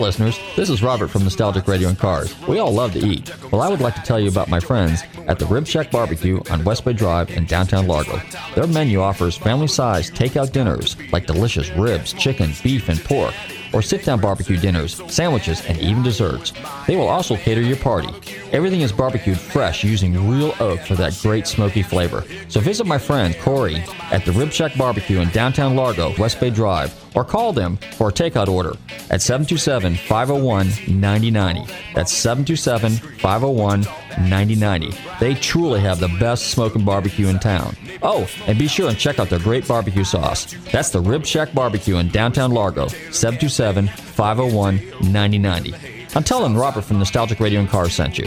listeners, 0.00 0.38
this 0.56 0.70
is 0.70 0.82
Robert 0.82 1.08
from 1.08 1.22
Nostalgic 1.22 1.68
Radio 1.68 1.88
and 1.88 1.98
Cars. 1.98 2.34
We 2.48 2.58
all 2.58 2.72
love 2.72 2.92
to 2.94 2.98
eat. 2.98 3.32
Well, 3.52 3.60
I 3.60 3.68
would 3.68 3.80
like 3.80 3.94
to 3.94 4.02
tell 4.02 4.18
you 4.18 4.28
about 4.28 4.48
my 4.48 4.58
friends 4.58 5.02
at 5.28 5.38
the 5.38 5.46
Rib 5.46 5.66
Shack 5.66 5.90
Barbecue 5.90 6.40
on 6.50 6.64
West 6.64 6.84
Bay 6.84 6.92
Drive 6.92 7.30
in 7.30 7.44
downtown 7.44 7.86
Largo. 7.86 8.20
Their 8.54 8.66
menu 8.66 9.00
offers 9.00 9.36
family 9.36 9.68
sized 9.68 10.14
takeout 10.14 10.52
dinners 10.52 10.96
like 11.12 11.26
delicious 11.26 11.70
ribs, 11.70 12.12
chicken, 12.14 12.52
beef, 12.62 12.88
and 12.88 13.02
pork 13.04 13.34
or 13.72 13.82
sit 13.82 14.04
down 14.04 14.20
barbecue 14.20 14.56
dinners, 14.56 15.00
sandwiches, 15.12 15.64
and 15.66 15.78
even 15.78 16.02
desserts. 16.02 16.52
They 16.86 16.96
will 16.96 17.08
also 17.08 17.36
cater 17.36 17.60
your 17.60 17.76
party. 17.76 18.08
Everything 18.52 18.80
is 18.80 18.90
barbecued 18.90 19.38
fresh 19.38 19.84
using 19.84 20.28
real 20.28 20.52
oak 20.58 20.80
for 20.80 20.96
that 20.96 21.16
great 21.22 21.46
smoky 21.46 21.82
flavor. 21.82 22.24
So 22.48 22.58
visit 22.58 22.84
my 22.84 22.98
friend 22.98 23.36
Corey 23.40 23.76
at 24.10 24.24
the 24.24 24.32
Rib 24.32 24.50
Shack 24.50 24.76
Barbecue 24.76 25.20
in 25.20 25.28
downtown 25.28 25.76
Largo, 25.76 26.12
West 26.16 26.40
Bay 26.40 26.50
Drive, 26.50 26.92
or 27.14 27.24
call 27.24 27.52
them 27.52 27.76
for 27.76 28.08
a 28.08 28.12
takeout 28.12 28.48
order 28.48 28.72
at 29.10 29.22
727 29.22 29.94
501 29.94 30.66
9090. 30.88 31.72
That's 31.94 32.12
727 32.12 33.18
501 33.18 33.80
9090. 34.28 34.98
They 35.20 35.34
truly 35.34 35.78
have 35.80 36.00
the 36.00 36.08
best 36.18 36.48
smoking 36.50 36.84
barbecue 36.84 37.28
in 37.28 37.38
town. 37.38 37.76
Oh, 38.02 38.28
and 38.48 38.58
be 38.58 38.66
sure 38.66 38.88
and 38.88 38.98
check 38.98 39.20
out 39.20 39.30
their 39.30 39.38
great 39.38 39.68
barbecue 39.68 40.04
sauce. 40.04 40.52
That's 40.72 40.90
the 40.90 41.00
Rib 41.00 41.24
Shack 41.24 41.54
Barbecue 41.54 41.98
in 41.98 42.08
downtown 42.08 42.50
Largo, 42.50 42.88
727 42.88 43.86
501 43.86 44.76
9090. 45.12 45.99
I'm 46.14 46.24
telling 46.24 46.56
Robert 46.56 46.82
from 46.82 46.98
Nostalgic 46.98 47.38
Radio 47.38 47.60
and 47.60 47.68
Cars 47.68 47.94
sent 47.94 48.18
you. 48.18 48.26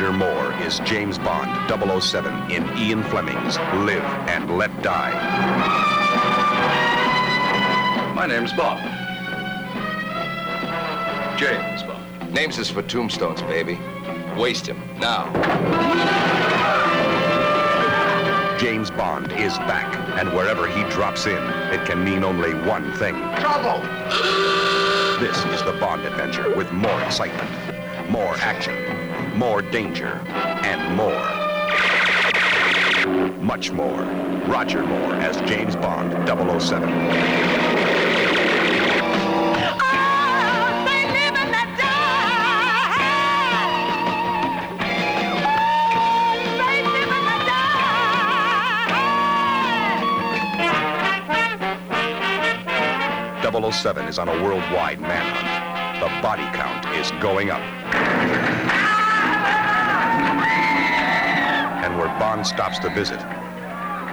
Roger 0.00 0.16
Moore 0.16 0.54
is 0.62 0.78
James 0.80 1.18
Bond 1.18 2.02
007 2.02 2.50
in 2.50 2.66
Ian 2.78 3.02
Fleming's 3.02 3.58
Live 3.84 4.02
and 4.30 4.56
Let 4.56 4.70
Die. 4.82 5.10
My 8.14 8.24
name's 8.26 8.50
Bond. 8.54 8.80
James 11.38 11.82
Bond. 11.82 12.32
Names 12.32 12.58
is 12.58 12.70
for 12.70 12.80
tombstones, 12.80 13.42
baby. 13.42 13.78
Waste 14.38 14.66
him, 14.66 14.80
now. 14.98 15.30
James 18.58 18.90
Bond 18.90 19.30
is 19.32 19.58
back, 19.58 19.94
and 20.18 20.30
wherever 20.30 20.66
he 20.66 20.82
drops 20.84 21.26
in, 21.26 21.42
it 21.74 21.84
can 21.84 22.02
mean 22.02 22.24
only 22.24 22.54
one 22.66 22.90
thing. 22.94 23.16
Trouble! 23.36 23.82
This 25.20 25.36
is 25.52 25.62
the 25.62 25.76
Bond 25.78 26.06
adventure 26.06 26.56
with 26.56 26.72
more 26.72 27.02
excitement, 27.02 27.50
more 28.08 28.34
action, 28.36 28.99
more 29.40 29.62
danger, 29.62 30.20
and 30.64 30.94
more. 30.94 31.24
Much 33.42 33.72
more. 33.72 34.02
Roger 34.46 34.84
Moore 34.84 35.14
as 35.14 35.40
James 35.48 35.74
Bond 35.76 36.12
007. 36.28 36.90
.007 53.40 54.08
is 54.08 54.18
on 54.18 54.28
a 54.28 54.42
worldwide 54.42 55.00
manhunt. 55.00 56.00
The 56.00 56.08
body 56.20 56.44
count 56.54 56.84
is 56.98 57.10
going 57.22 57.50
up. 57.50 57.62
Bond 62.20 62.46
stops 62.46 62.78
to 62.80 62.90
visit, 62.90 63.18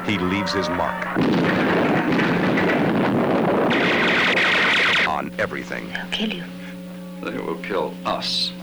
he 0.05 0.17
leaves 0.17 0.53
his 0.53 0.69
mark. 0.69 1.05
On 5.09 5.29
everything. 5.37 5.91
I'll 5.93 6.09
kill 6.09 6.31
you. 6.31 6.45
They 7.21 7.37
will 7.37 7.57
kill 7.57 7.93
us. 8.05 8.53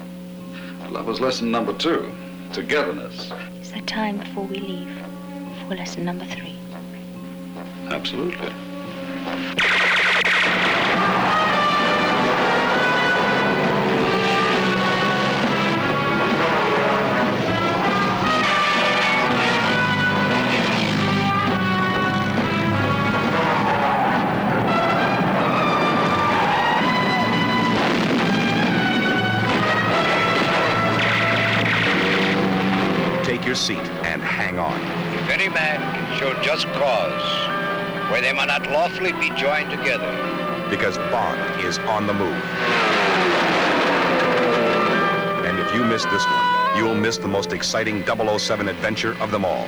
That 0.95 1.05
was 1.05 1.21
lesson 1.21 1.51
number 1.51 1.75
two. 1.75 2.11
Togetherness. 2.55 3.33
Is 3.61 3.71
there 3.71 3.83
time 3.83 4.17
before 4.17 4.45
we 4.45 4.61
leave 4.61 4.89
for 5.69 5.75
lesson 5.75 6.07
number 6.07 6.25
three? 6.25 6.57
Absolutely. 7.91 8.51
Where 38.15 38.23
they 38.23 38.33
may 38.33 38.47
not 38.47 38.65
lawfully 38.71 39.11
be 39.15 39.29
joined 39.31 39.69
together, 39.71 40.07
because 40.71 40.97
Bond 41.11 41.65
is 41.65 41.81
on 41.81 42.07
the 42.07 42.15
move. 42.15 42.45
And 45.45 45.59
if 45.59 45.75
you 45.75 45.83
miss 45.83 46.05
this 46.05 46.25
one, 46.25 46.77
you'll 46.77 46.95
miss 46.95 47.19
the 47.19 47.27
most 47.27 47.53
exciting 47.53 48.07
007 48.07 48.69
adventure 48.69 49.21
of 49.21 49.33
them 49.33 49.45
all. 49.45 49.67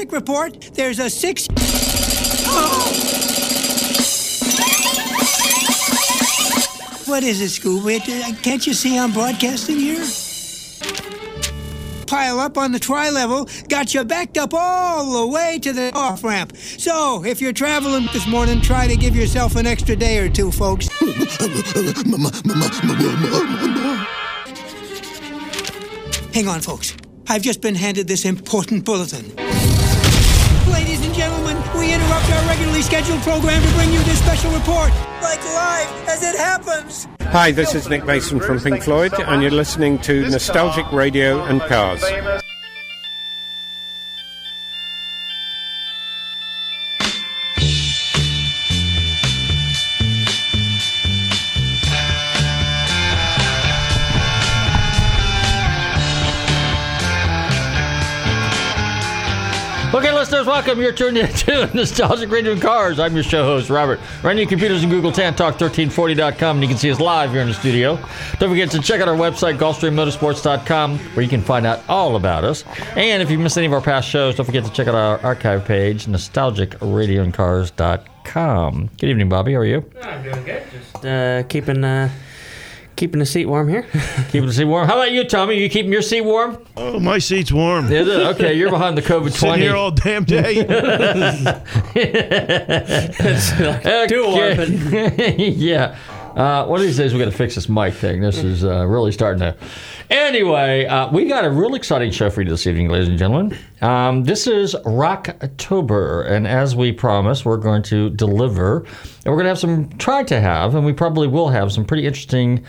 Traffic 0.00 0.12
report. 0.12 0.60
There's 0.74 0.98
a 0.98 1.10
six. 1.10 1.46
Oh! 2.46 2.86
What 7.06 7.22
is 7.22 7.40
it, 7.40 7.50
Scooby? 7.50 8.00
Uh, 8.00 8.34
Can't 8.42 8.66
you 8.66 8.72
see 8.72 8.98
I'm 8.98 9.12
broadcasting 9.12 9.78
here? 9.78 10.04
Pile 12.06 12.40
up 12.40 12.56
on 12.58 12.72
the 12.72 12.78
tri 12.78 13.10
level 13.10 13.48
got 13.68 13.94
you 13.94 14.04
backed 14.04 14.36
up 14.36 14.52
all 14.54 15.20
the 15.20 15.26
way 15.32 15.58
to 15.60 15.72
the 15.72 15.92
off 15.94 16.24
ramp. 16.24 16.56
So, 16.56 17.24
if 17.24 17.40
you're 17.40 17.52
traveling 17.52 18.08
this 18.12 18.26
morning, 18.26 18.60
try 18.60 18.88
to 18.88 18.96
give 18.96 19.14
yourself 19.14 19.56
an 19.56 19.66
extra 19.66 19.94
day 19.96 20.18
or 20.18 20.28
two, 20.28 20.50
folks. 20.50 20.88
Hang 26.32 26.48
on, 26.48 26.60
folks. 26.60 26.96
I've 27.28 27.42
just 27.42 27.60
been 27.60 27.76
handed 27.76 28.08
this 28.08 28.24
important 28.24 28.84
bulletin. 28.84 29.49
Regularly 32.50 32.82
scheduled 32.82 33.20
program 33.22 33.62
to 33.62 33.74
bring 33.74 33.92
you 33.92 34.00
this 34.00 34.18
special 34.18 34.50
report, 34.50 34.90
like 35.22 35.40
live 35.54 36.08
as 36.08 36.24
it 36.24 36.36
happens. 36.36 37.06
Hi, 37.30 37.52
this 37.52 37.76
is 37.76 37.88
Nick 37.88 38.04
Mason 38.04 38.40
from 38.40 38.58
Pink 38.58 38.82
Floyd, 38.82 39.12
and 39.14 39.40
you're 39.40 39.52
listening 39.52 40.00
to 40.00 40.28
Nostalgic 40.28 40.90
Radio 40.90 41.44
and 41.44 41.60
Cars. 41.60 42.02
Okay, 60.00 60.12
listeners, 60.12 60.46
welcome. 60.46 60.80
You're 60.80 60.92
tuned 60.92 61.18
in 61.18 61.28
to 61.28 61.66
Nostalgic 61.74 62.30
Radio 62.30 62.52
and 62.52 62.62
Cars. 62.62 62.98
I'm 62.98 63.12
your 63.12 63.22
show 63.22 63.44
host, 63.44 63.68
Robert. 63.68 64.00
Run 64.22 64.38
your 64.38 64.46
computers 64.46 64.82
and 64.82 64.90
Google 64.90 65.12
TanTalk1340.com, 65.12 66.56
and 66.56 66.62
you 66.62 66.68
can 66.68 66.78
see 66.78 66.90
us 66.90 66.98
live 66.98 67.32
here 67.32 67.42
in 67.42 67.48
the 67.48 67.52
studio. 67.52 67.96
Don't 68.38 68.48
forget 68.48 68.70
to 68.70 68.80
check 68.80 69.02
out 69.02 69.08
our 69.08 69.14
website, 69.14 69.58
GulfstreamMotorsports.com, 69.58 70.98
where 70.98 71.22
you 71.22 71.28
can 71.28 71.42
find 71.42 71.66
out 71.66 71.82
all 71.86 72.16
about 72.16 72.44
us. 72.44 72.64
And 72.96 73.22
if 73.22 73.30
you 73.30 73.38
missed 73.38 73.58
any 73.58 73.66
of 73.66 73.74
our 73.74 73.82
past 73.82 74.08
shows, 74.08 74.36
don't 74.36 74.46
forget 74.46 74.64
to 74.64 74.72
check 74.72 74.88
out 74.88 74.94
our 74.94 75.20
archive 75.20 75.66
page, 75.66 76.06
NostalgicRadioandCars.com. 76.06 78.90
Good 78.98 79.10
evening, 79.10 79.28
Bobby. 79.28 79.52
How 79.52 79.58
are 79.58 79.66
you? 79.66 79.84
I'm 80.02 80.22
doing 80.22 80.42
good. 80.44 80.62
Just 80.72 81.04
uh, 81.04 81.42
keeping 81.42 81.84
uh, 81.84 82.08
keeping 83.00 83.18
the 83.18 83.24
seat 83.24 83.46
warm 83.46 83.66
here. 83.66 83.82
Keeping 84.30 84.46
the 84.46 84.52
seat 84.52 84.66
warm. 84.66 84.86
How 84.86 84.96
about 84.96 85.10
you, 85.10 85.24
Tommy? 85.24 85.54
You 85.54 85.70
keeping 85.70 85.90
your 85.90 86.02
seat 86.02 86.20
warm? 86.20 86.58
Oh, 86.76 87.00
my 87.00 87.16
seat's 87.18 87.50
warm. 87.50 87.90
Is 87.90 88.06
it? 88.06 88.20
Okay, 88.34 88.52
you're 88.52 88.68
behind 88.68 88.98
the 88.98 89.00
COVID 89.00 89.30
Sitting 89.32 89.48
20. 89.48 89.62
here 89.62 89.74
all 89.74 89.90
damn 89.90 90.24
day. 90.24 90.56
Too 94.08 94.24
warm. 94.26 94.58
yeah. 95.38 95.96
Uh, 96.36 96.64
one 96.64 96.78
of 96.78 96.86
these 96.86 96.96
days 96.96 97.12
we're 97.12 97.18
going 97.18 97.30
to 97.30 97.36
fix 97.36 97.56
this 97.56 97.68
mic 97.68 97.92
thing. 97.92 98.20
This 98.20 98.38
is 98.38 98.64
uh, 98.64 98.86
really 98.86 99.10
starting 99.10 99.40
to. 99.40 99.56
Anyway, 100.10 100.86
uh, 100.86 101.10
we 101.10 101.24
got 101.24 101.44
a 101.44 101.50
real 101.50 101.74
exciting 101.74 102.12
show 102.12 102.30
for 102.30 102.42
you 102.42 102.48
this 102.48 102.66
evening, 102.68 102.88
ladies 102.88 103.08
and 103.08 103.18
gentlemen. 103.18 103.58
Um, 103.80 104.22
this 104.22 104.46
is 104.46 104.74
Rocktober, 104.84 106.30
and 106.30 106.46
as 106.46 106.76
we 106.76 106.92
promised, 106.92 107.44
we're 107.44 107.56
going 107.56 107.82
to 107.84 108.10
deliver, 108.10 108.78
and 108.78 109.26
we're 109.26 109.34
going 109.34 109.44
to 109.44 109.50
have 109.50 109.58
some. 109.58 109.88
Try 109.98 110.22
to 110.24 110.40
have, 110.40 110.76
and 110.76 110.86
we 110.86 110.92
probably 110.92 111.26
will 111.26 111.48
have 111.48 111.72
some 111.72 111.84
pretty 111.84 112.06
interesting. 112.06 112.64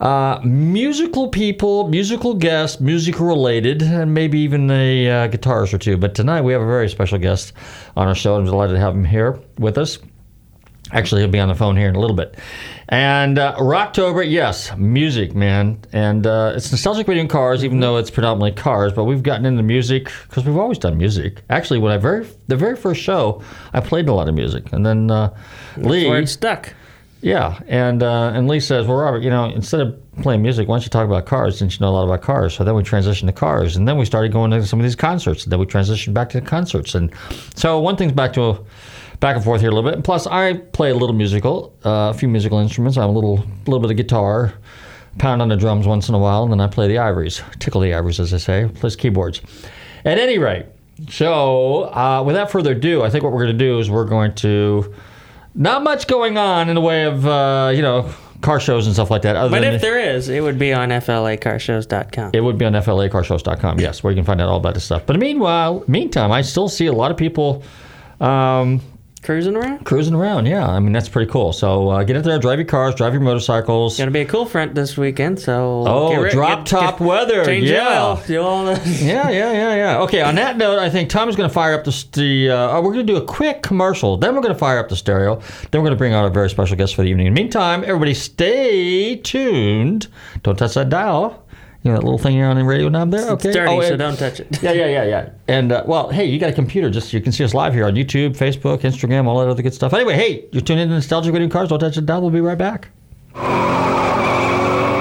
Uh, 0.00 0.40
musical 0.44 1.28
people, 1.28 1.88
musical 1.88 2.34
guests, 2.34 2.80
musical 2.80 3.26
related, 3.26 3.82
and 3.82 4.12
maybe 4.12 4.38
even 4.40 4.70
a 4.70 5.08
uh, 5.08 5.28
guitarist 5.28 5.72
or 5.72 5.78
two. 5.78 5.96
But 5.96 6.14
tonight 6.14 6.42
we 6.42 6.52
have 6.52 6.62
a 6.62 6.66
very 6.66 6.88
special 6.88 7.18
guest 7.18 7.52
on 7.96 8.06
our 8.06 8.14
show. 8.14 8.36
I'm 8.36 8.44
delighted 8.44 8.74
to 8.74 8.80
have 8.80 8.94
him 8.94 9.04
here 9.04 9.40
with 9.58 9.78
us. 9.78 9.98
Actually, 10.92 11.20
he'll 11.20 11.30
be 11.30 11.38
on 11.38 11.48
the 11.48 11.54
phone 11.54 11.76
here 11.76 11.88
in 11.88 11.94
a 11.96 12.00
little 12.00 12.16
bit. 12.16 12.36
And 12.88 13.38
uh, 13.38 13.54
Rocktober, 13.56 14.28
yes, 14.28 14.74
music, 14.76 15.34
man. 15.34 15.78
And 15.92 16.26
uh, 16.26 16.54
it's 16.56 16.70
nostalgic 16.70 17.06
radio 17.06 17.20
and 17.20 17.30
cars, 17.30 17.62
even 17.62 17.80
though 17.80 17.98
it's 17.98 18.10
predominantly 18.10 18.52
cars. 18.60 18.94
But 18.94 19.04
we've 19.04 19.22
gotten 19.22 19.44
into 19.44 19.62
music 19.62 20.10
because 20.28 20.46
we've 20.46 20.56
always 20.56 20.78
done 20.78 20.96
music. 20.96 21.42
Actually, 21.50 21.80
when 21.80 21.92
I 21.92 21.98
very 21.98 22.26
the 22.46 22.56
very 22.56 22.76
first 22.76 23.02
show, 23.02 23.42
I 23.74 23.80
played 23.80 24.08
a 24.08 24.14
lot 24.14 24.28
of 24.28 24.34
music, 24.34 24.72
and 24.72 24.86
then 24.86 25.10
uh, 25.10 25.36
Lee, 25.76 26.24
stuck. 26.24 26.72
yeah, 27.20 27.60
and 27.68 28.02
uh, 28.02 28.30
and 28.34 28.48
Lee 28.48 28.60
says, 28.60 28.86
"Well, 28.86 28.96
Robert, 28.96 29.22
you 29.22 29.28
know, 29.28 29.44
instead 29.44 29.80
of 29.82 30.00
playing 30.22 30.40
music, 30.40 30.66
why 30.68 30.76
don't 30.76 30.84
you 30.84 30.90
talk 30.90 31.04
about 31.04 31.26
cars? 31.26 31.58
Since 31.58 31.78
you 31.78 31.84
know 31.84 31.90
a 31.90 31.94
lot 31.94 32.04
about 32.04 32.22
cars." 32.22 32.54
So 32.54 32.64
then 32.64 32.74
we 32.74 32.82
transitioned 32.82 33.26
to 33.26 33.32
cars, 33.34 33.76
and 33.76 33.86
then 33.86 33.98
we 33.98 34.06
started 34.06 34.32
going 34.32 34.50
to 34.52 34.66
some 34.66 34.80
of 34.80 34.84
these 34.84 34.96
concerts. 34.96 35.44
And 35.44 35.52
then 35.52 35.60
we 35.60 35.66
transitioned 35.66 36.14
back 36.14 36.30
to 36.30 36.40
the 36.40 36.46
concerts, 36.46 36.94
and 36.94 37.12
so 37.54 37.78
one 37.78 37.96
thing's 37.96 38.12
back 38.12 38.32
to 38.32 38.42
a, 38.44 38.58
back 39.20 39.36
and 39.36 39.44
forth 39.44 39.60
here 39.60 39.70
a 39.70 39.74
little 39.74 39.88
bit. 39.88 39.94
And 39.96 40.04
plus, 40.04 40.26
I 40.26 40.54
play 40.54 40.90
a 40.90 40.94
little 40.94 41.14
musical, 41.14 41.74
uh, 41.84 42.10
a 42.10 42.14
few 42.14 42.28
musical 42.28 42.58
instruments. 42.58 42.96
I 42.96 43.02
have 43.02 43.10
a 43.10 43.12
little 43.12 43.44
little 43.66 43.80
bit 43.80 43.90
of 43.90 43.96
guitar, 43.96 44.54
pound 45.18 45.42
on 45.42 45.48
the 45.48 45.56
drums 45.56 45.86
once 45.86 46.08
in 46.08 46.14
a 46.14 46.18
while, 46.18 46.44
and 46.44 46.52
then 46.52 46.60
I 46.60 46.66
play 46.66 46.88
the 46.88 46.98
ivories, 46.98 47.42
tickle 47.58 47.80
the 47.80 47.94
ivories, 47.94 48.20
as 48.20 48.32
I 48.32 48.38
say, 48.38 48.68
plays 48.74 48.96
keyboards. 48.96 49.40
At 50.04 50.18
any 50.18 50.38
rate, 50.38 50.66
so 51.08 51.84
uh, 51.92 52.22
without 52.24 52.50
further 52.50 52.72
ado, 52.72 53.02
I 53.02 53.10
think 53.10 53.24
what 53.24 53.32
we're 53.32 53.44
going 53.44 53.58
to 53.58 53.64
do 53.64 53.78
is 53.78 53.90
we're 53.90 54.04
going 54.04 54.34
to 54.36 54.94
not 55.54 55.82
much 55.82 56.06
going 56.06 56.38
on 56.38 56.68
in 56.68 56.74
the 56.74 56.80
way 56.80 57.04
of 57.04 57.26
uh, 57.26 57.72
you 57.74 57.82
know 57.82 58.12
car 58.40 58.60
shows 58.60 58.86
and 58.86 58.94
stuff 58.94 59.10
like 59.10 59.22
that. 59.22 59.34
Other 59.34 59.50
But 59.50 59.62
than 59.62 59.74
if 59.74 59.80
there 59.80 59.98
is, 59.98 60.28
it 60.28 60.40
would 60.40 60.58
be 60.58 60.72
on 60.72 60.90
FLACarshows.com. 60.90 62.30
it 62.32 62.40
would 62.40 62.56
be 62.56 62.64
on 62.64 62.72
FLACarshows.com, 62.74 63.80
yes, 63.80 64.02
where 64.02 64.12
you 64.12 64.16
can 64.16 64.24
find 64.24 64.40
out 64.40 64.48
all 64.48 64.58
about 64.58 64.74
this 64.74 64.84
stuff. 64.84 65.02
But 65.06 65.18
meanwhile, 65.18 65.82
meantime, 65.88 66.30
I 66.30 66.42
still 66.42 66.68
see 66.68 66.86
a 66.86 66.92
lot 66.92 67.10
of 67.10 67.16
people 67.16 67.64
um, 68.20 68.80
Cruising 69.28 69.56
around. 69.56 69.84
cruising 69.84 70.14
around. 70.14 70.46
Yeah, 70.46 70.66
I 70.66 70.80
mean 70.80 70.92
that's 70.92 71.10
pretty 71.10 71.30
cool. 71.30 71.52
So 71.52 71.90
uh, 71.90 72.02
get 72.02 72.16
out 72.16 72.24
there, 72.24 72.38
drive 72.38 72.58
your 72.58 72.66
cars, 72.66 72.94
drive 72.94 73.12
your 73.12 73.20
motorcycles. 73.20 73.98
Gonna 73.98 74.10
be 74.10 74.20
a 74.20 74.24
cool 74.24 74.46
front 74.46 74.74
this 74.74 74.96
weekend, 74.96 75.38
so 75.38 75.84
Oh, 75.86 76.30
drop 76.30 76.60
get- 76.60 76.66
top 76.66 76.98
get- 76.98 77.06
weather. 77.06 77.44
Change 77.44 77.68
yeah. 77.68 77.84
the 77.84 77.90
oil. 77.90 78.22
Do 78.26 78.40
all 78.40 78.64
the 78.64 78.72
yeah, 79.02 79.28
yeah, 79.28 79.52
yeah, 79.52 79.74
yeah. 79.74 79.98
Okay, 80.04 80.22
on 80.22 80.36
that 80.36 80.56
note, 80.56 80.78
I 80.78 80.88
think 80.88 81.10
Tom 81.10 81.28
is 81.28 81.36
going 81.36 81.46
to 81.46 81.52
fire 81.52 81.74
up 81.74 81.84
the. 81.84 82.06
the 82.12 82.48
uh, 82.50 82.70
oh, 82.78 82.80
we're 82.80 82.94
going 82.94 83.06
to 83.06 83.12
do 83.12 83.18
a 83.18 83.24
quick 83.26 83.62
commercial. 83.62 84.16
Then 84.16 84.34
we're 84.34 84.40
going 84.40 84.54
to 84.54 84.58
fire 84.58 84.78
up 84.78 84.88
the 84.88 84.96
stereo. 84.96 85.36
Then 85.70 85.82
we're 85.82 85.88
going 85.88 85.90
to 85.90 85.96
bring 85.98 86.14
out 86.14 86.24
a 86.24 86.30
very 86.30 86.48
special 86.48 86.76
guest 86.78 86.94
for 86.94 87.02
the 87.02 87.08
evening. 87.10 87.26
In 87.26 87.34
the 87.34 87.38
meantime, 87.42 87.82
everybody 87.84 88.14
stay 88.14 89.16
tuned. 89.16 90.08
Don't 90.42 90.56
touch 90.56 90.72
that 90.72 90.88
dial. 90.88 91.44
You 91.84 91.92
know 91.92 91.96
that 91.98 92.02
little 92.04 92.18
thing 92.18 92.32
here 92.34 92.46
on 92.46 92.56
the 92.56 92.64
radio 92.64 92.88
knob 92.88 93.10
there? 93.12 93.30
Okay. 93.30 93.48
It's 93.50 93.56
dirty, 93.56 93.72
Oh, 93.72 93.80
so 93.80 93.88
and- 93.90 93.98
don't 93.98 94.16
touch 94.18 94.40
it. 94.40 94.62
Yeah, 94.62 94.72
yeah, 94.72 94.86
yeah, 94.86 95.04
yeah. 95.04 95.28
And, 95.46 95.70
uh, 95.70 95.84
well, 95.86 96.08
hey, 96.10 96.24
you 96.24 96.38
got 96.40 96.50
a 96.50 96.52
computer. 96.52 96.90
Just 96.90 97.12
You 97.12 97.20
can 97.20 97.30
see 97.32 97.44
us 97.44 97.54
live 97.54 97.72
here 97.72 97.86
on 97.86 97.94
YouTube, 97.94 98.36
Facebook, 98.36 98.78
Instagram, 98.80 99.26
all 99.26 99.38
that 99.40 99.48
other 99.48 99.62
good 99.62 99.74
stuff. 99.74 99.94
Anyway, 99.94 100.14
hey, 100.14 100.44
you're 100.50 100.60
tuned 100.60 100.80
in 100.80 100.88
to 100.88 100.94
Nostalgic 100.94 101.32
Radio 101.32 101.48
Cars. 101.48 101.68
Don't 101.68 101.78
touch 101.78 101.94
the 101.94 102.02
dial. 102.02 102.20
We'll 102.20 102.30
be 102.30 102.40
right 102.40 102.58
back. 102.58 102.88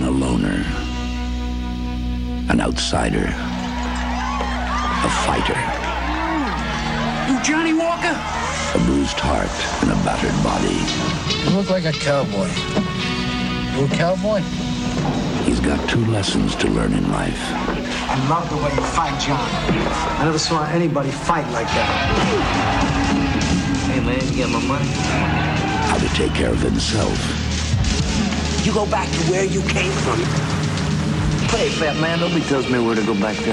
been 0.00 0.08
a 0.08 0.10
loner, 0.10 0.64
an 2.48 2.60
outsider, 2.60 3.26
a 5.04 5.10
fighter, 5.24 5.60
You 7.28 7.42
Johnny 7.42 7.74
Walker? 7.74 8.16
a 8.72 8.78
bruised 8.84 9.18
heart, 9.18 9.50
and 9.82 9.90
a 9.90 9.96
battered 10.04 10.36
body. 10.44 10.78
You 11.44 11.56
look 11.56 11.70
like 11.70 11.84
a 11.84 11.92
cowboy. 11.92 12.48
You 13.76 13.86
a 13.86 13.88
cowboy? 13.96 14.40
He's 15.44 15.60
got 15.60 15.86
two 15.88 16.04
lessons 16.06 16.54
to 16.56 16.68
learn 16.68 16.92
in 16.92 17.10
life. 17.10 17.40
I 18.08 18.28
love 18.30 18.48
the 18.48 18.56
way 18.56 18.72
you 18.72 18.82
fight, 18.82 19.20
John. 19.20 19.40
I 20.20 20.24
never 20.24 20.38
saw 20.38 20.64
anybody 20.66 21.10
fight 21.10 21.50
like 21.52 21.66
that. 21.66 21.90
Hey, 23.90 24.00
man, 24.00 24.20
you 24.28 24.36
get 24.36 24.48
my 24.50 24.64
money? 24.66 24.86
How 25.90 25.98
to 25.98 26.08
take 26.14 26.32
care 26.32 26.52
of 26.52 26.60
himself 26.60 27.39
You 28.70 28.76
go 28.76 28.86
back 28.86 29.10
to 29.10 29.18
where 29.32 29.44
you 29.44 29.62
came 29.62 29.90
from. 29.90 30.20
Hey, 31.50 31.70
fat 31.70 31.96
man, 32.00 32.20
nobody 32.20 32.40
tells 32.42 32.70
me 32.70 32.78
where 32.78 32.94
to 32.94 33.04
go 33.04 33.14
back 33.14 33.34
to. 33.38 33.50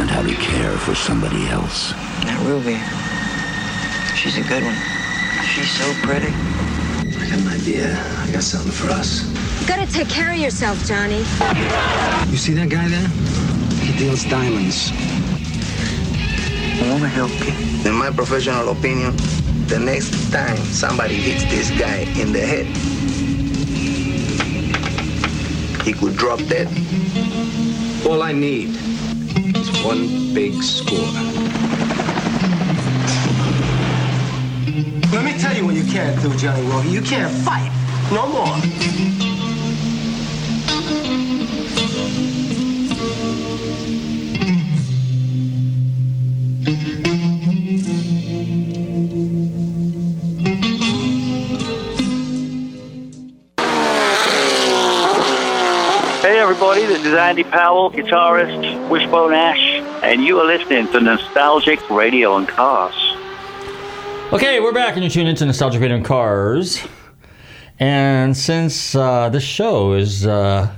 and 0.00 0.08
how 0.08 0.22
to 0.22 0.34
care 0.36 0.78
for 0.78 0.94
somebody 0.94 1.46
else. 1.48 1.92
That 2.24 2.40
Ruby. 2.48 2.80
She's 4.16 4.38
a 4.38 4.48
good 4.48 4.64
one. 4.64 4.80
She's 5.44 5.70
so 5.70 5.84
pretty. 6.00 6.32
I 6.32 7.28
got 7.28 7.38
an 7.38 7.48
idea. 7.48 7.92
I 8.24 8.32
got 8.32 8.42
something 8.42 8.72
for 8.72 8.90
us. 8.90 9.28
You 9.60 9.68
gotta 9.68 9.92
take 9.92 10.08
care 10.08 10.32
of 10.32 10.38
yourself, 10.38 10.82
Johnny. 10.86 11.18
You 12.32 12.38
see 12.38 12.54
that 12.54 12.70
guy 12.70 12.88
there? 12.88 13.08
He 13.84 13.92
deals 13.98 14.24
diamonds. 14.24 14.90
I 16.80 16.88
wanna 16.90 17.08
help 17.08 17.30
you. 17.44 17.52
In 17.84 17.94
my 17.94 18.10
professional 18.10 18.70
opinion, 18.70 19.14
the 19.68 19.78
next 19.78 20.32
time 20.32 20.56
somebody 20.72 21.16
hits 21.16 21.44
this 21.44 21.68
guy 21.78 22.08
in 22.18 22.32
the 22.32 22.40
head, 22.40 22.93
he 25.84 25.92
could 25.92 26.16
drop 26.16 26.38
dead. 26.46 26.66
All 28.06 28.22
I 28.22 28.32
need 28.32 28.70
is 29.54 29.84
one 29.84 30.32
big 30.32 30.62
score. 30.62 30.98
Let 35.12 35.24
me 35.24 35.38
tell 35.38 35.54
you 35.54 35.66
what 35.66 35.74
you 35.74 35.84
can't 35.84 36.20
do, 36.22 36.34
Johnny 36.36 36.66
Walker. 36.68 36.88
You 36.88 37.02
can't 37.02 37.32
fight. 37.44 37.70
No 38.10 38.26
more. 38.26 39.03
Everybody, 56.74 56.98
this 56.98 57.06
is 57.06 57.14
Andy 57.16 57.44
Powell, 57.44 57.88
guitarist, 57.88 58.88
Wishbone 58.88 59.32
Ash, 59.32 59.80
and 60.02 60.24
you 60.24 60.40
are 60.40 60.44
listening 60.44 60.88
to 60.88 60.98
Nostalgic 60.98 61.88
Radio 61.88 62.36
and 62.36 62.48
Cars. 62.48 62.96
Okay, 64.32 64.58
we're 64.58 64.72
back, 64.72 64.94
and 64.94 65.04
you're 65.04 65.10
tuning 65.10 65.28
into 65.28 65.46
Nostalgic 65.46 65.80
Radio 65.80 65.94
and 65.94 66.04
Cars. 66.04 66.84
And 67.78 68.36
since 68.36 68.92
uh, 68.96 69.28
this 69.28 69.44
show 69.44 69.92
is 69.92 70.26
uh, 70.26 70.68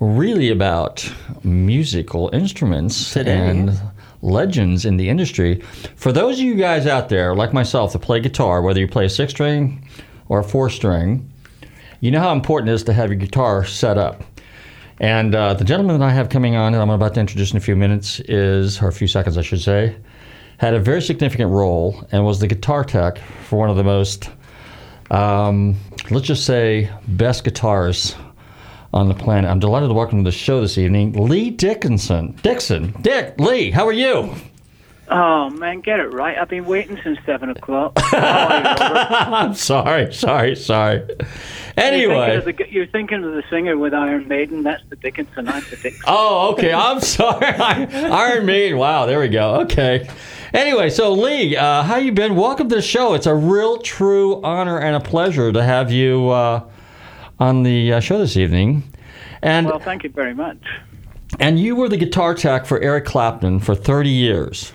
really 0.00 0.48
about 0.48 1.12
musical 1.44 2.30
instruments 2.32 3.12
Today. 3.12 3.36
and 3.36 3.78
legends 4.22 4.86
in 4.86 4.96
the 4.96 5.10
industry, 5.10 5.60
for 5.96 6.12
those 6.12 6.38
of 6.38 6.46
you 6.46 6.54
guys 6.54 6.86
out 6.86 7.10
there, 7.10 7.34
like 7.34 7.52
myself, 7.52 7.92
that 7.92 7.98
play 7.98 8.20
guitar, 8.20 8.62
whether 8.62 8.80
you 8.80 8.88
play 8.88 9.04
a 9.04 9.10
six 9.10 9.34
string 9.34 9.86
or 10.30 10.38
a 10.38 10.44
four 10.44 10.70
string, 10.70 11.30
you 12.00 12.10
know 12.10 12.20
how 12.20 12.32
important 12.32 12.70
it 12.70 12.74
is 12.74 12.84
to 12.84 12.94
have 12.94 13.10
your 13.10 13.18
guitar 13.18 13.66
set 13.66 13.98
up. 13.98 14.22
And 14.98 15.34
uh, 15.34 15.54
the 15.54 15.64
gentleman 15.64 16.00
that 16.00 16.06
I 16.06 16.10
have 16.10 16.28
coming 16.30 16.56
on, 16.56 16.72
that 16.72 16.80
I'm 16.80 16.90
about 16.90 17.14
to 17.14 17.20
introduce 17.20 17.50
in 17.50 17.58
a 17.58 17.60
few 17.60 17.76
minutes, 17.76 18.20
is, 18.20 18.80
or 18.80 18.88
a 18.88 18.92
few 18.92 19.06
seconds, 19.06 19.36
I 19.36 19.42
should 19.42 19.60
say, 19.60 19.96
had 20.58 20.72
a 20.72 20.80
very 20.80 21.02
significant 21.02 21.50
role 21.50 22.06
and 22.12 22.24
was 22.24 22.40
the 22.40 22.46
guitar 22.46 22.82
tech 22.82 23.18
for 23.44 23.58
one 23.58 23.68
of 23.68 23.76
the 23.76 23.84
most, 23.84 24.30
um, 25.10 25.76
let's 26.10 26.26
just 26.26 26.44
say, 26.44 26.90
best 27.08 27.44
guitars 27.44 28.16
on 28.94 29.08
the 29.08 29.14
planet. 29.14 29.50
I'm 29.50 29.58
delighted 29.58 29.88
to 29.88 29.94
welcome 29.94 30.24
to 30.24 30.24
the 30.24 30.34
show 30.34 30.62
this 30.62 30.78
evening, 30.78 31.12
Lee 31.12 31.50
Dickinson. 31.50 32.38
Dixon, 32.42 32.94
Dick, 33.02 33.38
Lee, 33.38 33.70
how 33.70 33.86
are 33.86 33.92
you? 33.92 34.34
Oh 35.08 35.50
man, 35.50 35.80
get 35.82 36.00
it 36.00 36.12
right. 36.12 36.36
I've 36.36 36.48
been 36.48 36.64
waiting 36.64 36.98
since 37.04 37.18
seven 37.24 37.50
o'clock. 37.50 37.92
I'm 38.12 39.54
sorry, 39.54 40.12
sorry, 40.12 40.56
sorry. 40.56 41.04
Anyway. 41.76 42.32
you're 42.32 42.40
thinking, 42.42 42.48
of 42.64 42.68
the, 42.68 42.72
you're 42.72 42.86
thinking 42.86 43.24
of 43.24 43.32
the 43.34 43.42
singer 43.48 43.76
with 43.78 43.94
Iron 43.94 44.26
Maiden. 44.26 44.62
That's 44.64 44.82
the 44.88 44.96
Dickinson. 44.96 45.48
I'm 45.48 45.62
the 45.70 45.76
Dixon. 45.76 46.02
Oh, 46.06 46.52
okay. 46.52 46.72
I'm 46.72 47.00
sorry. 47.02 47.46
Iron 47.46 48.46
Maiden. 48.46 48.78
Wow, 48.78 49.06
there 49.06 49.20
we 49.20 49.28
go. 49.28 49.60
Okay. 49.60 50.08
Anyway, 50.52 50.90
so 50.90 51.12
Lee, 51.12 51.56
uh, 51.56 51.82
how 51.84 51.96
you 51.96 52.10
been? 52.12 52.34
Welcome 52.34 52.68
to 52.70 52.74
the 52.76 52.82
show. 52.82 53.14
It's 53.14 53.26
a 53.26 53.34
real, 53.34 53.78
true 53.78 54.42
honor 54.42 54.78
and 54.80 54.96
a 54.96 55.00
pleasure 55.00 55.52
to 55.52 55.62
have 55.62 55.92
you 55.92 56.30
uh, 56.30 56.64
on 57.38 57.62
the 57.62 57.92
uh, 57.94 58.00
show 58.00 58.18
this 58.18 58.36
evening. 58.36 58.82
And 59.42 59.66
well, 59.66 59.78
thank 59.78 60.02
you 60.02 60.10
very 60.10 60.34
much. 60.34 60.58
and 61.38 61.60
you 61.60 61.76
were 61.76 61.88
the 61.88 61.96
guitar 61.98 62.34
tech 62.34 62.66
for 62.66 62.80
Eric 62.80 63.04
Clapton 63.04 63.60
for 63.60 63.74
30 63.76 64.08
years. 64.08 64.72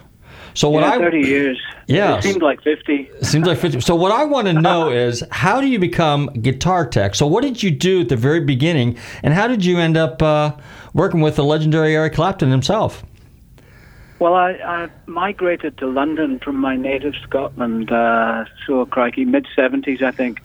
So 0.53 0.70
what 0.70 0.84
yeah, 0.84 1.08
I 1.08 1.15
years. 1.15 1.60
Yeah. 1.88 2.17
it 2.17 2.24
seemed 2.24 2.41
like 2.41 2.63
fifty. 2.63 3.10
Seems 3.22 3.46
like 3.46 3.58
50. 3.58 3.81
So 3.81 3.96
what 3.96 4.13
I 4.13 4.24
want 4.24 4.48
to 4.48 4.53
know 4.53 4.91
is 5.08 5.24
how 5.29 5.60
do 5.60 5.67
you 5.67 5.77
become 5.77 6.27
guitar 6.27 6.86
tech? 6.86 7.15
So 7.15 7.27
what 7.27 7.43
did 7.43 7.62
you 7.62 7.70
do 7.70 8.01
at 8.01 8.10
the 8.10 8.15
very 8.15 8.39
beginning, 8.39 8.98
and 9.24 9.34
how 9.34 9.48
did 9.48 9.65
you 9.65 9.77
end 9.77 9.98
up 9.98 10.22
uh, 10.22 10.53
working 10.93 11.20
with 11.20 11.36
the 11.36 11.43
legendary 11.43 11.96
Eric 11.96 12.13
Clapton 12.13 12.50
himself? 12.50 13.03
Well, 14.20 14.36
I, 14.36 14.51
I 14.51 14.89
migrated 15.08 15.79
to 15.79 15.88
London 15.88 16.39
from 16.39 16.55
my 16.55 16.75
native 16.75 17.15
Scotland. 17.24 17.91
Uh, 17.91 18.46
so 18.67 18.86
crikey, 18.86 19.25
mid 19.25 19.48
seventies, 19.55 20.01
I 20.01 20.12
think. 20.12 20.39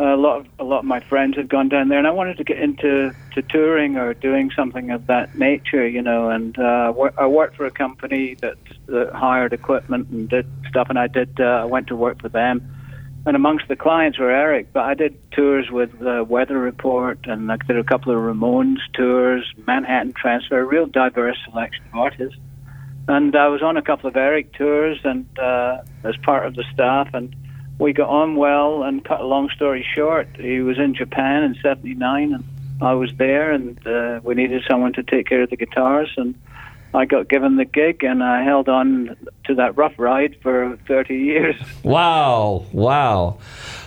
A 0.00 0.16
lot 0.16 0.38
of 0.38 0.46
a 0.58 0.64
lot 0.64 0.78
of 0.78 0.84
my 0.86 1.00
friends 1.00 1.36
had 1.36 1.50
gone 1.50 1.68
down 1.68 1.88
there, 1.88 1.98
and 1.98 2.06
I 2.06 2.10
wanted 2.10 2.38
to 2.38 2.44
get 2.44 2.58
into 2.58 3.14
to 3.34 3.42
touring 3.42 3.98
or 3.98 4.14
doing 4.14 4.50
something 4.56 4.90
of 4.90 5.06
that 5.08 5.38
nature, 5.38 5.86
you 5.86 6.00
know. 6.00 6.30
And 6.30 6.58
uh, 6.58 6.94
I 7.18 7.26
worked 7.26 7.56
for 7.56 7.66
a 7.66 7.70
company 7.70 8.34
that, 8.40 8.56
that 8.86 9.12
hired 9.12 9.52
equipment 9.52 10.08
and 10.08 10.26
did 10.26 10.46
stuff, 10.70 10.86
and 10.88 10.98
I 10.98 11.06
did. 11.06 11.38
Uh, 11.38 11.44
I 11.44 11.64
went 11.66 11.88
to 11.88 11.96
work 11.96 12.22
for 12.22 12.30
them, 12.30 12.62
and 13.26 13.36
amongst 13.36 13.68
the 13.68 13.76
clients 13.76 14.18
were 14.18 14.30
Eric. 14.30 14.72
But 14.72 14.84
I 14.84 14.94
did 14.94 15.18
tours 15.32 15.70
with 15.70 15.90
uh, 16.00 16.24
Weather 16.26 16.58
Report, 16.58 17.18
and 17.24 17.52
I 17.52 17.58
did 17.58 17.76
a 17.76 17.84
couple 17.84 18.10
of 18.10 18.18
Ramones 18.18 18.78
tours, 18.94 19.44
Manhattan 19.66 20.14
Transfer, 20.14 20.60
a 20.60 20.64
real 20.64 20.86
diverse 20.86 21.36
selection 21.44 21.84
of 21.92 21.94
artists. 21.98 22.40
And 23.06 23.36
I 23.36 23.48
was 23.48 23.60
on 23.60 23.76
a 23.76 23.82
couple 23.82 24.08
of 24.08 24.16
Eric 24.16 24.54
tours, 24.54 24.98
and 25.04 25.26
uh, 25.38 25.82
as 26.04 26.16
part 26.18 26.46
of 26.46 26.54
the 26.54 26.64
staff, 26.72 27.10
and 27.12 27.36
we 27.80 27.92
got 27.92 28.08
on 28.08 28.36
well. 28.36 28.82
And 28.82 29.04
cut 29.04 29.20
a 29.20 29.26
long 29.26 29.48
story 29.50 29.86
short, 29.94 30.28
he 30.36 30.60
was 30.60 30.78
in 30.78 30.94
Japan 30.94 31.42
in 31.42 31.56
'79, 31.62 32.34
and 32.34 32.44
I 32.80 32.92
was 32.92 33.12
there, 33.16 33.50
and 33.50 33.84
uh, 33.86 34.20
we 34.22 34.34
needed 34.34 34.62
someone 34.68 34.92
to 34.94 35.02
take 35.02 35.26
care 35.26 35.42
of 35.42 35.50
the 35.50 35.56
guitars, 35.56 36.10
and 36.16 36.34
I 36.92 37.04
got 37.04 37.28
given 37.28 37.56
the 37.56 37.64
gig, 37.64 38.02
and 38.02 38.22
I 38.22 38.42
held 38.42 38.68
on 38.68 39.16
to 39.44 39.54
that 39.54 39.76
rough 39.76 39.94
ride 39.96 40.36
for 40.42 40.76
30 40.88 41.16
years. 41.16 41.56
Wow, 41.84 42.66
wow. 42.72 43.38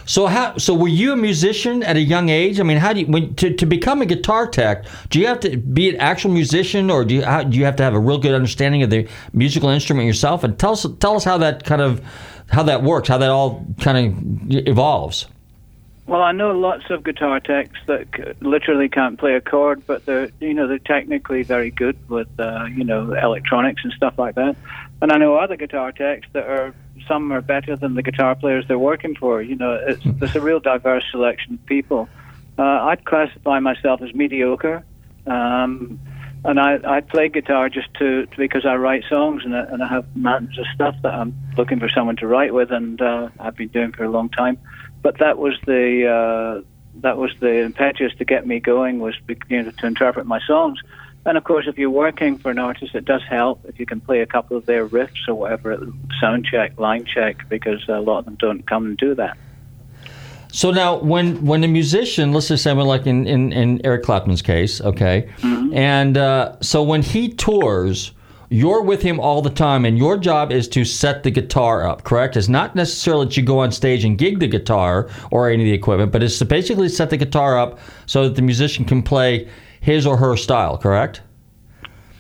So 0.05 0.25
how? 0.27 0.57
So 0.57 0.73
were 0.73 0.87
you 0.87 1.13
a 1.13 1.15
musician 1.15 1.83
at 1.83 1.95
a 1.95 2.01
young 2.01 2.29
age? 2.29 2.59
I 2.59 2.63
mean, 2.63 2.77
how 2.77 2.93
do 2.93 3.01
you 3.01 3.07
when 3.07 3.35
to, 3.35 3.53
to 3.53 3.65
become 3.65 4.01
a 4.01 4.05
guitar 4.05 4.47
tech? 4.47 4.85
Do 5.09 5.19
you 5.19 5.27
have 5.27 5.39
to 5.41 5.57
be 5.57 5.89
an 5.89 5.95
actual 5.97 6.31
musician, 6.31 6.89
or 6.89 7.05
do 7.05 7.15
you 7.15 7.23
how, 7.23 7.43
do 7.43 7.57
you 7.57 7.65
have 7.65 7.75
to 7.77 7.83
have 7.83 7.93
a 7.93 7.99
real 7.99 8.17
good 8.17 8.33
understanding 8.33 8.83
of 8.83 8.89
the 8.89 9.07
musical 9.31 9.69
instrument 9.69 10.07
yourself? 10.07 10.43
And 10.43 10.57
tell 10.59 10.73
us 10.73 10.85
tell 10.99 11.15
us 11.15 11.23
how 11.23 11.37
that 11.37 11.63
kind 11.63 11.81
of 11.81 12.01
how 12.53 12.63
that 12.63 12.83
works, 12.83 13.07
how 13.09 13.17
that 13.17 13.29
all 13.29 13.65
kind 13.79 13.97
of 14.51 14.67
evolves. 14.67 15.27
Well, 16.05 16.21
I 16.21 16.33
know 16.33 16.51
lots 16.51 16.83
of 16.89 17.03
guitar 17.03 17.39
techs 17.39 17.79
that 17.87 18.07
c- 18.15 18.33
literally 18.41 18.89
can't 18.89 19.17
play 19.17 19.35
a 19.35 19.41
chord, 19.41 19.87
but 19.87 20.05
they're 20.05 20.29
you 20.41 20.53
know 20.53 20.67
they're 20.67 20.79
technically 20.79 21.43
very 21.43 21.71
good 21.71 21.97
with 22.09 22.27
uh, 22.37 22.65
you 22.65 22.83
know 22.83 23.13
electronics 23.13 23.83
and 23.83 23.93
stuff 23.93 24.17
like 24.17 24.35
that. 24.35 24.57
And 25.01 25.11
I 25.11 25.17
know 25.17 25.37
other 25.37 25.55
guitar 25.55 25.91
techs 25.93 26.27
that 26.33 26.45
are 26.45 26.73
some 27.07 27.31
are 27.31 27.41
better 27.41 27.75
than 27.75 27.95
the 27.95 28.03
guitar 28.03 28.35
players 28.35 28.65
they're 28.67 28.77
working 28.77 29.15
for. 29.15 29.41
You 29.41 29.55
know, 29.55 29.73
it's, 29.73 30.01
there's 30.05 30.35
a 30.35 30.41
real 30.41 30.59
diverse 30.59 31.05
selection 31.09 31.53
of 31.55 31.65
people. 31.65 32.09
Uh, 32.57 32.63
I'd 32.63 33.05
classify 33.05 33.59
myself 33.59 34.01
as 34.01 34.13
mediocre, 34.13 34.83
um, 35.25 35.99
and 36.45 36.59
I, 36.59 36.77
I 36.83 37.01
play 37.01 37.29
guitar 37.29 37.69
just 37.69 37.93
to 37.95 38.27
because 38.37 38.65
I 38.65 38.75
write 38.75 39.03
songs 39.09 39.43
and 39.45 39.55
I, 39.55 39.61
and 39.61 39.83
I 39.83 39.87
have 39.87 40.05
mountains 40.15 40.57
of 40.57 40.65
stuff 40.73 40.95
that 41.03 41.13
I'm 41.13 41.33
looking 41.57 41.79
for 41.79 41.89
someone 41.89 42.15
to 42.17 42.27
write 42.27 42.53
with, 42.53 42.71
and 42.71 43.01
uh, 43.01 43.29
I've 43.39 43.55
been 43.55 43.69
doing 43.69 43.91
for 43.91 44.03
a 44.03 44.09
long 44.09 44.29
time 44.29 44.57
but 45.03 45.19
that 45.19 45.37
was 45.37 45.53
the 45.67 46.07
uh, 46.07 46.61
that 47.01 47.17
was 47.17 47.31
the 47.39 47.63
impetus 47.63 48.13
to 48.17 48.25
get 48.25 48.47
me 48.47 48.59
going 48.59 48.99
was 48.99 49.15
you 49.49 49.61
know, 49.61 49.71
to 49.71 49.85
interpret 49.85 50.25
my 50.25 50.39
songs. 50.47 50.79
And 51.25 51.37
of 51.37 51.43
course, 51.43 51.65
if 51.67 51.77
you're 51.77 51.89
working 51.89 52.37
for 52.37 52.51
an 52.51 52.57
artist, 52.57 52.95
it 52.95 53.05
does 53.05 53.21
help 53.29 53.63
if 53.65 53.79
you 53.79 53.85
can 53.85 54.01
play 54.01 54.21
a 54.21 54.25
couple 54.25 54.57
of 54.57 54.65
their 54.65 54.87
riffs 54.87 55.27
or 55.27 55.35
whatever, 55.35 55.77
sound 56.19 56.45
check, 56.45 56.77
line 56.79 57.05
check, 57.05 57.47
because 57.47 57.87
a 57.87 57.99
lot 57.99 58.19
of 58.19 58.25
them 58.25 58.35
don't 58.35 58.67
come 58.67 58.85
and 58.85 58.97
do 58.97 59.15
that. 59.15 59.37
So 60.55 60.69
now, 60.69 60.97
when 60.97 61.43
when 61.43 61.63
a 61.63 61.67
musician, 61.67 62.31
let's 62.31 62.47
just 62.47 62.63
say, 62.63 62.71
like 62.73 63.07
in, 63.07 63.25
in, 63.25 63.51
in 63.51 63.83
Eric 63.83 64.03
Clapton's 64.03 64.43
case, 64.43 64.79
okay, 64.81 65.27
Mm-hmm. 65.39 65.73
and 65.73 66.15
uh, 66.15 66.55
so 66.61 66.83
when 66.83 67.01
he 67.01 67.33
tours, 67.33 68.11
you're 68.49 68.83
with 68.83 69.01
him 69.01 69.19
all 69.19 69.41
the 69.41 69.49
time, 69.49 69.83
and 69.83 69.97
your 69.97 70.15
job 70.15 70.51
is 70.51 70.67
to 70.67 70.85
set 70.85 71.23
the 71.23 71.31
guitar 71.31 71.87
up. 71.87 72.03
Correct? 72.03 72.37
It's 72.37 72.49
not 72.49 72.75
necessarily 72.75 73.25
that 73.25 73.35
you 73.35 73.41
go 73.41 73.57
on 73.57 73.71
stage 73.71 74.05
and 74.05 74.15
gig 74.15 74.39
the 74.39 74.47
guitar 74.47 75.09
or 75.31 75.49
any 75.49 75.63
of 75.63 75.65
the 75.65 75.73
equipment, 75.73 76.11
but 76.11 76.21
it's 76.21 76.37
to 76.37 76.45
basically 76.45 76.87
set 76.87 77.09
the 77.09 77.17
guitar 77.17 77.57
up 77.57 77.79
so 78.05 78.25
that 78.25 78.35
the 78.35 78.43
musician 78.43 78.85
can 78.85 79.01
play 79.01 79.49
his 79.81 80.05
or 80.05 80.17
her 80.17 80.37
style. 80.37 80.77
Correct? 80.77 81.21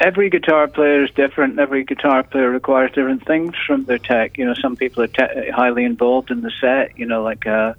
every 0.01 0.29
guitar 0.29 0.67
player 0.67 1.03
is 1.03 1.11
different. 1.11 1.59
Every 1.59 1.85
guitar 1.85 2.23
player 2.23 2.49
requires 2.49 2.91
different 2.91 3.25
things 3.25 3.53
from 3.65 3.85
their 3.85 3.99
tech. 3.99 4.37
You 4.37 4.45
know, 4.45 4.53
some 4.55 4.75
people 4.75 5.03
are 5.03 5.07
te- 5.07 5.49
highly 5.51 5.85
involved 5.85 6.29
in 6.29 6.41
the 6.41 6.51
set. 6.59 6.97
You 6.97 7.05
know, 7.05 7.23
like 7.23 7.47
uh, 7.47 7.73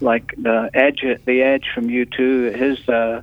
like 0.00 0.34
the 0.36 0.70
Edge, 0.72 1.04
the 1.24 1.42
Edge 1.42 1.66
from 1.74 1.88
U2. 1.88 2.54
His 2.56 2.88
uh, 2.88 3.22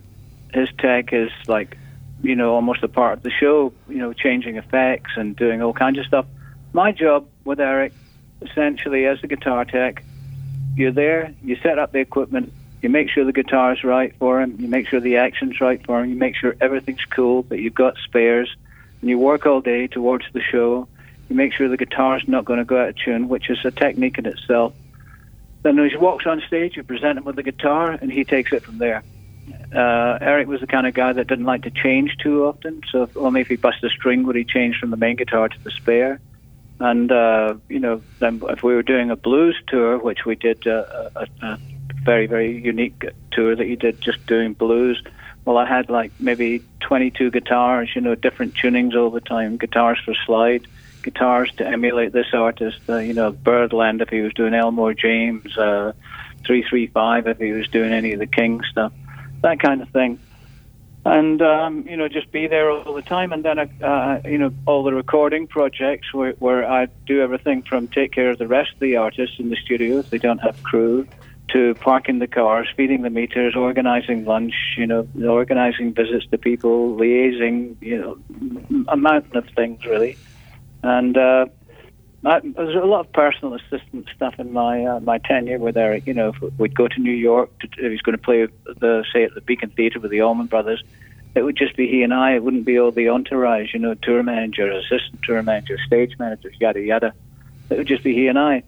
his 0.53 0.69
tech 0.77 1.13
is 1.13 1.31
like, 1.47 1.77
you 2.21 2.35
know, 2.35 2.53
almost 2.53 2.83
a 2.83 2.87
part 2.87 3.13
of 3.13 3.23
the 3.23 3.31
show. 3.31 3.73
You 3.87 3.97
know, 3.97 4.13
changing 4.13 4.57
effects 4.57 5.11
and 5.15 5.35
doing 5.35 5.61
all 5.61 5.73
kinds 5.73 5.99
of 5.99 6.05
stuff. 6.05 6.25
My 6.73 6.91
job 6.91 7.27
with 7.43 7.59
Eric, 7.59 7.93
essentially, 8.41 9.05
as 9.05 9.21
the 9.21 9.27
guitar 9.27 9.65
tech, 9.65 10.03
you're 10.75 10.91
there. 10.91 11.33
You 11.43 11.57
set 11.63 11.79
up 11.79 11.91
the 11.91 11.99
equipment. 11.99 12.53
You 12.81 12.89
make 12.89 13.09
sure 13.09 13.25
the 13.25 13.33
guitar's 13.33 13.83
right 13.83 14.13
for 14.19 14.39
him. 14.39 14.57
You 14.59 14.67
make 14.67 14.87
sure 14.87 14.99
the 14.99 15.17
action's 15.17 15.59
right 15.59 15.83
for 15.85 16.01
him. 16.01 16.09
You 16.11 16.15
make 16.15 16.35
sure 16.35 16.55
everything's 16.61 17.03
cool, 17.05 17.41
that 17.43 17.59
you've 17.59 17.73
got 17.73 17.95
spares. 18.05 18.55
And 19.01 19.09
you 19.09 19.17
work 19.17 19.45
all 19.45 19.61
day 19.61 19.87
towards 19.87 20.25
the 20.33 20.41
show. 20.41 20.87
You 21.29 21.35
make 21.35 21.53
sure 21.53 21.67
the 21.67 21.77
guitar's 21.77 22.27
not 22.27 22.45
going 22.45 22.59
to 22.59 22.65
go 22.65 22.79
out 22.79 22.89
of 22.89 22.95
tune, 22.95 23.27
which 23.27 23.49
is 23.49 23.57
a 23.65 23.71
technique 23.71 24.19
in 24.19 24.27
itself. 24.27 24.73
Then 25.63 25.79
as 25.79 25.91
he 25.91 25.97
walks 25.97 26.25
on 26.25 26.41
stage, 26.47 26.77
you 26.77 26.83
present 26.83 27.17
him 27.17 27.25
with 27.25 27.35
the 27.35 27.43
guitar, 27.43 27.91
and 27.91 28.11
he 28.11 28.23
takes 28.23 28.53
it 28.53 28.63
from 28.63 28.77
there. 28.77 29.03
Uh, 29.73 30.17
Eric 30.21 30.47
was 30.47 30.61
the 30.61 30.67
kind 30.67 30.87
of 30.87 30.93
guy 30.93 31.11
that 31.13 31.27
didn't 31.27 31.45
like 31.45 31.63
to 31.63 31.71
change 31.71 32.15
too 32.17 32.45
often, 32.45 32.81
so 32.91 33.03
if, 33.03 33.17
only 33.17 33.41
if 33.41 33.47
he 33.47 33.55
bust 33.55 33.83
a 33.83 33.89
string 33.89 34.25
would 34.25 34.35
he 34.35 34.45
change 34.45 34.77
from 34.79 34.91
the 34.91 34.97
main 34.97 35.15
guitar 35.15 35.49
to 35.49 35.63
the 35.63 35.71
spare. 35.71 36.19
And 36.79 37.11
uh, 37.11 37.55
you 37.67 37.79
know, 37.79 38.01
then 38.19 38.41
if 38.49 38.63
we 38.63 38.75
were 38.75 38.83
doing 38.83 39.09
a 39.09 39.15
blues 39.15 39.57
tour, 39.67 39.97
which 39.97 40.25
we 40.25 40.35
did 40.35 40.65
uh, 40.67 41.09
a, 41.15 41.27
a 41.41 41.59
very 42.03 42.27
very 42.27 42.57
unique 42.57 43.03
tour 43.31 43.55
that 43.55 43.65
he 43.65 43.75
did 43.75 43.99
just 44.01 44.25
doing 44.27 44.53
blues. 44.53 45.01
Well, 45.43 45.57
I 45.57 45.65
had 45.65 45.89
like 45.89 46.11
maybe 46.19 46.61
22 46.81 47.31
guitars, 47.31 47.89
you 47.95 48.01
know, 48.01 48.15
different 48.15 48.53
tunings 48.53 48.95
all 48.95 49.09
the 49.09 49.21
time. 49.21 49.57
Guitars 49.57 49.99
for 50.03 50.13
slide, 50.25 50.67
guitars 51.03 51.51
to 51.57 51.67
emulate 51.67 52.13
this 52.13 52.27
artist. 52.33 52.79
Uh, 52.87 52.97
you 52.97 53.13
know, 53.13 53.31
Byrdland 53.31 54.01
if 54.01 54.09
he 54.09 54.21
was 54.21 54.33
doing 54.33 54.53
Elmore 54.53 54.93
James, 54.93 55.57
uh, 55.57 55.93
335 56.45 57.27
if 57.27 57.37
he 57.37 57.51
was 57.51 57.67
doing 57.67 57.91
any 57.91 58.13
of 58.13 58.19
the 58.19 58.27
King 58.27 58.61
stuff, 58.71 58.93
that 59.41 59.59
kind 59.59 59.81
of 59.81 59.89
thing 59.89 60.19
and 61.07 61.41
um, 61.41 61.87
you 61.87 61.95
know 61.95 62.07
just 62.07 62.31
be 62.31 62.47
there 62.47 62.69
all 62.69 62.93
the 62.93 63.01
time. 63.01 63.31
And 63.31 63.43
then 63.43 63.59
uh, 63.59 64.21
you 64.25 64.37
know 64.37 64.53
all 64.65 64.83
the 64.83 64.93
recording 64.93 65.47
projects 65.47 66.13
where, 66.13 66.33
where 66.33 66.69
I 66.69 66.87
do 67.05 67.21
everything 67.21 67.63
from 67.63 67.87
take 67.87 68.11
care 68.11 68.29
of 68.29 68.37
the 68.37 68.47
rest 68.47 68.73
of 68.73 68.79
the 68.79 68.97
artists 68.97 69.39
in 69.39 69.49
the 69.49 69.55
studio 69.55 69.99
if 69.99 70.09
they 70.09 70.17
don't 70.17 70.39
have 70.39 70.61
crew, 70.63 71.07
to 71.49 71.75
parking 71.75 72.19
the 72.19 72.27
cars, 72.27 72.67
feeding 72.75 73.03
the 73.03 73.09
meters, 73.09 73.55
organizing 73.55 74.25
lunch, 74.25 74.53
you 74.77 74.85
know, 74.85 75.07
organizing 75.23 75.93
visits 75.93 76.25
to 76.31 76.37
people, 76.37 76.95
liaising, 76.97 77.75
you 77.81 77.97
know, 77.97 78.85
a 78.89 78.97
mountain 78.97 79.37
of 79.37 79.47
things 79.55 79.85
really, 79.85 80.17
and. 80.83 81.17
Uh, 81.17 81.45
I, 82.25 82.39
there's 82.43 82.75
a 82.75 82.85
lot 82.85 83.01
of 83.01 83.13
personal 83.13 83.53
assistant 83.53 84.07
stuff 84.15 84.39
in 84.39 84.51
my 84.51 84.83
uh, 84.83 84.99
my 84.99 85.19
tenure 85.19 85.59
with 85.59 85.77
Eric. 85.77 86.07
You 86.07 86.13
know, 86.13 86.33
we'd 86.57 86.75
go 86.75 86.87
to 86.87 86.99
New 86.99 87.13
York, 87.13 87.57
to, 87.59 87.67
if 87.77 87.91
he's 87.91 88.01
going 88.01 88.17
to 88.17 88.21
play 88.23 88.47
the 88.65 89.05
say 89.13 89.23
at 89.23 89.35
the 89.35 89.41
Beacon 89.41 89.69
Theatre 89.69 89.99
with 89.99 90.11
the 90.11 90.21
Allman 90.21 90.47
Brothers, 90.47 90.83
it 91.35 91.43
would 91.43 91.55
just 91.55 91.75
be 91.77 91.87
he 91.87 92.01
and 92.01 92.13
I. 92.13 92.35
It 92.35 92.43
wouldn't 92.43 92.65
be 92.65 92.79
all 92.79 92.91
the 92.91 93.09
entourage. 93.09 93.73
You 93.73 93.79
know, 93.79 93.93
tour 93.93 94.23
manager, 94.23 94.69
assistant 94.71 95.21
tour 95.23 95.41
manager, 95.43 95.77
stage 95.85 96.17
manager, 96.17 96.51
yada 96.59 96.81
yada. 96.81 97.13
It 97.69 97.77
would 97.77 97.87
just 97.87 98.03
be 98.03 98.15
he 98.15 98.27
and 98.27 98.39
I. 98.39 98.63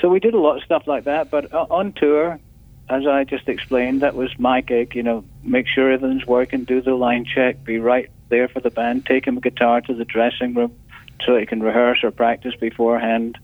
So 0.00 0.08
we 0.08 0.18
did 0.18 0.34
a 0.34 0.38
lot 0.38 0.56
of 0.56 0.64
stuff 0.64 0.86
like 0.86 1.04
that. 1.04 1.30
But 1.30 1.54
uh, 1.54 1.66
on 1.70 1.92
tour, 1.92 2.40
as 2.88 3.06
I 3.06 3.22
just 3.22 3.48
explained, 3.48 4.00
that 4.00 4.16
was 4.16 4.36
my 4.38 4.62
gig. 4.62 4.96
You 4.96 5.04
know, 5.04 5.24
make 5.44 5.68
sure 5.68 5.92
everything's 5.92 6.26
working, 6.26 6.64
do 6.64 6.80
the 6.80 6.94
line 6.94 7.24
check, 7.24 7.62
be 7.62 7.78
right 7.78 8.10
there 8.28 8.48
for 8.48 8.60
the 8.60 8.70
band, 8.70 9.06
take 9.06 9.26
him 9.26 9.38
a 9.38 9.40
guitar 9.40 9.80
to 9.82 9.94
the 9.94 10.04
dressing 10.04 10.54
room 10.54 10.76
so 11.26 11.36
he 11.36 11.46
can 11.46 11.62
rehearse 11.62 12.02
or 12.02 12.10
practice 12.10 12.54
beforehand, 12.56 13.38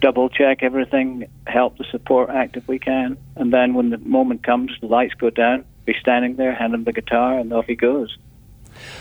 double 0.00 0.28
check 0.28 0.62
everything, 0.62 1.26
help 1.46 1.78
the 1.78 1.84
support 1.90 2.30
act 2.30 2.56
if 2.56 2.66
we 2.68 2.78
can, 2.78 3.16
and 3.36 3.52
then 3.52 3.74
when 3.74 3.90
the 3.90 3.98
moment 3.98 4.42
comes, 4.42 4.70
the 4.80 4.86
lights 4.86 5.14
go 5.14 5.30
down, 5.30 5.64
be 5.84 5.94
standing 6.00 6.36
there, 6.36 6.54
hand 6.54 6.74
him 6.74 6.84
the 6.84 6.92
guitar, 6.92 7.38
and 7.38 7.52
off 7.52 7.66
he 7.66 7.74
goes. 7.74 8.16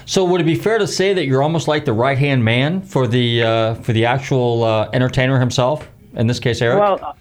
So 0.05 0.23
would 0.25 0.41
it 0.41 0.45
be 0.45 0.55
fair 0.55 0.77
to 0.77 0.87
say 0.87 1.13
that 1.13 1.25
you're 1.25 1.41
almost 1.41 1.67
like 1.67 1.85
the 1.85 1.93
right 1.93 2.17
hand 2.17 2.43
man 2.45 2.81
for 2.81 3.07
the 3.07 3.43
uh, 3.43 3.73
for 3.75 3.91
the 3.91 4.05
actual 4.05 4.63
uh, 4.63 4.89
entertainer 4.93 5.39
himself? 5.39 5.89
In 6.15 6.27
this 6.27 6.39
case, 6.39 6.61
Eric. 6.61 6.79
Well, 6.79 7.17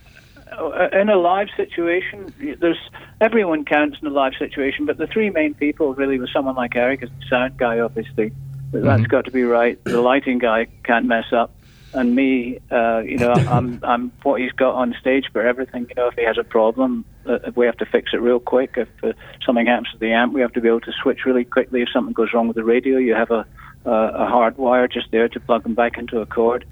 uh, 0.52 0.88
in 0.92 1.08
a 1.08 1.16
live 1.16 1.48
situation, 1.56 2.32
there's 2.60 2.78
everyone 3.20 3.64
counts 3.64 3.98
in 4.00 4.06
a 4.06 4.10
live 4.10 4.34
situation, 4.38 4.84
but 4.84 4.98
the 4.98 5.06
three 5.06 5.30
main 5.30 5.54
people 5.54 5.94
really 5.94 6.18
was 6.18 6.30
someone 6.32 6.54
like 6.54 6.76
Eric, 6.76 7.02
as 7.02 7.08
the 7.08 7.26
sound 7.28 7.56
guy, 7.56 7.78
obviously. 7.80 8.32
That's 8.72 9.02
mm-hmm. 9.02 9.02
got 9.04 9.26
to 9.26 9.30
be 9.30 9.44
right. 9.44 9.82
The 9.84 10.00
lighting 10.00 10.38
guy 10.38 10.66
can't 10.82 11.06
mess 11.06 11.30
up, 11.32 11.54
and 11.92 12.14
me, 12.14 12.58
uh, 12.70 13.02
you 13.04 13.18
know, 13.18 13.32
I'm 13.32 13.80
I'm 13.82 14.12
what 14.22 14.40
he's 14.40 14.52
got 14.52 14.74
on 14.74 14.94
stage 14.98 15.26
for 15.32 15.46
everything. 15.46 15.86
You 15.88 15.94
know, 15.94 16.08
if 16.08 16.14
he 16.14 16.24
has 16.24 16.38
a 16.38 16.44
problem, 16.44 17.04
uh, 17.26 17.38
we 17.54 17.66
have 17.66 17.76
to 17.78 17.86
fix 17.86 18.12
it 18.14 18.20
real 18.20 18.40
quick. 18.40 18.74
If 18.76 18.88
uh, 19.04 19.12
something 19.44 19.66
happens 19.66 19.92
to 19.92 19.98
the 19.98 20.12
amp, 20.12 20.32
we 20.32 20.40
have 20.40 20.54
to 20.54 20.60
be 20.60 20.68
able 20.68 20.80
to 20.80 20.92
switch 21.02 21.26
really 21.26 21.44
quickly. 21.44 21.82
If 21.82 21.90
something 21.92 22.14
goes 22.14 22.32
wrong 22.32 22.48
with 22.48 22.56
the 22.56 22.64
radio, 22.64 22.96
you 22.96 23.14
have 23.14 23.30
a 23.30 23.46
a 23.84 24.26
hard 24.26 24.56
wire 24.58 24.88
just 24.88 25.10
there 25.10 25.28
to 25.28 25.40
plug 25.40 25.64
them 25.64 25.74
back 25.74 25.98
into 25.98 26.20
a 26.20 26.26
cord. 26.26 26.64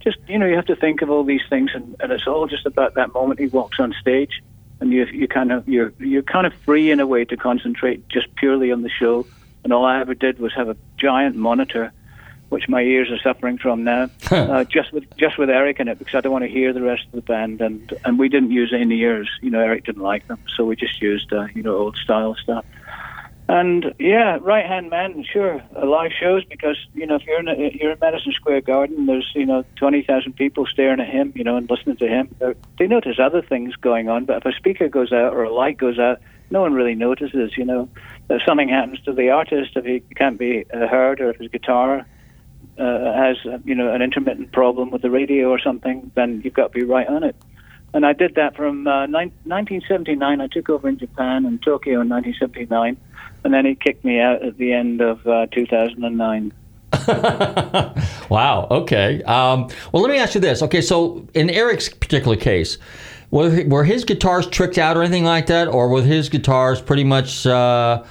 Just 0.00 0.18
you 0.28 0.38
know, 0.38 0.46
you 0.46 0.54
have 0.54 0.66
to 0.66 0.76
think 0.76 1.02
of 1.02 1.10
all 1.10 1.24
these 1.24 1.42
things, 1.50 1.72
and, 1.74 1.96
and 2.00 2.12
it's 2.12 2.26
all 2.26 2.46
just 2.46 2.64
about 2.64 2.94
that 2.94 3.12
moment 3.12 3.40
he 3.40 3.46
walks 3.46 3.80
on 3.80 3.92
stage, 4.00 4.40
and 4.78 4.92
you 4.92 5.04
you 5.06 5.26
kind 5.26 5.50
of 5.50 5.68
you're 5.68 5.92
you're 5.98 6.22
kind 6.22 6.46
of 6.46 6.54
free 6.64 6.92
in 6.92 7.00
a 7.00 7.06
way 7.06 7.24
to 7.24 7.36
concentrate 7.36 8.08
just 8.08 8.32
purely 8.36 8.70
on 8.70 8.82
the 8.82 8.88
show 8.88 9.26
and 9.64 9.72
all 9.72 9.84
I 9.84 10.00
ever 10.00 10.14
did 10.14 10.38
was 10.38 10.52
have 10.54 10.68
a 10.68 10.76
giant 10.96 11.36
monitor, 11.36 11.92
which 12.48 12.68
my 12.68 12.82
ears 12.82 13.10
are 13.10 13.18
suffering 13.18 13.58
from 13.58 13.84
now, 13.84 14.10
uh, 14.30 14.64
just 14.64 14.92
with 14.92 15.04
just 15.16 15.38
with 15.38 15.50
Eric 15.50 15.80
in 15.80 15.88
it 15.88 15.98
because 15.98 16.14
I 16.14 16.20
don't 16.20 16.32
want 16.32 16.44
to 16.44 16.50
hear 16.50 16.72
the 16.72 16.82
rest 16.82 17.04
of 17.06 17.12
the 17.12 17.22
band, 17.22 17.60
and 17.60 17.92
and 18.04 18.18
we 18.18 18.28
didn't 18.28 18.50
use 18.50 18.72
any 18.76 19.00
ears. 19.00 19.28
You 19.40 19.50
know, 19.50 19.60
Eric 19.60 19.84
didn't 19.84 20.02
like 20.02 20.26
them, 20.28 20.38
so 20.56 20.64
we 20.64 20.76
just 20.76 21.00
used 21.00 21.32
uh, 21.32 21.46
you 21.54 21.62
know 21.62 21.76
old 21.76 21.96
style 21.96 22.34
stuff. 22.36 22.64
And 23.50 23.94
yeah, 23.98 24.38
right 24.40 24.64
hand 24.64 24.90
man, 24.90 25.24
sure, 25.24 25.60
uh, 25.74 25.84
live 25.84 26.12
shows 26.12 26.44
because 26.44 26.76
you 26.94 27.04
know 27.04 27.16
if 27.16 27.26
you're 27.26 27.40
in 27.40 27.48
a, 27.48 27.56
you're 27.74 27.90
in 27.90 27.98
Madison 28.00 28.30
Square 28.32 28.60
Garden, 28.60 29.06
there's 29.06 29.28
you 29.34 29.44
know 29.44 29.64
twenty 29.74 30.02
thousand 30.02 30.34
people 30.34 30.66
staring 30.66 31.00
at 31.00 31.08
him, 31.08 31.32
you 31.34 31.42
know, 31.42 31.56
and 31.56 31.68
listening 31.68 31.96
to 31.96 32.06
him. 32.06 32.32
They're, 32.38 32.54
they 32.78 32.86
notice 32.86 33.18
other 33.18 33.42
things 33.42 33.74
going 33.74 34.08
on, 34.08 34.24
but 34.24 34.36
if 34.36 34.44
a 34.44 34.56
speaker 34.56 34.88
goes 34.88 35.12
out 35.12 35.34
or 35.34 35.42
a 35.42 35.52
light 35.52 35.78
goes 35.78 35.98
out, 35.98 36.20
no 36.50 36.60
one 36.60 36.74
really 36.74 36.94
notices. 36.94 37.56
You 37.56 37.64
know, 37.64 37.88
if 38.30 38.42
something 38.46 38.68
happens 38.68 39.00
to 39.00 39.12
the 39.12 39.30
artist, 39.30 39.72
if 39.76 39.84
he 39.84 40.00
can't 40.14 40.38
be 40.38 40.64
uh, 40.72 40.86
heard, 40.86 41.20
or 41.20 41.30
if 41.30 41.36
his 41.36 41.50
guitar 41.50 42.06
uh, 42.78 43.12
has 43.12 43.36
you 43.64 43.74
know 43.74 43.92
an 43.92 44.02
intermittent 44.02 44.52
problem 44.52 44.90
with 44.90 45.02
the 45.02 45.10
radio 45.10 45.50
or 45.50 45.58
something, 45.58 46.10
then 46.14 46.40
you've 46.44 46.54
got 46.54 46.72
to 46.72 46.78
be 46.78 46.84
right 46.84 47.08
on 47.08 47.22
it. 47.22 47.36
And 47.92 48.06
I 48.06 48.12
did 48.12 48.36
that 48.36 48.56
from 48.56 48.86
uh, 48.86 49.08
1979. 49.08 50.40
I 50.40 50.46
took 50.46 50.70
over 50.70 50.88
in 50.88 50.98
Japan 50.98 51.44
and 51.44 51.60
Tokyo 51.60 52.00
in 52.00 52.08
1979, 52.08 52.96
and 53.44 53.54
then 53.54 53.66
he 53.66 53.74
kicked 53.74 54.04
me 54.04 54.20
out 54.20 54.44
at 54.44 54.58
the 54.58 54.72
end 54.72 55.00
of 55.00 55.26
uh, 55.26 55.46
2009. 55.46 56.52
wow. 58.28 58.68
Okay. 58.70 59.22
Um, 59.24 59.68
well, 59.92 60.02
let 60.02 60.10
me 60.10 60.18
ask 60.18 60.34
you 60.34 60.40
this. 60.40 60.62
Okay, 60.62 60.80
so 60.80 61.26
in 61.34 61.50
Eric's 61.50 61.88
particular 61.88 62.36
case, 62.36 62.78
were, 63.30 63.64
were 63.66 63.84
his 63.84 64.04
guitars 64.04 64.46
tricked 64.46 64.78
out 64.78 64.96
or 64.96 65.02
anything 65.02 65.24
like 65.24 65.46
that, 65.46 65.68
or 65.68 65.88
were 65.88 66.02
his 66.02 66.28
guitars 66.28 66.80
pretty 66.80 67.04
much, 67.04 67.46
uh, 67.46 68.02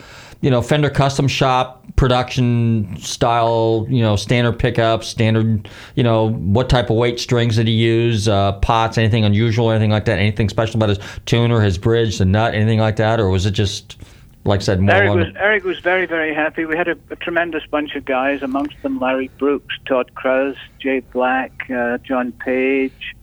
you 0.42 0.50
know, 0.50 0.62
Fender 0.62 0.90
Custom 0.90 1.28
Shop 1.28 1.80
production 1.96 2.96
style, 2.98 3.86
you 3.90 4.02
know, 4.02 4.16
standard 4.16 4.58
pickups, 4.58 5.08
standard, 5.08 5.68
you 5.96 6.04
know, 6.04 6.30
what 6.30 6.70
type 6.70 6.90
of 6.90 6.96
weight 6.96 7.20
strings 7.20 7.58
did 7.58 7.68
he 7.68 7.74
use, 7.74 8.30
uh, 8.30 8.54
pots, 8.54 8.98
anything 8.98 9.26
unusual, 9.26 9.70
anything 9.70 9.92
like 9.92 10.06
that, 10.06 10.18
anything 10.18 10.48
special 10.48 10.78
about 10.78 10.88
his 10.88 11.00
tuner, 11.26 11.60
his 11.60 11.78
bridge, 11.78 12.18
the 12.18 12.26
nut, 12.26 12.54
anything 12.54 12.80
like 12.80 12.96
that, 12.96 13.20
or 13.20 13.30
was 13.30 13.46
it 13.46 13.52
just? 13.52 13.98
Like 14.46 14.62
I 14.62 14.64
said, 14.64 14.80
more 14.80 14.96
Eric 14.96 15.16
was, 15.16 15.28
Eric 15.36 15.64
was 15.66 15.80
very, 15.80 16.06
very 16.06 16.34
happy. 16.34 16.64
We 16.64 16.78
had 16.78 16.88
a, 16.88 16.98
a, 17.10 17.18
tremendous 17.18 17.64
bunch 17.70 17.94
of 17.96 18.06
guys, 18.06 18.42
amongst 18.42 18.82
them 18.82 18.98
Larry 18.98 19.30
Brooks, 19.38 19.76
Todd 19.86 20.16
Krause, 20.16 20.56
Jay 20.80 21.02
Black, 21.02 21.70
uh, 21.70 21.98
John 21.98 22.32
Page, 22.32 23.16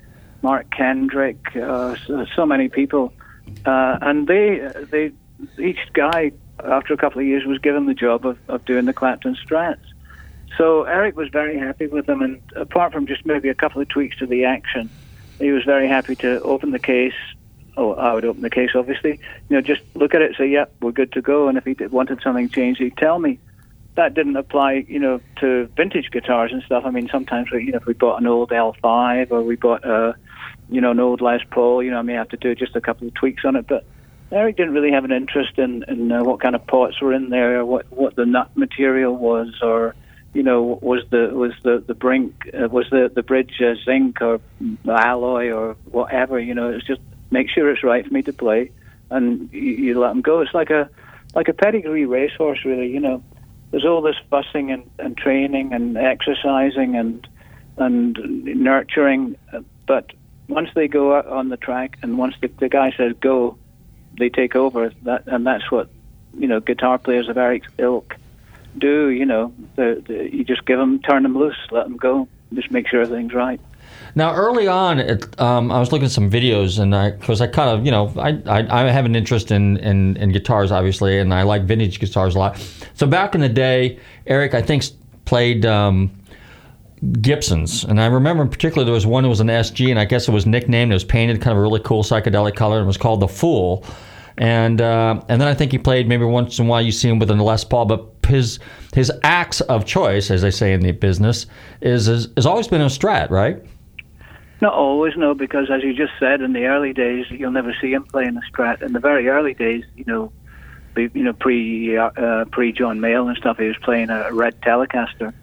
Mark 0.42 0.70
Kendrick, 0.70 1.56
uh, 1.56 1.96
so, 2.06 2.26
so, 2.34 2.46
many 2.46 2.68
people, 2.68 3.12
uh, 3.64 3.98
and 4.00 4.26
they 4.26 4.70
they 4.90 5.12
each 5.58 5.78
guy 5.92 6.32
after 6.64 6.94
a 6.94 6.96
couple 6.96 7.20
of 7.20 7.26
years 7.26 7.44
was 7.44 7.58
given 7.58 7.86
the 7.86 7.94
job 7.94 8.26
of, 8.26 8.38
of 8.48 8.64
doing 8.64 8.86
the 8.86 8.92
Clapton 8.92 9.36
Strats. 9.36 9.78
So 10.56 10.84
Eric 10.84 11.16
was 11.16 11.28
very 11.28 11.58
happy 11.58 11.86
with 11.86 12.06
them, 12.06 12.22
and 12.22 12.40
apart 12.54 12.92
from 12.92 13.06
just 13.06 13.26
maybe 13.26 13.48
a 13.48 13.54
couple 13.54 13.82
of 13.82 13.88
tweaks 13.88 14.16
to 14.18 14.26
the 14.26 14.44
action, 14.44 14.88
he 15.38 15.50
was 15.52 15.64
very 15.64 15.88
happy 15.88 16.16
to 16.16 16.40
open 16.42 16.70
the 16.70 16.78
case, 16.78 17.14
oh, 17.76 17.92
I 17.92 18.14
would 18.14 18.24
open 18.24 18.42
the 18.42 18.50
case. 18.50 18.70
Obviously, 18.74 19.20
you 19.48 19.56
know, 19.56 19.60
just 19.60 19.82
look 19.94 20.14
at 20.14 20.22
it, 20.22 20.36
say, 20.36 20.48
"Yeah, 20.48 20.66
we're 20.80 20.92
good 20.92 21.12
to 21.12 21.22
go." 21.22 21.48
And 21.48 21.58
if 21.58 21.64
he 21.64 21.74
did, 21.74 21.92
wanted 21.92 22.20
something 22.22 22.48
changed, 22.48 22.80
he'd 22.80 22.96
tell 22.96 23.18
me. 23.18 23.38
That 23.94 24.12
didn't 24.12 24.36
apply, 24.36 24.84
you 24.88 24.98
know, 24.98 25.20
to 25.36 25.70
vintage 25.74 26.10
guitars 26.10 26.52
and 26.52 26.62
stuff. 26.62 26.84
I 26.84 26.90
mean, 26.90 27.08
sometimes, 27.08 27.50
we, 27.50 27.64
you 27.64 27.72
know, 27.72 27.78
if 27.78 27.86
we 27.86 27.94
bought 27.94 28.20
an 28.20 28.26
old 28.26 28.50
L5 28.50 29.30
or 29.30 29.42
we 29.42 29.56
bought 29.56 29.86
a, 29.86 30.14
you 30.68 30.80
know, 30.80 30.90
an 30.90 31.00
old 31.00 31.20
Les 31.20 31.40
Paul, 31.50 31.82
you 31.82 31.90
know, 31.90 31.98
I 31.98 32.02
may 32.02 32.14
have 32.14 32.28
to 32.30 32.36
do 32.36 32.54
just 32.54 32.76
a 32.76 32.80
couple 32.80 33.06
of 33.06 33.14
tweaks 33.14 33.44
on 33.44 33.56
it. 33.56 33.66
But 33.66 33.84
Eric 34.32 34.56
didn't 34.56 34.74
really 34.74 34.90
have 34.90 35.04
an 35.04 35.12
interest 35.12 35.58
in, 35.58 35.84
in 35.86 36.10
uh, 36.10 36.24
what 36.24 36.40
kind 36.40 36.54
of 36.54 36.66
pots 36.66 37.00
were 37.00 37.12
in 37.12 37.30
there, 37.30 37.64
what 37.64 37.90
what 37.92 38.16
the 38.16 38.26
nut 38.26 38.50
material 38.56 39.14
was, 39.14 39.54
or 39.62 39.94
you 40.34 40.42
know, 40.42 40.78
was 40.82 41.02
the 41.10 41.30
was 41.32 41.52
the 41.62 41.82
the 41.86 41.94
brink 41.94 42.50
uh, 42.52 42.68
was 42.68 42.86
the 42.90 43.10
the 43.14 43.22
bridge 43.22 43.60
uh, 43.60 43.74
zinc 43.84 44.20
or 44.20 44.40
alloy 44.88 45.52
or 45.52 45.76
whatever. 45.84 46.40
You 46.40 46.54
know, 46.54 46.70
it's 46.70 46.86
just 46.86 47.00
make 47.30 47.48
sure 47.48 47.70
it's 47.70 47.84
right 47.84 48.06
for 48.06 48.12
me 48.12 48.22
to 48.22 48.32
play, 48.32 48.72
and 49.10 49.52
you, 49.52 49.60
you 49.60 50.00
let 50.00 50.08
them 50.08 50.22
go. 50.22 50.40
It's 50.40 50.54
like 50.54 50.70
a 50.70 50.90
like 51.34 51.48
a 51.48 51.54
pedigree 51.54 52.06
racehorse, 52.06 52.64
really. 52.64 52.90
You 52.90 53.00
know, 53.00 53.22
there's 53.70 53.84
all 53.84 54.02
this 54.02 54.16
fussing 54.28 54.72
and, 54.72 54.90
and 54.98 55.16
training 55.16 55.72
and 55.72 55.96
exercising 55.96 56.96
and 56.96 57.26
and 57.78 58.18
nurturing, 58.44 59.36
but 59.86 60.10
once 60.48 60.70
they 60.74 60.88
go 60.88 61.16
out 61.16 61.26
on 61.26 61.48
the 61.48 61.56
track 61.56 61.98
and 62.02 62.18
once 62.18 62.34
the, 62.40 62.48
the 62.58 62.68
guy 62.68 62.92
says 62.96 63.14
go, 63.20 63.58
they 64.18 64.28
take 64.28 64.56
over. 64.56 64.92
That 65.02 65.26
and 65.26 65.46
that's 65.46 65.70
what 65.70 65.88
you 66.38 66.48
know 66.48 66.60
guitar 66.60 66.98
players 66.98 67.28
of 67.28 67.36
Eric's 67.36 67.68
ilk 67.78 68.16
do. 68.78 69.08
You 69.08 69.26
know, 69.26 69.52
the, 69.76 70.02
the, 70.06 70.34
you 70.34 70.44
just 70.44 70.64
give 70.64 70.78
them, 70.78 71.00
turn 71.00 71.22
them 71.22 71.36
loose, 71.36 71.56
let 71.70 71.84
them 71.84 71.96
go, 71.96 72.28
just 72.54 72.70
make 72.70 72.88
sure 72.88 73.02
everything's 73.02 73.34
right. 73.34 73.60
Now, 74.14 74.34
early 74.34 74.66
on, 74.66 74.98
it, 74.98 75.38
um, 75.40 75.70
I 75.70 75.78
was 75.78 75.92
looking 75.92 76.06
at 76.06 76.10
some 76.10 76.30
videos, 76.30 76.78
and 76.78 76.94
I, 76.94 77.10
because 77.10 77.40
I 77.40 77.46
kind 77.46 77.70
of, 77.70 77.84
you 77.84 77.90
know, 77.90 78.12
I, 78.16 78.40
I, 78.46 78.84
I 78.84 78.90
have 78.90 79.04
an 79.04 79.14
interest 79.14 79.50
in, 79.50 79.76
in, 79.78 80.16
in 80.16 80.32
guitars, 80.32 80.72
obviously, 80.72 81.18
and 81.18 81.34
I 81.34 81.42
like 81.42 81.62
vintage 81.62 82.00
guitars 82.00 82.34
a 82.34 82.38
lot. 82.38 82.58
So 82.94 83.06
back 83.06 83.34
in 83.34 83.42
the 83.42 83.48
day, 83.48 83.98
Eric, 84.26 84.54
I 84.54 84.62
think, 84.62 84.84
played 85.26 85.66
um, 85.66 86.10
Gibsons, 87.20 87.84
and 87.84 88.00
I 88.00 88.06
remember 88.06 88.42
in 88.42 88.48
particular 88.48 88.84
there 88.84 88.94
was 88.94 89.06
one 89.06 89.22
that 89.24 89.28
was 89.28 89.40
an 89.40 89.48
SG, 89.48 89.90
and 89.90 89.98
I 89.98 90.04
guess 90.04 90.28
it 90.28 90.32
was 90.32 90.46
nicknamed. 90.46 90.92
It 90.92 90.94
was 90.94 91.04
painted 91.04 91.40
kind 91.40 91.52
of 91.52 91.58
a 91.58 91.62
really 91.62 91.80
cool 91.80 92.02
psychedelic 92.02 92.56
color, 92.56 92.78
and 92.78 92.84
it 92.84 92.86
was 92.86 92.96
called 92.96 93.20
the 93.20 93.28
Fool. 93.28 93.84
And 94.38 94.80
uh, 94.80 95.20
and 95.28 95.40
then 95.40 95.48
I 95.48 95.54
think 95.54 95.72
he 95.72 95.78
played 95.78 96.08
maybe 96.08 96.24
once 96.24 96.58
in 96.58 96.66
a 96.66 96.68
while 96.68 96.82
you 96.82 96.92
see 96.92 97.08
him 97.08 97.18
with 97.18 97.30
an 97.30 97.38
Les 97.38 97.64
Paul, 97.64 97.86
but 97.86 98.06
his 98.26 98.58
his 98.94 99.10
axe 99.22 99.60
of 99.62 99.84
choice, 99.84 100.30
as 100.30 100.42
they 100.42 100.50
say 100.50 100.72
in 100.72 100.80
the 100.80 100.92
business, 100.92 101.46
is 101.80 102.08
is 102.08 102.28
has 102.36 102.46
always 102.46 102.68
been 102.68 102.80
a 102.80 102.86
Strat, 102.86 103.30
right? 103.30 103.62
Not 104.62 104.72
always, 104.72 105.14
no, 105.16 105.34
because 105.34 105.70
as 105.70 105.82
you 105.82 105.92
just 105.92 106.14
said, 106.18 106.40
in 106.40 106.54
the 106.54 106.64
early 106.64 106.94
days, 106.94 107.26
you'll 107.30 107.50
never 107.50 107.74
see 107.78 107.92
him 107.92 108.04
playing 108.04 108.38
a 108.38 108.40
Strat. 108.50 108.80
In 108.80 108.94
the 108.94 109.00
very 109.00 109.28
early 109.28 109.52
days, 109.52 109.84
you 109.96 110.04
know, 110.06 110.32
you 110.96 111.22
know, 111.22 111.34
pre 111.34 111.96
uh, 111.96 112.46
pre 112.50 112.72
John 112.72 112.98
Mayall 112.98 113.28
and 113.28 113.36
stuff, 113.36 113.58
he 113.58 113.66
was 113.66 113.76
playing 113.82 114.08
a 114.10 114.32
red 114.32 114.60
Telecaster. 114.62 115.34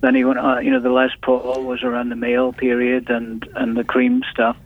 Then 0.00 0.14
he 0.14 0.24
went, 0.24 0.38
on, 0.38 0.64
you 0.64 0.70
know, 0.70 0.80
the 0.80 0.90
Les 0.90 1.10
Paul 1.22 1.64
was 1.64 1.82
around 1.82 2.10
the 2.10 2.14
Mayall 2.14 2.56
period 2.56 3.10
and 3.10 3.46
and 3.56 3.76
the 3.76 3.84
Cream 3.84 4.22
stuff. 4.30 4.56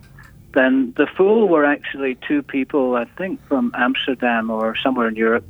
Then 0.52 0.92
the 0.96 1.06
Fool 1.06 1.48
were 1.48 1.64
actually 1.64 2.16
two 2.28 2.42
people, 2.42 2.94
I 2.94 3.06
think, 3.16 3.42
from 3.46 3.72
Amsterdam 3.74 4.50
or 4.50 4.76
somewhere 4.76 5.08
in 5.08 5.16
Europe, 5.16 5.44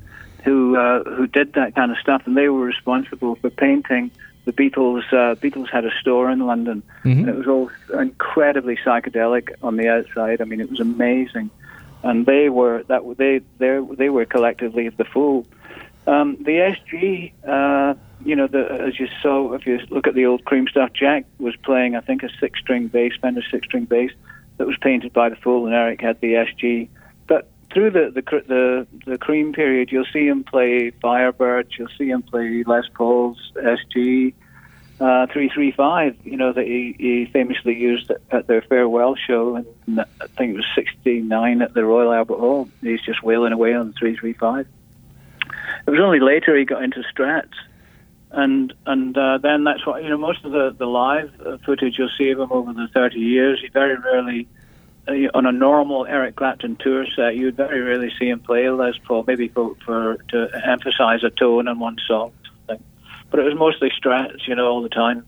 who 0.44 0.76
uh, 0.76 1.02
who 1.04 1.26
did 1.26 1.54
that 1.54 1.74
kind 1.74 1.90
of 1.90 1.98
stuff, 1.98 2.22
and 2.26 2.36
they 2.36 2.48
were 2.48 2.64
responsible 2.64 3.34
for 3.36 3.50
painting 3.50 4.10
the 4.44 4.52
Beatles. 4.52 5.04
Uh, 5.12 5.34
Beatles 5.36 5.70
had 5.70 5.84
a 5.84 5.90
store 6.00 6.30
in 6.30 6.40
London, 6.40 6.82
mm-hmm. 7.04 7.20
and 7.20 7.28
it 7.28 7.36
was 7.36 7.46
all 7.46 7.70
incredibly 7.98 8.76
psychedelic 8.76 9.50
on 9.62 9.76
the 9.76 9.88
outside. 9.88 10.40
I 10.40 10.44
mean, 10.44 10.60
it 10.60 10.70
was 10.70 10.80
amazing, 10.80 11.50
and 12.02 12.26
they 12.26 12.48
were 12.48 12.84
that 12.84 13.02
they 13.18 13.40
they 13.58 13.80
they 13.96 14.08
were 14.08 14.24
collectively 14.24 14.88
the 14.88 15.04
Fool. 15.04 15.46
Um, 16.06 16.36
the 16.40 16.74
SG, 16.92 17.32
uh, 17.46 17.94
you 18.24 18.34
know, 18.34 18.46
the, 18.46 18.70
as 18.70 18.98
you 18.98 19.08
saw, 19.22 19.52
if 19.52 19.66
you 19.66 19.80
look 19.90 20.06
at 20.06 20.14
the 20.14 20.26
old 20.26 20.44
cream 20.44 20.66
stuff, 20.68 20.92
Jack 20.92 21.26
was 21.38 21.54
playing, 21.56 21.94
I 21.94 22.00
think, 22.00 22.22
a 22.22 22.28
six-string 22.40 22.88
bass, 22.88 23.12
Fender 23.20 23.42
six-string 23.50 23.84
bass 23.84 24.10
that 24.58 24.66
was 24.66 24.76
painted 24.80 25.12
by 25.12 25.28
the 25.28 25.36
Fool, 25.36 25.66
and 25.66 25.74
Eric 25.74 26.00
had 26.00 26.20
the 26.20 26.34
SG. 26.34 26.88
But 27.26 27.48
through 27.72 27.90
the 27.90 28.10
the 28.10 28.22
the, 28.46 28.86
the 29.06 29.18
cream 29.18 29.52
period, 29.52 29.90
you'll 29.92 30.04
see 30.12 30.26
him 30.26 30.44
play 30.44 30.90
Firebirds, 30.90 31.78
you'll 31.78 31.88
see 31.96 32.08
him 32.08 32.22
play 32.22 32.64
Les 32.66 32.88
Paul's 32.94 33.52
SG. 33.56 34.34
Uh, 35.00 35.26
335, 35.26 36.16
you 36.22 36.36
know, 36.36 36.52
that 36.52 36.64
he, 36.64 36.94
he 36.96 37.26
famously 37.32 37.76
used 37.76 38.08
at, 38.08 38.20
at 38.30 38.46
their 38.46 38.62
farewell 38.62 39.16
show, 39.16 39.56
and 39.56 39.66
I 39.98 40.04
think 40.38 40.54
it 40.54 40.56
was 40.56 40.66
69 40.76 41.60
at 41.60 41.74
the 41.74 41.84
Royal 41.84 42.12
Albert 42.12 42.38
Hall. 42.38 42.68
He's 42.80 43.00
just 43.00 43.20
wailing 43.20 43.52
away 43.52 43.74
on 43.74 43.88
the 43.88 43.92
335. 43.94 44.68
It 45.86 45.90
was 45.90 46.00
only 46.00 46.20
later 46.20 46.56
he 46.56 46.64
got 46.64 46.82
into 46.82 47.02
Strats, 47.14 47.54
and 48.30 48.72
and 48.86 49.16
uh, 49.16 49.38
then 49.38 49.64
that's 49.64 49.86
what 49.86 50.02
you 50.02 50.08
know. 50.08 50.16
Most 50.16 50.44
of 50.44 50.52
the 50.52 50.74
the 50.76 50.86
live 50.86 51.60
footage 51.64 51.98
you'll 51.98 52.10
see 52.16 52.30
of 52.30 52.40
him 52.40 52.52
over 52.52 52.72
the 52.72 52.88
30 52.94 53.18
years. 53.18 53.60
He 53.60 53.68
very 53.68 53.96
rarely 53.96 54.48
uh, 55.08 55.14
on 55.34 55.46
a 55.46 55.52
normal 55.52 56.06
Eric 56.06 56.36
Clapton 56.36 56.76
tour 56.76 57.06
set, 57.06 57.34
you'd 57.34 57.56
very 57.56 57.80
rarely 57.80 58.12
see 58.18 58.28
him 58.28 58.38
play 58.38 58.70
Les 58.70 58.96
Paul, 58.98 59.24
maybe 59.26 59.48
for, 59.48 59.74
for 59.84 60.16
to 60.28 60.48
emphasize 60.64 61.24
a 61.24 61.30
tone 61.30 61.66
in 61.66 61.78
one 61.78 61.96
song. 62.06 62.32
But 62.66 63.40
it 63.40 63.44
was 63.44 63.54
mostly 63.54 63.90
strats, 63.90 64.46
you 64.46 64.54
know, 64.54 64.66
all 64.66 64.82
the 64.82 64.90
time. 64.90 65.26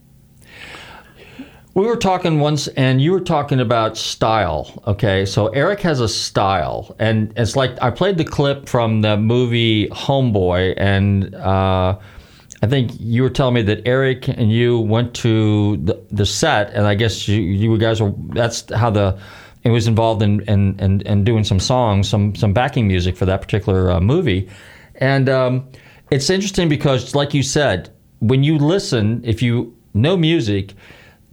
We 1.75 1.85
were 1.87 1.97
talking 1.97 2.39
once, 2.39 2.69
and 2.69 3.01
you 3.01 3.11
were 3.11 3.19
talking 3.19 3.59
about 3.59 3.97
style. 3.97 4.81
Okay, 4.87 5.25
so 5.25 5.47
Eric 5.47 5.81
has 5.81 5.99
a 5.99 6.07
style, 6.07 6.95
and 6.99 7.33
it's 7.35 7.57
like 7.57 7.71
I 7.81 7.91
played 7.91 8.17
the 8.17 8.23
clip 8.23 8.69
from 8.69 9.01
the 9.01 9.17
movie 9.17 9.89
Homeboy, 9.89 10.75
and 10.77 11.35
uh, 11.35 11.97
I 12.63 12.67
think 12.67 12.91
you 12.97 13.23
were 13.23 13.29
telling 13.29 13.55
me 13.55 13.61
that 13.63 13.85
Eric 13.85 14.29
and 14.29 14.49
you 14.49 14.79
went 14.79 15.13
to 15.15 15.75
the, 15.75 16.01
the 16.11 16.25
set, 16.25 16.73
and 16.73 16.87
I 16.87 16.95
guess 16.95 17.27
you, 17.27 17.41
you 17.41 17.77
guys 17.77 18.01
were. 18.01 18.13
That's 18.29 18.73
how 18.73 18.89
the 18.89 19.19
he 19.61 19.69
was 19.69 19.85
involved 19.85 20.21
in, 20.21 20.41
in, 20.43 20.79
in, 20.79 21.01
in, 21.01 21.23
doing 21.25 21.43
some 21.43 21.59
songs, 21.59 22.07
some 22.07 22.35
some 22.35 22.53
backing 22.53 22.87
music 22.87 23.17
for 23.17 23.25
that 23.25 23.41
particular 23.41 23.91
uh, 23.91 23.99
movie, 23.99 24.49
and 24.95 25.27
um, 25.27 25.67
it's 26.09 26.29
interesting 26.29 26.69
because, 26.69 27.13
like 27.15 27.33
you 27.33 27.43
said, 27.43 27.93
when 28.19 28.45
you 28.45 28.59
listen, 28.59 29.19
if 29.25 29.41
you 29.41 29.75
know 29.93 30.15
music, 30.15 30.73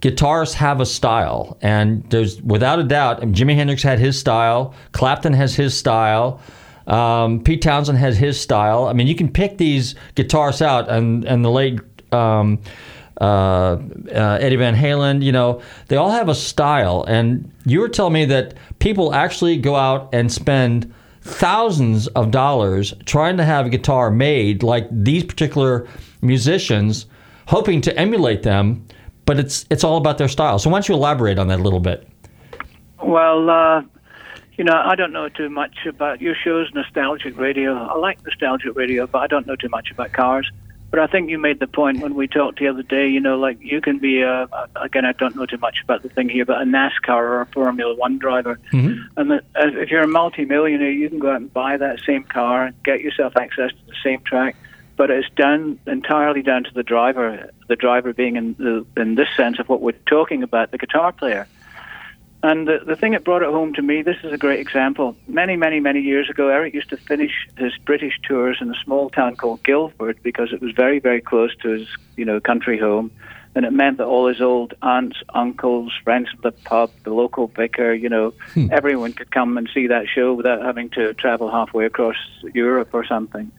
guitars 0.03 0.53
have 0.53 0.81
a 0.81 0.87
style, 0.87 1.57
and 1.62 2.05
there's 2.11 2.43
without 2.43 2.79
a 2.79 2.85
doubt, 2.85 3.23
Jimi 3.23 3.55
Hendrix 3.55 3.83
had 3.83 3.99
his 3.99 4.19
style, 4.19 4.75
Clapton 4.93 5.33
has 5.33 5.55
his 5.55 5.75
style. 5.77 6.41
Um, 6.88 7.45
Pete 7.45 7.62
Townshend 7.62 7.97
has 7.99 8.19
his 8.19 8.38
style. 8.38 8.87
I 8.87 8.93
mean, 8.93 9.07
you 9.07 9.15
can 9.15 9.31
pick 9.31 9.57
these 9.57 9.95
guitarists 10.17 10.61
out, 10.61 10.91
and 10.91 11.25
and 11.25 11.45
the 11.45 11.51
late 11.51 11.81
um, 12.12 12.59
uh, 13.21 13.79
uh, 14.12 14.38
Eddie 14.41 14.57
Van 14.57 14.75
Halen, 14.75 15.23
you 15.23 15.31
know, 15.31 15.62
they 15.87 15.97
all 15.97 16.11
have 16.11 16.29
a 16.29 16.35
style. 16.35 17.05
And 17.07 17.53
you 17.65 17.81
were 17.81 17.88
telling 17.88 18.15
me 18.15 18.25
that 18.27 18.55
people 18.81 19.15
actually 19.15 19.57
go 19.59 19.77
out 19.77 20.09
and 20.12 20.31
spend 20.31 20.93
thousands 21.21 22.09
of 22.09 22.33
dollars 22.33 22.93
trying 23.07 23.37
to 23.37 23.45
have 23.45 23.67
a 23.67 23.71
guitar 23.71 24.11
made 24.11 24.65
like 24.65 24.88
these 24.91 25.23
particular 25.23 25.87
musicians, 26.21 27.07
hoping 27.47 27.81
to 27.83 27.97
emulate 27.97 28.43
them, 28.43 28.85
but 29.24 29.38
it's 29.38 29.66
it's 29.70 29.85
all 29.85 29.96
about 29.96 30.18
their 30.18 30.28
style. 30.28 30.58
So 30.58 30.70
why 30.70 30.76
don't 30.76 30.88
you 30.88 30.94
elaborate 30.94 31.38
on 31.38 31.48
that 31.48 31.61
a 31.61 31.62
little 31.62 31.80
bit? 31.80 32.08
Well, 33.02 33.50
uh, 33.50 33.82
you 34.56 34.64
know, 34.64 34.80
I 34.85 34.94
don't 34.94 35.12
know 35.12 35.28
too 35.28 35.48
much 35.48 35.87
about 35.87 36.20
your 36.20 36.35
show's 36.35 36.72
nostalgic 36.74 37.38
radio. 37.38 37.74
I 37.74 37.96
like 37.96 38.22
nostalgic 38.24 38.76
radio, 38.76 39.06
but 39.06 39.18
I 39.18 39.26
don't 39.26 39.46
know 39.46 39.56
too 39.56 39.68
much 39.68 39.90
about 39.90 40.12
cars. 40.12 40.50
But 40.90 41.00
I 41.00 41.06
think 41.06 41.30
you 41.30 41.38
made 41.38 41.58
the 41.58 41.66
point 41.66 42.00
when 42.00 42.14
we 42.14 42.28
talked 42.28 42.58
the 42.58 42.68
other 42.68 42.82
day. 42.82 43.08
You 43.08 43.18
know, 43.18 43.38
like 43.38 43.56
you 43.61 43.80
can 43.80 43.98
be 43.98 44.20
a 44.20 44.46
again, 44.76 45.06
I 45.06 45.12
don't 45.12 45.35
know 45.35 45.46
too 45.46 45.56
much 45.56 45.78
about 45.82 46.02
the 46.02 46.11
thing 46.11 46.28
here, 46.28 46.44
but 46.44 46.61
a 46.61 46.64
NASCAR 46.64 47.16
or 47.16 47.40
a 47.40 47.46
Formula 47.46 47.94
One 47.94 48.18
driver, 48.18 48.61
mm-hmm. 48.72 49.00
and 49.16 49.30
the, 49.30 49.42
if 49.56 49.90
you're 49.90 50.02
a 50.02 50.06
multi-millionaire, 50.06 50.90
you 50.90 51.08
can 51.08 51.18
go 51.18 51.30
out 51.30 51.40
and 51.40 51.52
buy 51.52 51.78
that 51.78 52.00
same 52.06 52.24
car, 52.24 52.66
and 52.66 52.82
get 52.82 53.00
yourself 53.00 53.32
access 53.38 53.70
to 53.70 53.87
the 53.87 53.94
same 54.04 54.20
track. 54.20 54.54
But 55.03 55.11
it's 55.11 55.29
down 55.31 55.81
entirely 55.88 56.43
down 56.43 56.62
to 56.62 56.71
the 56.73 56.85
driver. 56.85 57.51
The 57.67 57.75
driver 57.75 58.12
being 58.12 58.37
in 58.37 58.55
the 58.55 58.87
in 58.97 59.17
this 59.17 59.27
sense 59.37 59.59
of 59.59 59.69
what 59.69 59.81
we're 59.81 59.99
talking 60.07 60.45
about, 60.45 60.71
the 60.71 60.79
guitar 60.79 61.11
player. 61.11 61.49
And 62.45 62.69
the, 62.69 62.79
the 62.87 62.95
thing 62.95 63.11
that 63.11 63.25
brought 63.25 63.43
it 63.43 63.49
home 63.49 63.75
to 63.75 63.83
me, 63.83 64.03
this 64.03 64.19
is 64.23 64.33
a 64.33 64.38
great 64.38 64.61
example. 64.61 65.17
Many, 65.27 65.57
many, 65.57 65.81
many 65.81 65.99
years 66.03 66.31
ago, 66.31 66.51
Eric 66.51 66.73
used 66.75 66.91
to 66.91 66.97
finish 66.97 67.33
his 67.59 67.73
British 67.79 68.21
tours 68.23 68.59
in 68.61 68.71
a 68.71 68.77
small 68.85 69.11
town 69.11 69.35
called 69.35 69.65
Guildford 69.65 70.23
because 70.23 70.53
it 70.53 70.61
was 70.61 70.71
very, 70.71 71.01
very 71.01 71.21
close 71.21 71.51
to 71.62 71.71
his, 71.71 71.88
you 72.17 72.25
know, 72.25 72.38
country 72.38 72.79
home. 72.79 73.11
And 73.57 73.67
it 73.67 73.73
meant 73.73 73.99
that 73.99 74.07
all 74.07 74.29
his 74.29 74.41
old 74.41 74.75
aunts, 74.83 75.17
uncles, 75.35 75.93
friends 76.05 76.31
from 76.31 76.43
the 76.43 76.53
pub, 76.53 76.93
the 77.03 77.12
local 77.12 77.49
vicar, 77.49 77.93
you 77.93 78.09
know, 78.09 78.35
hmm. 78.55 78.69
everyone 78.71 79.15
could 79.15 79.33
come 79.33 79.59
and 79.59 79.69
see 79.75 79.88
that 79.88 80.07
show 80.07 80.33
without 80.33 80.62
having 80.62 80.91
to 80.91 81.12
travel 81.15 81.51
halfway 81.51 81.87
across 81.87 82.15
Europe 82.55 82.91
or 82.93 83.05
something. 83.05 83.51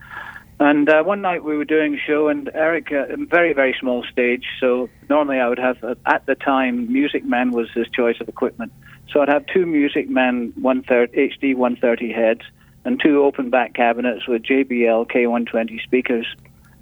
And 0.59 0.87
uh, 0.87 1.03
one 1.03 1.21
night 1.21 1.43
we 1.43 1.57
were 1.57 1.65
doing 1.65 1.95
a 1.95 1.97
show, 1.97 2.27
and 2.27 2.49
Eric, 2.53 2.91
uh, 2.91 3.15
very, 3.27 3.53
very 3.53 3.75
small 3.79 4.03
stage. 4.11 4.45
So 4.59 4.89
normally 5.09 5.39
I 5.39 5.49
would 5.49 5.59
have, 5.59 5.83
uh, 5.83 5.95
at 6.05 6.25
the 6.25 6.35
time, 6.35 6.91
Music 6.91 7.25
Man 7.25 7.51
was 7.51 7.69
his 7.71 7.87
choice 7.89 8.17
of 8.21 8.29
equipment. 8.29 8.71
So 9.11 9.21
I'd 9.21 9.29
have 9.29 9.45
two 9.47 9.65
Music 9.65 10.09
Man 10.09 10.53
130, 10.61 11.15
HD 11.15 11.55
130 11.55 12.11
heads 12.13 12.41
and 12.85 12.99
two 12.99 13.23
open 13.23 13.49
back 13.49 13.73
cabinets 13.73 14.27
with 14.27 14.43
JBL 14.43 15.09
K120 15.09 15.81
speakers. 15.83 16.27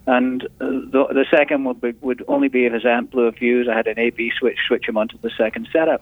And 0.07 0.43
uh, 0.43 0.47
the, 0.60 1.07
the 1.12 1.25
second 1.29 1.63
would, 1.65 1.79
be, 1.79 1.93
would 2.01 2.23
only 2.27 2.47
be 2.47 2.65
if 2.65 2.73
his 2.73 2.86
amp 2.86 3.12
blew 3.12 3.27
a 3.27 3.31
fuse. 3.31 3.67
I 3.71 3.75
had 3.75 3.88
an 3.88 3.99
AB 3.99 4.31
switch, 4.38 4.57
switch 4.67 4.88
him 4.88 4.97
onto 4.97 5.17
the 5.19 5.31
second 5.38 5.67
setup. 5.71 6.01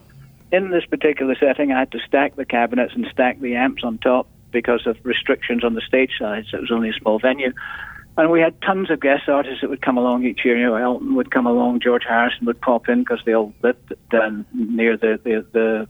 In 0.52 0.70
this 0.70 0.84
particular 0.86 1.36
setting, 1.38 1.70
I 1.70 1.78
had 1.78 1.92
to 1.92 2.00
stack 2.00 2.34
the 2.34 2.44
cabinets 2.44 2.94
and 2.94 3.06
stack 3.12 3.40
the 3.40 3.56
amps 3.56 3.84
on 3.84 3.98
top 3.98 4.26
because 4.50 4.86
of 4.86 4.96
restrictions 5.04 5.64
on 5.64 5.74
the 5.74 5.80
stage 5.80 6.12
side. 6.18 6.44
So 6.50 6.58
it 6.58 6.60
was 6.60 6.70
only 6.72 6.90
a 6.90 6.94
small 6.94 7.18
venue. 7.18 7.52
And 8.16 8.30
we 8.30 8.40
had 8.40 8.60
tons 8.60 8.90
of 8.90 9.00
guest 9.00 9.28
artists 9.28 9.60
that 9.60 9.70
would 9.70 9.82
come 9.82 9.96
along 9.96 10.24
each 10.24 10.44
year. 10.44 10.58
You 10.58 10.66
know, 10.66 10.76
Elton 10.76 11.14
would 11.14 11.30
come 11.30 11.46
along, 11.46 11.80
George 11.80 12.04
Harrison 12.06 12.46
would 12.46 12.60
pop 12.60 12.88
in 12.88 13.00
because 13.00 13.20
they 13.24 13.34
all 13.34 13.54
lived 13.62 13.94
down 14.10 14.44
near 14.52 14.96
the, 14.96 15.20
the, 15.22 15.46
the, 15.52 15.88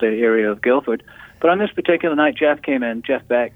the 0.00 0.06
area 0.06 0.50
of 0.50 0.62
Guildford. 0.62 1.02
But 1.40 1.50
on 1.50 1.58
this 1.58 1.70
particular 1.70 2.14
night, 2.14 2.36
Jeff 2.36 2.62
came 2.62 2.82
in, 2.82 3.02
Jeff 3.02 3.26
Beck, 3.26 3.52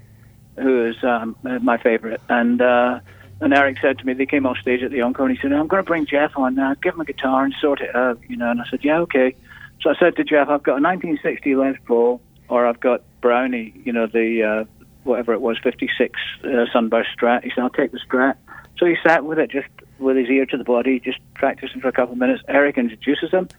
who 0.57 0.85
is 0.85 1.03
um, 1.03 1.35
my 1.43 1.77
favorite. 1.77 2.21
And 2.29 2.61
uh, 2.61 2.99
and 3.41 3.53
Eric 3.53 3.77
said 3.81 3.97
to 3.99 4.05
me, 4.05 4.13
they 4.13 4.25
came 4.25 4.45
off 4.45 4.57
stage 4.57 4.83
at 4.83 4.91
the 4.91 5.01
encore, 5.01 5.25
and 5.27 5.35
he 5.35 5.41
said, 5.41 5.53
I'm 5.53 5.67
going 5.67 5.83
to 5.83 5.87
bring 5.87 6.05
Jeff 6.05 6.37
on 6.37 6.55
now, 6.55 6.75
give 6.81 6.93
him 6.93 7.01
a 7.01 7.05
guitar 7.05 7.45
and 7.45 7.53
sort 7.61 7.79
it 7.79 7.95
out, 7.95 8.19
you 8.27 8.35
know. 8.35 8.51
And 8.51 8.61
I 8.61 8.65
said, 8.69 8.83
yeah, 8.83 8.99
okay. 8.99 9.33
So 9.81 9.89
I 9.89 9.95
said 9.97 10.17
to 10.17 10.25
Jeff, 10.25 10.49
I've 10.49 10.63
got 10.63 10.79
a 10.79 10.83
1960 10.83 11.55
Les 11.55 11.75
Paul, 11.85 12.21
or 12.49 12.67
I've 12.67 12.81
got 12.81 13.01
Brownie, 13.21 13.73
you 13.83 13.93
know, 13.93 14.07
the 14.07 14.43
uh, 14.43 14.83
whatever 15.03 15.33
it 15.33 15.41
was, 15.41 15.57
56 15.61 16.19
uh, 16.43 16.65
Sunburst 16.71 17.09
Strat. 17.17 17.43
He 17.43 17.49
said, 17.49 17.59
I'll 17.59 17.69
take 17.69 17.91
the 17.91 17.99
Strat. 17.99 18.35
So 18.77 18.85
he 18.85 18.95
sat 19.03 19.25
with 19.25 19.39
it, 19.39 19.51
just 19.51 19.67
with 19.97 20.15
his 20.15 20.29
ear 20.29 20.45
to 20.47 20.57
the 20.57 20.63
body, 20.63 20.99
just 20.99 21.19
practicing 21.33 21.81
for 21.81 21.89
a 21.89 21.91
couple 21.91 22.13
of 22.13 22.19
minutes. 22.19 22.43
Eric 22.47 22.77
introduces 22.77 23.31
him. 23.31 23.49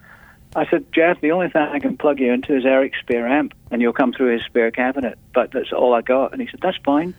I 0.55 0.65
said, 0.69 0.85
Jeff, 0.91 1.21
the 1.21 1.31
only 1.31 1.49
thing 1.49 1.61
I 1.61 1.79
can 1.79 1.97
plug 1.97 2.19
you 2.19 2.33
into 2.33 2.55
is 2.55 2.65
Eric's 2.65 2.99
spare 2.99 3.27
amp, 3.27 3.53
and 3.69 3.81
you'll 3.81 3.93
come 3.93 4.11
through 4.11 4.33
his 4.33 4.43
spare 4.43 4.71
cabinet. 4.71 5.17
But 5.33 5.51
that's 5.51 5.71
all 5.71 5.93
I 5.93 6.01
got. 6.01 6.33
And 6.33 6.41
he 6.41 6.47
said, 6.47 6.59
that's 6.61 6.77
fine. 6.83 7.13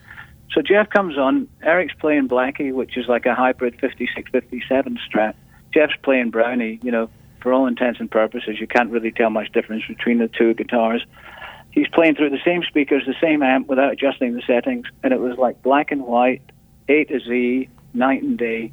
So 0.52 0.60
Jeff 0.60 0.90
comes 0.90 1.16
on. 1.16 1.48
Eric's 1.62 1.94
playing 1.94 2.28
Blackie, 2.28 2.74
which 2.74 2.98
is 2.98 3.08
like 3.08 3.24
a 3.24 3.34
hybrid 3.34 3.80
56, 3.80 4.30
57 4.30 4.98
Strat. 5.08 5.34
Jeff's 5.72 5.96
playing 6.02 6.30
Brownie. 6.30 6.78
You 6.82 6.90
know, 6.90 7.10
for 7.40 7.54
all 7.54 7.66
intents 7.66 8.00
and 8.00 8.10
purposes, 8.10 8.60
you 8.60 8.66
can't 8.66 8.90
really 8.90 9.12
tell 9.12 9.30
much 9.30 9.50
difference 9.52 9.84
between 9.88 10.18
the 10.18 10.28
two 10.28 10.52
guitars. 10.52 11.04
He's 11.72 11.88
playing 11.88 12.16
through 12.16 12.30
the 12.30 12.40
same 12.44 12.62
speakers, 12.64 13.04
the 13.06 13.14
same 13.20 13.42
amp, 13.42 13.66
without 13.66 13.92
adjusting 13.92 14.34
the 14.34 14.42
settings, 14.46 14.86
and 15.02 15.12
it 15.12 15.20
was 15.20 15.38
like 15.38 15.62
black 15.62 15.90
and 15.90 16.02
white, 16.02 16.42
A 16.88 17.04
to 17.04 17.20
Z, 17.20 17.68
night 17.94 18.22
and 18.22 18.38
day. 18.38 18.72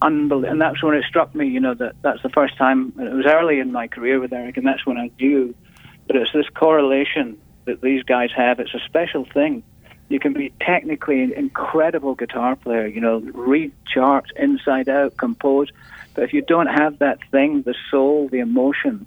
Unbelievable. 0.00 0.50
And 0.50 0.60
that's 0.60 0.82
when 0.82 0.94
it 0.94 1.04
struck 1.04 1.34
me, 1.34 1.46
you 1.46 1.60
know, 1.60 1.74
that 1.74 1.94
that's 2.02 2.22
the 2.22 2.30
first 2.30 2.56
time, 2.56 2.92
it 2.98 3.12
was 3.12 3.26
early 3.26 3.60
in 3.60 3.70
my 3.70 3.86
career 3.86 4.18
with 4.18 4.32
Eric, 4.32 4.56
and 4.56 4.66
that's 4.66 4.84
when 4.86 4.98
I 4.98 5.10
knew 5.20 5.54
that 6.08 6.16
it's 6.16 6.32
this 6.32 6.48
correlation 6.48 7.38
that 7.66 7.80
these 7.80 8.02
guys 8.02 8.30
have. 8.34 8.58
It's 8.58 8.74
a 8.74 8.80
special 8.80 9.24
thing 9.24 9.62
you 10.12 10.20
can 10.20 10.34
be 10.34 10.52
technically 10.60 11.22
an 11.22 11.32
incredible 11.32 12.14
guitar 12.14 12.54
player, 12.54 12.86
you 12.86 13.00
know, 13.00 13.20
read 13.32 13.72
charts 13.86 14.30
inside 14.36 14.88
out, 14.88 15.16
compose. 15.16 15.68
But 16.14 16.24
if 16.24 16.34
you 16.34 16.42
don't 16.42 16.66
have 16.66 16.98
that 16.98 17.18
thing, 17.30 17.62
the 17.62 17.74
soul, 17.90 18.28
the 18.28 18.40
emotion, 18.40 19.06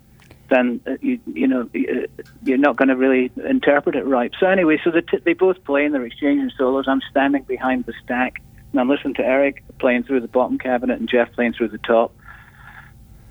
then 0.49 0.81
uh, 0.85 0.95
you 1.01 1.19
you 1.25 1.47
know 1.47 1.69
uh, 1.75 2.23
you're 2.43 2.57
not 2.57 2.75
going 2.75 2.89
to 2.89 2.95
really 2.95 3.31
interpret 3.47 3.95
it 3.95 4.05
right. 4.05 4.31
So 4.39 4.47
anyway, 4.47 4.79
so 4.83 4.91
t- 4.91 5.17
they 5.23 5.33
both 5.33 5.63
play 5.63 5.85
and 5.85 5.93
they're 5.93 6.05
exchanging 6.05 6.51
solos. 6.57 6.85
I'm 6.87 7.01
standing 7.09 7.43
behind 7.43 7.85
the 7.85 7.93
stack 8.03 8.41
and 8.71 8.79
I'm 8.79 8.89
listening 8.89 9.15
to 9.15 9.25
Eric 9.25 9.63
playing 9.79 10.03
through 10.03 10.21
the 10.21 10.27
bottom 10.27 10.57
cabinet 10.57 10.99
and 10.99 11.09
Jeff 11.09 11.31
playing 11.33 11.53
through 11.53 11.69
the 11.69 11.77
top. 11.79 12.13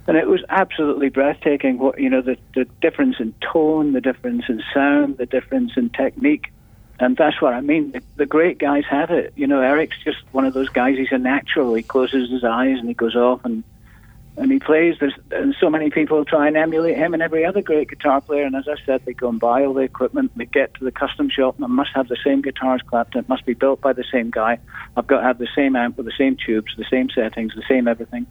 And 0.06 0.16
it 0.16 0.26
was 0.26 0.42
absolutely 0.48 1.08
breathtaking. 1.08 1.78
What 1.78 1.98
you 2.00 2.10
know, 2.10 2.22
the 2.22 2.36
the 2.54 2.66
difference 2.80 3.16
in 3.20 3.34
tone, 3.52 3.92
the 3.92 4.00
difference 4.00 4.44
in 4.48 4.62
sound, 4.72 5.16
the 5.16 5.26
difference 5.26 5.72
in 5.76 5.90
technique 5.90 6.50
and 7.00 7.16
that's 7.16 7.40
what 7.42 7.54
I 7.54 7.60
mean. 7.60 7.92
The, 7.92 8.02
the, 8.16 8.26
great 8.26 8.58
guys 8.58 8.84
have 8.88 9.10
it. 9.10 9.32
You 9.36 9.46
know, 9.46 9.60
Eric's 9.60 9.96
just 10.04 10.18
one 10.30 10.44
of 10.44 10.54
those 10.54 10.68
guys. 10.68 10.96
He's 10.96 11.10
a 11.10 11.18
natural. 11.18 11.74
He 11.74 11.82
closes 11.82 12.30
his 12.30 12.44
eyes 12.44 12.78
and 12.78 12.86
he 12.86 12.94
goes 12.94 13.16
off 13.16 13.44
and 13.44 13.64
and 14.36 14.50
he 14.50 14.58
plays. 14.58 14.96
There's 14.98 15.14
and 15.30 15.54
so 15.60 15.70
many 15.70 15.90
people 15.90 16.24
try 16.24 16.48
and 16.48 16.56
emulate 16.56 16.96
him 16.96 17.14
and 17.14 17.22
every 17.22 17.44
other 17.44 17.62
great 17.62 17.88
guitar 17.88 18.20
player. 18.20 18.44
And 18.44 18.56
as 18.56 18.68
I 18.68 18.74
said, 18.84 19.02
they 19.04 19.12
go 19.12 19.28
and 19.28 19.38
buy 19.38 19.64
all 19.64 19.74
the 19.74 19.80
equipment. 19.80 20.32
They 20.36 20.46
get 20.46 20.74
to 20.74 20.84
the 20.84 20.92
custom 20.92 21.28
shop 21.30 21.58
and 21.60 21.72
must 21.72 21.90
have 21.94 22.08
the 22.08 22.18
same 22.24 22.42
guitars 22.42 22.82
clapped. 22.82 23.16
It 23.16 23.28
must 23.28 23.46
be 23.46 23.54
built 23.54 23.80
by 23.80 23.92
the 23.92 24.04
same 24.12 24.30
guy. 24.30 24.58
I've 24.96 25.06
got 25.06 25.20
to 25.20 25.26
have 25.26 25.38
the 25.38 25.48
same 25.54 25.76
amp 25.76 25.96
with 25.96 26.06
the 26.06 26.12
same 26.16 26.36
tubes, 26.36 26.74
the 26.76 26.86
same 26.90 27.08
settings, 27.10 27.54
the 27.54 27.64
same 27.68 27.86
everything. 27.88 28.26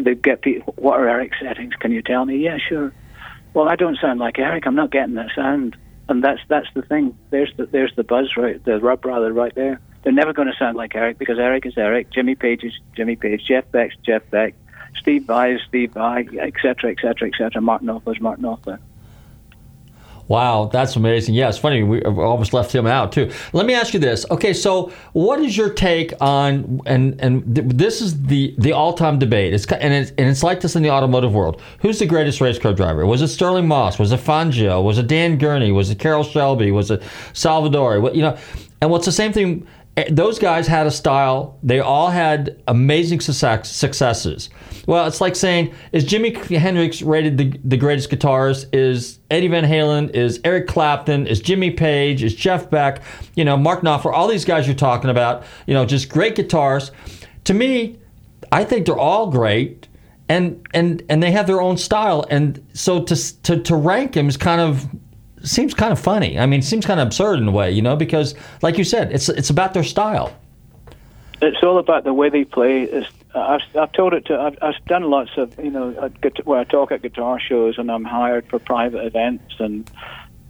They 0.00 0.14
get 0.14 0.42
people. 0.42 0.74
What 0.76 0.98
are 0.98 1.08
Eric's 1.08 1.38
settings? 1.40 1.74
Can 1.74 1.92
you 1.92 2.02
tell 2.02 2.24
me? 2.24 2.38
Yeah, 2.38 2.58
sure. 2.58 2.92
Well, 3.54 3.68
I 3.68 3.76
don't 3.76 3.98
sound 3.98 4.20
like 4.20 4.38
Eric. 4.38 4.66
I'm 4.66 4.74
not 4.74 4.90
getting 4.90 5.14
that 5.14 5.30
sound 5.34 5.76
and 6.08 6.22
that's 6.22 6.40
that's 6.48 6.68
the 6.74 6.82
thing. 6.82 7.16
There's 7.30 7.52
the 7.56 7.66
there's 7.66 7.94
the 7.96 8.04
buzz 8.04 8.36
right, 8.36 8.62
the 8.64 8.78
rub 8.78 9.04
rather 9.04 9.32
right 9.32 9.54
there. 9.54 9.80
They're 10.02 10.12
never 10.12 10.32
going 10.32 10.48
to 10.48 10.54
sound 10.56 10.76
like 10.76 10.94
Eric 10.94 11.18
because 11.18 11.38
Eric 11.38 11.66
is 11.66 11.74
Eric. 11.76 12.12
Jimmy 12.12 12.36
Page 12.36 12.62
is 12.62 12.72
Jimmy 12.94 13.16
Page. 13.16 13.44
Jeff 13.44 13.70
Beck's 13.72 13.96
Jeff 14.04 14.22
Beck. 14.30 14.54
Steve 14.98 15.24
Vai 15.24 15.54
is 15.54 15.60
Steve 15.68 15.92
Vai, 15.92 16.26
etc., 16.40 16.90
etc., 16.90 17.28
etc. 17.28 17.60
Martin 17.60 17.88
Knopfler 17.88 18.14
is 18.14 18.20
Martin 18.20 18.44
Knopfler. 18.44 18.78
Wow, 20.28 20.68
that's 20.72 20.96
amazing. 20.96 21.36
Yeah, 21.36 21.48
it's 21.48 21.58
funny. 21.58 21.84
We 21.84 22.02
almost 22.02 22.52
left 22.52 22.74
him 22.74 22.86
out 22.86 23.12
too. 23.12 23.30
Let 23.52 23.64
me 23.64 23.74
ask 23.74 23.94
you 23.94 24.00
this. 24.00 24.26
Okay, 24.30 24.52
so 24.52 24.92
what 25.12 25.40
is 25.40 25.56
your 25.56 25.70
take 25.70 26.12
on 26.20 26.80
and 26.84 27.20
and 27.20 27.54
th- 27.54 27.68
this 27.68 28.00
is 28.00 28.20
the 28.24 28.52
the 28.58 28.72
all 28.72 28.92
time 28.92 29.20
debate. 29.20 29.54
It's 29.54 29.66
and 29.66 29.92
it's 29.94 30.10
and 30.18 30.28
it's 30.28 30.42
like 30.42 30.60
this 30.60 30.74
in 30.74 30.82
the 30.82 30.90
automotive 30.90 31.32
world. 31.32 31.62
Who's 31.80 32.00
the 32.00 32.06
greatest 32.06 32.40
race 32.40 32.58
car 32.58 32.72
driver? 32.72 33.06
Was 33.06 33.22
it 33.22 33.28
Stirling 33.28 33.68
Moss? 33.68 34.00
Was 34.00 34.10
it 34.10 34.18
Fangio? 34.18 34.82
Was 34.82 34.98
it 34.98 35.06
Dan 35.06 35.38
Gurney? 35.38 35.70
Was 35.70 35.90
it 35.90 36.00
Carroll 36.00 36.24
Shelby? 36.24 36.72
Was 36.72 36.90
it 36.90 37.02
Salvadori? 37.32 38.02
What 38.02 38.16
you 38.16 38.22
know? 38.22 38.36
And 38.80 38.90
what's 38.90 39.06
the 39.06 39.12
same 39.12 39.32
thing? 39.32 39.64
Eh, 39.96 40.08
those 40.10 40.40
guys 40.40 40.66
had 40.66 40.88
a 40.88 40.90
style. 40.90 41.56
They 41.62 41.78
all 41.78 42.10
had 42.10 42.60
amazing 42.66 43.20
success, 43.20 43.70
successes. 43.70 44.50
Well, 44.86 45.06
it's 45.06 45.20
like 45.20 45.34
saying, 45.34 45.74
is 45.92 46.04
Jimi 46.04 46.36
Hendrix 46.56 47.02
rated 47.02 47.38
the, 47.38 47.58
the 47.64 47.76
greatest 47.76 48.10
guitarist? 48.10 48.66
Is 48.72 49.18
Eddie 49.30 49.48
Van 49.48 49.64
Halen? 49.64 50.10
Is 50.10 50.40
Eric 50.44 50.68
Clapton? 50.68 51.26
Is 51.26 51.40
Jimmy 51.40 51.72
Page? 51.72 52.22
Is 52.22 52.34
Jeff 52.34 52.70
Beck? 52.70 53.02
You 53.34 53.44
know, 53.44 53.56
Mark 53.56 53.82
Knopfler, 53.82 54.12
all 54.12 54.28
these 54.28 54.44
guys 54.44 54.66
you're 54.66 54.76
talking 54.76 55.10
about, 55.10 55.44
you 55.66 55.74
know, 55.74 55.84
just 55.84 56.08
great 56.08 56.36
guitars. 56.36 56.92
To 57.44 57.54
me, 57.54 57.98
I 58.52 58.64
think 58.64 58.86
they're 58.86 58.98
all 58.98 59.30
great. 59.30 59.88
And, 60.28 60.66
and 60.74 61.04
and 61.08 61.22
they 61.22 61.30
have 61.30 61.46
their 61.46 61.60
own 61.60 61.76
style, 61.76 62.24
and 62.28 62.60
so 62.72 63.04
to, 63.04 63.42
to 63.42 63.62
to 63.62 63.76
rank 63.76 64.14
them 64.14 64.28
is 64.28 64.36
kind 64.36 64.60
of 64.60 64.84
seems 65.44 65.72
kind 65.72 65.92
of 65.92 66.00
funny. 66.00 66.36
I 66.36 66.46
mean, 66.46 66.62
seems 66.62 66.84
kind 66.84 66.98
of 66.98 67.06
absurd 67.06 67.38
in 67.38 67.46
a 67.46 67.52
way, 67.52 67.70
you 67.70 67.80
know, 67.80 67.94
because 67.94 68.34
like 68.60 68.76
you 68.76 68.82
said, 68.82 69.12
it's 69.12 69.28
it's 69.28 69.50
about 69.50 69.72
their 69.72 69.84
style. 69.84 70.36
It's 71.40 71.62
all 71.62 71.78
about 71.78 72.02
the 72.02 72.12
way 72.12 72.28
they 72.28 72.42
play. 72.44 72.82
It's, 72.82 73.08
I've, 73.40 73.76
I've 73.76 73.92
told 73.92 74.14
it 74.14 74.26
to. 74.26 74.38
I've, 74.38 74.58
I've 74.62 74.84
done 74.86 75.04
lots 75.04 75.30
of 75.36 75.58
you 75.58 75.70
know 75.70 76.10
where 76.44 76.60
I 76.60 76.64
talk 76.64 76.92
at 76.92 77.02
guitar 77.02 77.38
shows 77.40 77.78
and 77.78 77.90
I'm 77.90 78.04
hired 78.04 78.48
for 78.48 78.58
private 78.58 79.04
events 79.04 79.54
and 79.58 79.90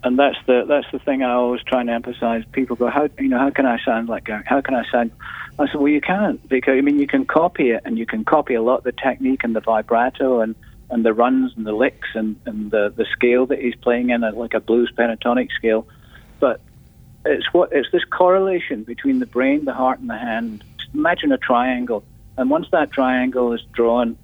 and 0.05 0.19
that's 0.19 0.37
the 0.47 0.65
that's 0.69 0.87
the 0.93 0.99
thing 0.99 1.23
I 1.23 1.33
always 1.33 1.63
try 1.63 1.81
and 1.81 1.91
emphasize. 1.91 2.45
People 2.53 2.77
go, 2.77 2.89
how 2.89 3.09
you 3.19 3.29
know 3.29 3.39
how 3.39 3.51
can 3.51 3.67
I 3.67 3.79
sound 3.85 4.09
like 4.09 4.25
Gary? 4.25 4.45
How 4.47 4.61
can 4.61 4.75
I 4.75 4.85
sound? 4.91 5.11
I 5.59 5.67
said, 5.67 5.77
well, 5.77 5.89
you 5.89 6.01
can't 6.01 6.47
because 6.49 6.77
I 6.77 6.81
mean 6.81 6.99
you 6.99 7.07
can 7.07 7.25
copy 7.25 7.71
it 7.71 7.83
and 7.85 7.99
you 7.99 8.07
can 8.07 8.25
copy 8.25 8.55
a 8.55 8.63
lot 8.63 8.85
the 8.85 8.93
technique 8.93 9.43
and 9.43 9.57
the 9.57 9.61
vibrato 9.61 10.41
and 10.41 10.55
and 10.91 11.05
the 11.05 11.13
runs 11.13 11.53
and 11.57 11.67
the 11.67 11.73
licks 11.73 12.09
and, 12.15 12.37
and 12.47 12.71
the, 12.71 12.93
the 12.95 13.05
scale 13.07 13.47
that 13.47 13.59
he's 13.59 13.75
playing 13.75 14.11
in, 14.11 14.21
like 14.21 14.55
a 14.55 14.61
blues 14.61 14.93
pentatonic 14.97 15.51
scale. 15.53 15.87
But 16.39 16.61
it's 17.25 17.53
what 17.53 17.73
it's 17.73 17.91
this 17.91 18.05
correlation 18.05 18.85
between 18.85 19.19
the 19.19 19.27
brain, 19.27 19.65
the 19.65 19.75
heart, 19.75 19.99
and 19.99 20.09
the 20.09 20.17
hand. 20.17 20.63
Imagine 20.95 21.33
a 21.33 21.39
triangle, 21.39 22.05
and 22.37 22.51
once 22.51 22.67
that 22.73 22.93
triangle 22.93 23.53
is 23.53 23.63
drawn, 23.73 24.17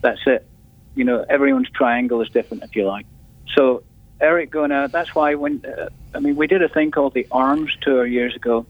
that's 0.00 0.20
it. 0.26 0.46
You 0.94 1.04
know, 1.04 1.24
everyone's 1.28 1.70
triangle 1.70 2.20
is 2.22 2.28
different, 2.30 2.62
if 2.62 2.74
you 2.74 2.86
like. 2.86 3.06
So 3.54 3.82
Eric 4.20 4.50
going 4.50 4.72
out. 4.72 4.92
That's 4.92 5.14
why 5.14 5.34
when 5.34 5.64
uh, 5.64 5.88
I 6.14 6.20
mean 6.20 6.36
we 6.36 6.46
did 6.46 6.62
a 6.62 6.68
thing 6.68 6.90
called 6.90 7.14
the 7.14 7.26
Arms 7.30 7.76
Tour 7.82 8.06
years 8.06 8.34
ago. 8.34 8.66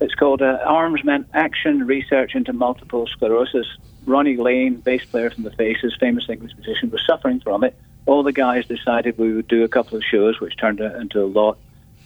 It's 0.00 0.14
called 0.14 0.42
uh, 0.42 0.58
Arms 0.64 1.02
meant 1.04 1.28
Action 1.32 1.86
Research 1.86 2.34
into 2.34 2.52
Multiple 2.52 3.06
Sclerosis, 3.06 3.66
Ronnie 4.04 4.36
Lane, 4.36 4.76
bass 4.76 5.04
player 5.04 5.30
from 5.30 5.44
the 5.44 5.50
Faces, 5.52 5.96
famous 5.98 6.28
English 6.28 6.52
musician, 6.54 6.90
was 6.90 7.02
suffering 7.06 7.40
from 7.40 7.64
it. 7.64 7.74
All 8.04 8.22
the 8.22 8.32
guys 8.32 8.66
decided 8.66 9.16
we 9.16 9.32
would 9.32 9.48
do 9.48 9.64
a 9.64 9.68
couple 9.68 9.96
of 9.96 10.04
shows, 10.04 10.38
which 10.38 10.56
turned 10.58 10.80
into 10.80 11.22
a 11.22 11.26
lot. 11.26 11.58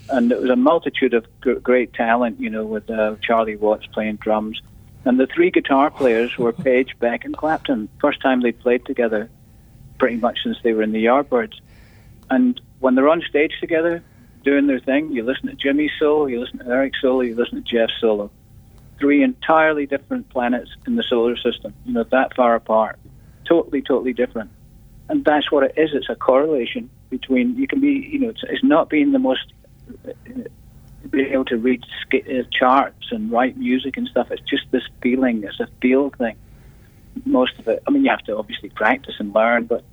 And 0.08 0.30
it 0.30 0.40
was 0.40 0.50
a 0.50 0.56
multitude 0.56 1.14
of 1.14 1.26
great 1.40 1.92
talent, 1.92 2.40
you 2.40 2.48
know, 2.48 2.64
with 2.64 2.88
uh, 2.88 3.16
Charlie 3.22 3.56
Watts 3.56 3.86
playing 3.86 4.16
drums. 4.16 4.60
And 5.04 5.18
the 5.18 5.26
three 5.26 5.50
guitar 5.50 5.90
players 5.90 6.36
were 6.36 6.52
Page, 6.52 6.96
Beck, 6.98 7.24
and 7.24 7.36
Clapton. 7.36 7.88
First 8.00 8.20
time 8.20 8.40
they 8.40 8.52
played 8.52 8.84
together, 8.84 9.30
pretty 9.98 10.16
much 10.16 10.42
since 10.42 10.58
they 10.62 10.72
were 10.72 10.82
in 10.82 10.92
the 10.92 11.04
Yardbirds. 11.04 11.58
And 12.28 12.60
when 12.80 12.94
they're 12.94 13.08
on 13.08 13.22
stage 13.22 13.54
together, 13.60 14.02
doing 14.44 14.66
their 14.66 14.80
thing, 14.80 15.10
you 15.12 15.22
listen 15.22 15.48
to 15.48 15.54
Jimmy's 15.54 15.92
solo, 15.98 16.26
you 16.26 16.40
listen 16.40 16.58
to 16.58 16.66
Eric's 16.66 17.00
solo, 17.00 17.22
you 17.22 17.34
listen 17.34 17.62
to 17.62 17.68
Jeff's 17.68 17.98
solo 18.00 18.30
three 19.00 19.22
entirely 19.22 19.86
different 19.86 20.28
planets 20.28 20.70
in 20.86 20.94
the 20.94 21.02
solar 21.02 21.36
system, 21.36 21.72
you 21.86 21.92
know, 21.94 22.04
that 22.04 22.36
far 22.36 22.54
apart. 22.54 22.98
Totally, 23.46 23.82
totally 23.82 24.12
different. 24.12 24.50
and 25.08 25.24
that's 25.24 25.50
what 25.50 25.64
it 25.64 25.74
is. 25.76 25.90
It's 25.92 26.08
a 26.08 26.14
correlation 26.14 26.88
between 27.08 27.56
you 27.56 27.66
can 27.66 27.80
be, 27.80 28.08
you 28.12 28.20
know, 28.20 28.28
it's, 28.28 28.44
it's 28.44 28.62
not 28.62 28.88
being 28.88 29.10
the 29.10 29.18
most 29.18 29.52
being 31.10 31.32
able 31.32 31.44
to 31.46 31.56
read 31.56 31.84
uh, 32.12 32.42
charts 32.52 33.10
and 33.10 33.30
write 33.30 33.56
music 33.56 33.96
and 33.96 34.08
stuff. 34.08 34.30
It's 34.30 34.48
just 34.48 34.64
this 34.70 34.82
feeling. 35.02 35.44
It's 35.44 35.60
a 35.60 35.68
feel 35.80 36.10
thing. 36.10 36.36
Most 37.24 37.58
of 37.58 37.68
it. 37.68 37.82
I 37.86 37.90
mean, 37.90 38.04
you 38.04 38.10
have 38.10 38.24
to 38.24 38.36
obviously 38.36 38.70
practice 38.70 39.14
and 39.18 39.34
learn, 39.34 39.64
but 39.66 39.84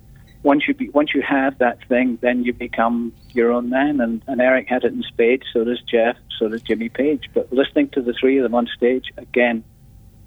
once 0.42 0.68
you 0.68 0.74
be, 0.74 0.88
once 0.90 1.14
you 1.14 1.22
have 1.22 1.58
that 1.58 1.78
thing, 1.88 2.18
then 2.20 2.44
you 2.44 2.52
become 2.52 3.12
your 3.32 3.52
own 3.52 3.70
man. 3.70 4.00
And, 4.00 4.22
and 4.26 4.40
Eric 4.40 4.68
had 4.68 4.84
it 4.84 4.92
in 4.92 5.02
spades. 5.02 5.44
So 5.52 5.64
does 5.64 5.82
Jeff. 5.82 6.16
So 6.38 6.48
does 6.48 6.62
Jimmy 6.62 6.88
Page. 6.88 7.28
But 7.34 7.52
listening 7.52 7.88
to 7.90 8.02
the 8.02 8.12
three 8.12 8.38
of 8.38 8.44
them 8.44 8.54
on 8.54 8.68
stage 8.76 9.12
again, 9.16 9.64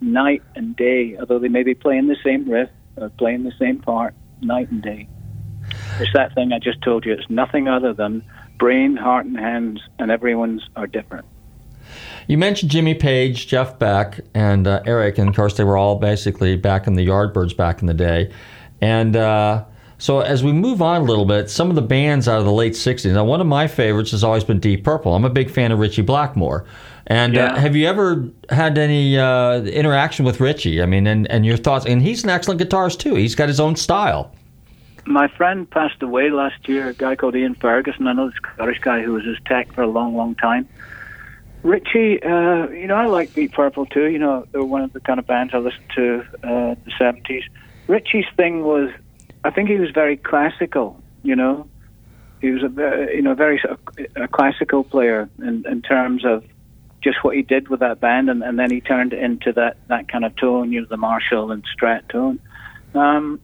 night 0.02 0.44
and 0.56 0.76
day. 0.76 1.18
Although 1.18 1.40
they 1.40 1.48
may 1.48 1.64
be 1.64 1.74
playing 1.74 2.08
the 2.08 2.18
same 2.24 2.50
riff 2.50 2.70
or 2.98 3.10
playing 3.10 3.44
the 3.44 3.54
same 3.58 3.80
part, 3.80 4.14
night 4.42 4.70
and 4.70 4.82
day. 4.82 5.08
It's 6.00 6.14
that 6.14 6.36
thing 6.36 6.52
I 6.52 6.60
just 6.60 6.82
told 6.82 7.06
you. 7.06 7.14
It's 7.14 7.30
nothing 7.30 7.68
other 7.68 7.94
than 7.94 8.24
brain, 8.62 8.96
heart, 8.96 9.26
and 9.26 9.38
hands, 9.38 9.82
and 9.98 10.12
everyone's 10.12 10.62
are 10.76 10.86
different. 10.86 11.26
You 12.28 12.38
mentioned 12.38 12.70
Jimmy 12.70 12.94
Page, 12.94 13.48
Jeff 13.48 13.80
Beck, 13.80 14.20
and 14.36 14.68
uh, 14.68 14.84
Eric, 14.86 15.18
and 15.18 15.28
of 15.28 15.36
course 15.36 15.58
they 15.58 15.64
were 15.64 15.78
all 15.78 15.96
basically 15.98 16.56
back 16.56 16.86
in 16.86 16.94
the 16.94 17.06
Yardbirds 17.06 17.58
back 17.58 17.82
in 17.82 17.88
the 17.88 17.94
day. 17.96 18.32
And 18.80 19.16
uh, 19.16 19.66
so 19.98 20.20
as 20.20 20.44
we 20.44 20.54
move 20.54 20.80
on 20.80 21.02
a 21.02 21.04
little 21.04 21.26
bit, 21.26 21.50
some 21.50 21.70
of 21.72 21.76
the 21.76 21.82
bands 21.82 22.28
out 22.28 22.38
of 22.38 22.46
the 22.46 22.54
late 22.54 22.74
'60s. 22.74 23.12
Now, 23.12 23.26
one 23.26 23.42
of 23.42 23.48
my 23.48 23.68
favorites 23.68 24.12
has 24.12 24.24
always 24.24 24.44
been 24.44 24.60
Deep 24.60 24.84
Purple. 24.84 25.16
I'm 25.16 25.26
a 25.26 25.30
big 25.30 25.50
fan 25.50 25.72
of 25.72 25.80
Ritchie 25.80 26.04
Blackmore. 26.04 26.68
And 27.08 27.36
uh, 27.36 27.56
have 27.56 27.76
you 27.76 27.88
ever 27.88 28.30
had 28.50 28.78
any 28.78 29.18
uh, 29.18 29.62
interaction 29.64 30.24
with 30.24 30.40
Ritchie? 30.40 30.84
I 30.84 30.86
mean, 30.86 31.08
and, 31.08 31.30
and 31.32 31.48
your 31.48 31.58
thoughts? 31.58 31.88
And 31.88 32.00
he's 32.00 32.24
an 32.24 32.30
excellent 32.30 32.62
guitarist 32.62 33.00
too. 33.00 33.16
He's 33.16 33.34
got 33.34 33.50
his 33.50 33.60
own 33.60 33.76
style. 33.76 34.32
My 35.06 35.28
friend 35.28 35.70
passed 35.70 36.02
away 36.04 36.30
last 36.30 36.68
year, 36.68 36.90
a 36.90 36.94
guy 36.94 37.16
called 37.16 37.36
Ian 37.36 37.56
Ferguson. 37.56 38.08
I 38.08 38.14
know 38.14 38.30
this 38.30 38.38
Scottish 38.54 38.80
guy 38.80 39.02
who 39.02 39.14
was 39.14 39.26
his 39.26 39.38
tech 39.46 39.74
for 39.74 39.82
a 39.82 39.88
long, 39.88 40.16
long 40.16 40.36
time. 40.36 40.68
Ritchie, 41.64 42.24
uh, 42.24 42.70
you 42.70 42.88
know, 42.88 42.96
I 42.96 43.06
like 43.06 43.34
Deep 43.34 43.54
Purple 43.54 43.86
too. 43.86 44.06
You 44.06 44.20
know, 44.20 44.48
they 44.52 44.60
were 44.60 44.66
one 44.66 44.82
of 44.82 44.94
the 44.94 45.00
kind 45.00 45.20
of 45.20 45.28
bands 45.28 45.54
I 45.54 45.60
listened 45.60 45.90
to 45.96 46.22
uh, 46.44 46.76
the 46.86 46.92
70s. 47.00 47.44
Ritchie's 47.88 48.26
thing 48.36 48.64
was, 48.64 48.90
I 49.44 49.52
think 49.52 49.70
he 49.70 49.76
was 49.76 49.92
very 49.92 50.18
classical, 50.18 51.02
you 51.24 51.36
know. 51.36 51.68
He 52.40 52.50
was 52.50 52.64
a, 52.64 53.14
you 53.14 53.22
know, 53.22 53.36
very 53.36 53.62
a 54.16 54.28
classical 54.28 54.84
player 54.84 55.30
in, 55.40 55.64
in 55.68 55.84
terms 55.84 56.26
of 56.26 56.44
just 57.04 57.24
what 57.24 57.36
he 57.36 57.44
did 57.44 57.68
with 57.68 57.80
that 57.82 58.00
band, 58.00 58.30
and, 58.30 58.44
and 58.44 58.58
then 58.58 58.72
he 58.72 58.82
turned 58.82 59.14
into 59.14 59.52
that, 59.54 59.78
that 59.88 60.08
kind 60.08 60.26
of 60.26 60.36
tone, 60.36 60.72
you 60.72 60.82
know, 60.82 60.88
the 60.90 60.98
Marshall 60.98 61.52
and 61.52 61.64
Strat 61.76 62.08
tone. 62.10 62.40
Um, 62.96 63.40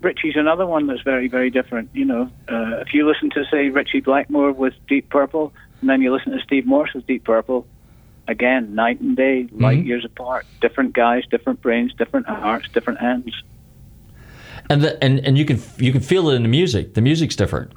Ritchie's 0.00 0.36
another 0.36 0.66
one 0.66 0.86
that's 0.86 1.02
very, 1.02 1.28
very 1.28 1.50
different. 1.50 1.90
You 1.92 2.04
know, 2.04 2.30
uh, 2.48 2.78
if 2.78 2.94
you 2.94 3.06
listen 3.06 3.30
to 3.30 3.44
say 3.50 3.68
Ritchie 3.68 4.00
Blackmore 4.00 4.52
with 4.52 4.74
Deep 4.88 5.08
Purple, 5.10 5.52
and 5.80 5.90
then 5.90 6.00
you 6.02 6.12
listen 6.12 6.32
to 6.32 6.40
Steve 6.40 6.66
Morse 6.66 6.94
with 6.94 7.06
Deep 7.06 7.24
Purple, 7.24 7.66
again, 8.28 8.74
night 8.74 9.00
and 9.00 9.16
day, 9.16 9.48
light 9.52 9.84
years 9.84 10.04
apart. 10.04 10.46
Different 10.60 10.94
guys, 10.94 11.24
different 11.30 11.60
brains, 11.60 11.92
different 11.94 12.26
hearts, 12.26 12.68
different 12.72 13.00
hands. 13.00 13.34
And 14.68 14.82
the, 14.82 15.02
and 15.02 15.18
and 15.26 15.36
you 15.36 15.44
can 15.44 15.60
you 15.78 15.92
can 15.92 16.00
feel 16.00 16.30
it 16.30 16.36
in 16.36 16.42
the 16.42 16.48
music. 16.48 16.94
The 16.94 17.00
music's 17.00 17.36
different. 17.36 17.72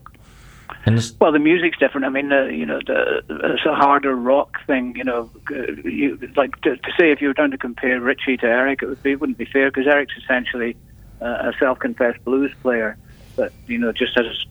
And 0.85 0.97
this, 0.97 1.13
Well, 1.19 1.31
the 1.31 1.39
music's 1.39 1.77
different. 1.77 2.05
I 2.05 2.09
mean, 2.09 2.31
uh, 2.31 2.45
you 2.45 2.65
know, 2.65 2.79
the, 2.85 3.23
it's 3.29 3.65
a 3.65 3.73
harder 3.73 4.15
rock 4.15 4.57
thing. 4.67 4.95
You 4.95 5.03
know, 5.05 5.29
you, 5.49 6.19
like 6.35 6.59
to, 6.61 6.75
to 6.75 6.91
say 6.99 7.11
if 7.11 7.21
you 7.21 7.29
were 7.29 7.33
trying 7.33 7.51
to 7.51 7.57
compare 7.57 7.99
Richie 8.01 8.37
to 8.37 8.45
Eric, 8.45 8.83
it 8.83 8.87
would 8.87 9.01
be 9.01 9.15
wouldn't 9.15 9.37
be 9.37 9.45
fair 9.45 9.71
because 9.71 9.87
Eric's 9.87 10.13
essentially 10.21 10.75
a 11.23 11.53
self-confessed 11.59 12.23
blues 12.23 12.51
player, 12.61 12.97
but 13.35 13.51
you 13.67 13.77
know, 13.77 13.91
just 13.91 14.15
has 14.15 14.45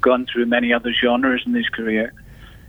gone 0.00 0.26
through 0.26 0.46
many 0.46 0.72
other 0.72 0.92
genres 0.92 1.42
in 1.46 1.54
his 1.54 1.68
career. 1.68 2.12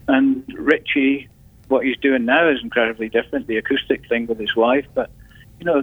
And 0.08 0.44
Ritchie, 0.56 1.28
what 1.68 1.84
he's 1.84 1.98
doing 1.98 2.24
now 2.24 2.48
is 2.48 2.62
incredibly 2.62 3.08
different. 3.08 3.46
The 3.46 3.58
acoustic 3.58 4.08
thing 4.08 4.26
with 4.26 4.38
his 4.38 4.54
wife, 4.56 4.86
but 4.94 5.10
you 5.58 5.66
know, 5.66 5.82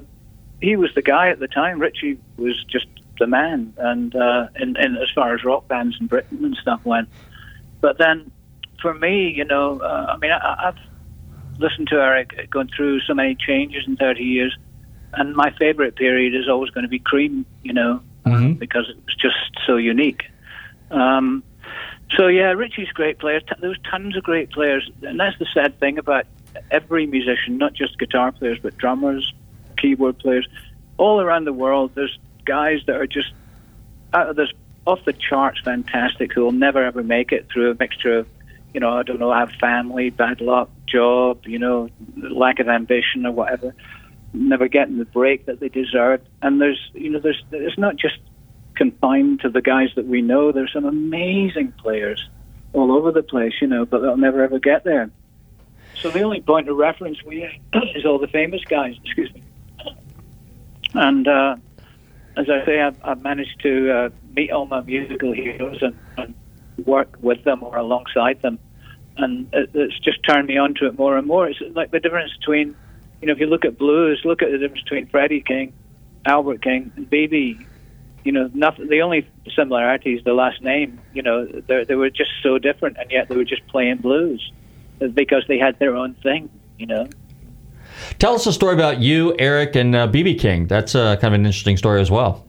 he 0.62 0.76
was 0.76 0.94
the 0.96 1.02
guy 1.02 1.30
at 1.30 1.40
the 1.40 1.48
time. 1.48 1.80
Ritchie 1.80 2.20
was 2.38 2.64
just 2.66 2.88
the 3.20 3.28
man, 3.28 3.74
and 3.78 4.16
uh, 4.16 4.48
in, 4.56 4.76
in 4.78 4.98
as 4.98 5.10
far 5.14 5.34
as 5.36 5.44
rock 5.44 5.68
bands 5.68 5.98
in 6.00 6.08
Britain 6.08 6.44
and 6.44 6.56
stuff 6.56 6.84
went. 6.84 7.10
But 7.80 7.98
then, 7.98 8.32
for 8.82 8.94
me, 8.94 9.30
you 9.30 9.46
know, 9.46 9.80
uh, 9.80 10.14
I 10.14 10.18
mean, 10.18 10.32
I, 10.32 10.68
I've 10.68 11.60
listened 11.60 11.88
to 11.90 11.96
Eric 11.96 12.50
going 12.50 12.70
through 12.76 13.02
so 13.02 13.14
many 13.14 13.36
changes 13.36 13.84
in 13.88 13.98
30 13.98 14.24
years, 14.24 14.58
and 15.14 15.36
my 15.36 15.52
favorite 15.58 15.96
period 15.96 16.36
is 16.36 16.50
always 16.50 16.70
going 16.72 16.84
to 16.84 16.90
be 16.90 17.00
Cream, 17.00 17.46
you 17.64 17.74
know, 17.74 18.02
um, 18.26 18.34
mm-hmm. 18.34 18.54
because 18.54 18.90
it 18.90 18.98
was 19.06 19.16
just 19.16 19.36
so 19.66 19.78
unique. 19.78 20.24
Um, 20.92 21.44
so 22.16 22.28
yeah, 22.28 22.52
Ritchie's 22.52 22.90
a 22.90 22.94
great 22.94 23.20
player. 23.20 23.40
T- 23.40 23.68
was 23.68 23.78
tons 23.90 24.16
of 24.16 24.24
great 24.24 24.52
players, 24.52 24.90
and 25.02 25.20
that's 25.20 25.38
the 25.40 25.48
sad 25.54 25.80
thing 25.80 25.98
about 25.98 26.26
every 26.72 27.06
musician, 27.06 27.58
not 27.58 27.74
just 27.74 28.00
guitar 28.00 28.32
players, 28.32 28.60
but 28.62 28.78
drummers, 28.78 29.34
keyboard 29.78 30.18
players, 30.20 30.48
all 30.98 31.20
around 31.22 31.46
the 31.46 31.54
world. 31.54 31.92
There's 31.96 32.18
guys 32.46 32.82
that 32.88 32.96
are 32.96 33.08
just 33.08 33.34
uh, 34.14 34.18
out 34.18 34.30
of 34.30 34.36
this 34.36 34.50
off 34.86 35.04
the 35.04 35.14
charts, 35.14 35.60
fantastic, 35.60 36.32
who 36.32 36.44
will 36.44 36.54
never 36.54 36.84
ever 36.84 37.04
make 37.04 37.32
it 37.32 37.48
through 37.52 37.72
a 37.72 37.76
mixture 37.76 38.20
of, 38.20 38.28
you 38.74 38.80
know, 38.80 38.90
I 38.90 39.04
don't 39.04 39.20
know, 39.20 39.34
have 39.34 39.52
family, 39.52 40.10
bad 40.10 40.40
luck, 40.40 40.70
job, 40.88 41.46
you 41.46 41.60
know, 41.60 41.90
lack 42.16 42.60
of 42.60 42.70
ambition 42.70 43.26
or 43.26 43.34
whatever, 43.34 43.76
never 44.38 44.68
getting 44.68 44.98
the 44.98 45.06
break 45.06 45.46
that 45.46 45.60
they 45.60 45.70
deserve. 45.70 46.22
And 46.42 46.62
there's, 46.62 46.80
you 46.94 47.10
know, 47.10 47.20
there's 47.20 47.44
it's 47.52 47.78
not 47.78 47.96
just 47.96 48.18
confined 48.76 49.42
to 49.42 49.50
the 49.50 49.62
guys 49.62 49.90
that 49.96 50.06
we 50.06 50.22
know. 50.22 50.52
There's 50.52 50.72
some 50.74 50.86
amazing 50.86 51.74
players 51.74 52.30
all 52.74 52.92
over 52.92 53.12
the 53.12 53.24
place, 53.24 53.54
you 53.62 53.68
know, 53.68 53.86
but 53.86 54.02
they'll 54.02 54.18
never 54.18 54.44
ever 54.44 54.60
get 54.60 54.84
there. 54.84 55.10
So 55.96 56.12
the 56.12 56.22
only 56.22 56.42
point 56.42 56.70
of 56.70 56.78
reference 56.78 57.24
we 57.24 57.42
have 57.42 57.84
is 57.96 58.06
all 58.06 58.20
the 58.20 58.28
famous 58.28 58.64
guys. 58.66 58.96
Excuse 59.04 59.34
me. 59.34 59.44
And 60.94 61.28
uh, 61.28 61.56
as 62.38 62.50
I 62.50 62.66
say, 62.66 62.80
I've, 62.80 62.98
I've 63.04 63.22
managed 63.22 63.60
to 63.62 63.92
uh, 63.92 64.10
meet 64.36 64.52
all 64.52 64.66
my 64.68 64.82
musical 64.82 65.34
heroes 65.34 65.82
and, 65.82 65.98
and 66.18 66.36
work 66.86 67.18
with 67.22 67.44
them 67.44 67.64
or 67.64 67.78
alongside 67.78 68.42
them, 68.42 68.60
and 69.18 69.50
it, 69.54 69.72
it's 69.74 70.00
just 70.00 70.24
turned 70.24 70.48
me 70.48 70.58
on 70.58 70.76
to 70.76 70.88
it 70.88 70.98
more 70.98 71.18
and 71.18 71.28
more. 71.28 71.48
It's 71.48 71.60
like 71.76 71.92
the 71.92 72.00
difference 72.00 72.32
between, 72.38 72.76
you 73.22 73.28
know, 73.28 73.34
if 73.34 73.40
you 73.40 73.48
look 73.48 73.66
at 73.66 73.78
blues, 73.78 74.22
look 74.24 74.42
at 74.42 74.52
the 74.52 74.58
difference 74.58 74.84
between 74.84 75.08
Freddie 75.08 75.42
King, 75.42 75.74
Albert 76.26 76.62
King, 76.62 76.92
and 76.96 77.10
BB. 77.10 77.66
You 78.24 78.32
know, 78.32 78.50
nothing. 78.54 78.88
The 78.88 79.02
only 79.02 79.28
similarity 79.56 80.14
is 80.14 80.24
the 80.24 80.34
last 80.34 80.62
name. 80.62 81.00
You 81.14 81.24
know, 81.24 81.46
they 81.46 81.84
they 81.86 81.96
were 81.96 82.10
just 82.10 82.32
so 82.44 82.58
different, 82.58 82.98
and 82.98 83.10
yet 83.10 83.30
they 83.30 83.36
were 83.36 83.46
just 83.46 83.66
playing 83.68 83.98
blues 83.98 84.52
because 85.14 85.46
they 85.48 85.58
had 85.58 85.80
their 85.80 85.96
own 85.96 86.16
thing. 86.16 86.50
You 86.78 86.88
know. 86.88 87.08
tell 88.20 88.36
us 88.36 88.46
a 88.46 88.54
story 88.54 88.74
about 88.74 89.00
you, 89.00 89.36
Eric, 89.40 89.76
and 89.76 89.96
uh, 89.96 90.08
BB 90.08 90.40
King. 90.40 90.68
That's 90.68 90.94
uh, 90.94 91.16
kind 91.16 91.34
of 91.34 91.40
an 91.40 91.46
interesting 91.46 91.78
story 91.78 92.02
as 92.02 92.12
well. 92.12 92.46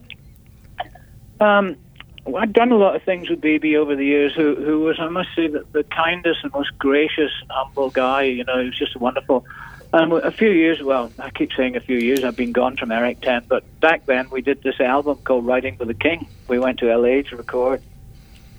Um, 1.39 1.77
well, 2.25 2.43
I've 2.43 2.53
done 2.53 2.71
a 2.71 2.77
lot 2.77 2.95
of 2.95 3.03
things 3.03 3.29
with 3.29 3.41
BB 3.41 3.75
over 3.75 3.95
the 3.95 4.05
years. 4.05 4.33
Who, 4.35 4.55
who 4.55 4.81
was, 4.81 4.99
I 4.99 5.07
must 5.07 5.29
say, 5.35 5.47
the, 5.47 5.65
the 5.71 5.83
kindest 5.83 6.39
and 6.43 6.51
most 6.53 6.77
gracious 6.77 7.31
humble 7.49 7.89
guy. 7.89 8.23
You 8.23 8.43
know, 8.43 8.59
he 8.59 8.65
was 8.65 8.77
just 8.77 8.95
a 8.95 8.99
wonderful. 8.99 9.45
And 9.91 10.13
a 10.13 10.31
few 10.31 10.51
years, 10.51 10.83
well, 10.83 11.11
I 11.17 11.31
keep 11.31 11.51
saying 11.53 11.75
a 11.75 11.79
few 11.79 11.97
years. 11.97 12.23
I've 12.23 12.35
been 12.35 12.51
gone 12.51 12.77
from 12.77 12.91
Eric 12.91 13.21
Ten, 13.21 13.43
but 13.47 13.63
back 13.79 14.05
then 14.05 14.29
we 14.29 14.41
did 14.41 14.61
this 14.61 14.79
album 14.79 15.17
called 15.23 15.47
Writing 15.47 15.77
for 15.77 15.85
the 15.85 15.95
King. 15.95 16.27
We 16.47 16.59
went 16.59 16.79
to 16.79 16.95
LA 16.95 17.23
to 17.23 17.35
record, 17.35 17.81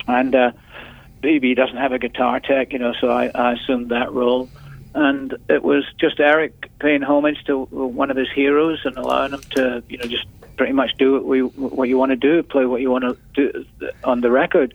and 0.08 0.34
uh, 0.34 0.50
BB 1.22 1.54
doesn't 1.54 1.76
have 1.76 1.92
a 1.92 2.00
guitar 2.00 2.40
tech, 2.40 2.72
you 2.72 2.80
know, 2.80 2.94
so 3.00 3.10
I, 3.10 3.30
I 3.32 3.52
assumed 3.52 3.90
that 3.90 4.12
role. 4.12 4.48
And 4.92 5.36
it 5.48 5.62
was 5.62 5.84
just 6.00 6.18
Eric 6.18 6.68
paying 6.80 7.02
homage 7.02 7.44
to 7.44 7.64
one 7.66 8.10
of 8.10 8.16
his 8.16 8.30
heroes 8.34 8.80
and 8.84 8.96
allowing 8.96 9.32
him 9.32 9.42
to, 9.50 9.84
you 9.88 9.98
know, 9.98 10.06
just 10.06 10.26
pretty 10.56 10.72
much 10.72 10.94
do 10.98 11.12
what 11.12 11.24
we 11.24 11.42
what 11.42 11.88
you 11.88 11.96
want 11.96 12.10
to 12.10 12.16
do, 12.16 12.42
play 12.42 12.66
what 12.66 12.80
you 12.80 12.90
want 12.90 13.04
to 13.04 13.16
do 13.34 13.64
on 14.02 14.20
the 14.20 14.32
record. 14.32 14.74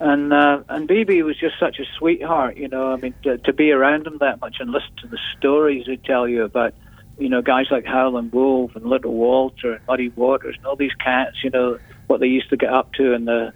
And 0.00 0.32
uh, 0.32 0.62
and 0.70 0.88
BB 0.88 1.22
was 1.24 1.38
just 1.38 1.58
such 1.60 1.78
a 1.78 1.84
sweetheart, 1.98 2.56
you 2.56 2.68
know. 2.68 2.90
I 2.92 2.96
mean, 2.96 3.14
to, 3.24 3.36
to 3.36 3.52
be 3.52 3.70
around 3.70 4.06
him 4.06 4.16
that 4.20 4.40
much 4.40 4.56
and 4.58 4.70
listen 4.70 4.90
to 5.02 5.06
the 5.08 5.18
stories 5.36 5.84
he'd 5.86 6.02
tell 6.04 6.26
you 6.26 6.42
about, 6.44 6.72
you 7.18 7.28
know, 7.28 7.42
guys 7.42 7.66
like 7.70 7.84
Howlin' 7.84 8.30
Wolf 8.30 8.74
and 8.76 8.86
Little 8.86 9.12
Walter 9.12 9.74
and 9.74 9.86
Muddy 9.86 10.08
Waters 10.08 10.54
and 10.56 10.64
all 10.64 10.74
these 10.76 10.94
cats, 10.94 11.44
you 11.44 11.50
know, 11.50 11.78
what 12.06 12.20
they 12.20 12.28
used 12.28 12.48
to 12.48 12.56
get 12.56 12.72
up 12.72 12.94
to 12.94 13.12
and 13.12 13.28
the 13.28 13.52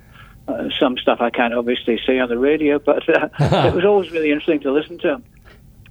uh, 0.46 0.68
some 0.78 0.98
stuff 0.98 1.22
I 1.22 1.30
can't 1.30 1.54
obviously 1.54 1.98
say 2.06 2.18
on 2.18 2.28
the 2.28 2.36
radio, 2.38 2.78
but 2.90 3.08
uh, 3.08 3.28
it 3.40 3.74
was 3.74 3.86
always 3.86 4.10
really 4.10 4.30
interesting 4.30 4.60
to 4.60 4.70
listen 4.72 4.98
to 4.98 5.12
him. 5.14 5.24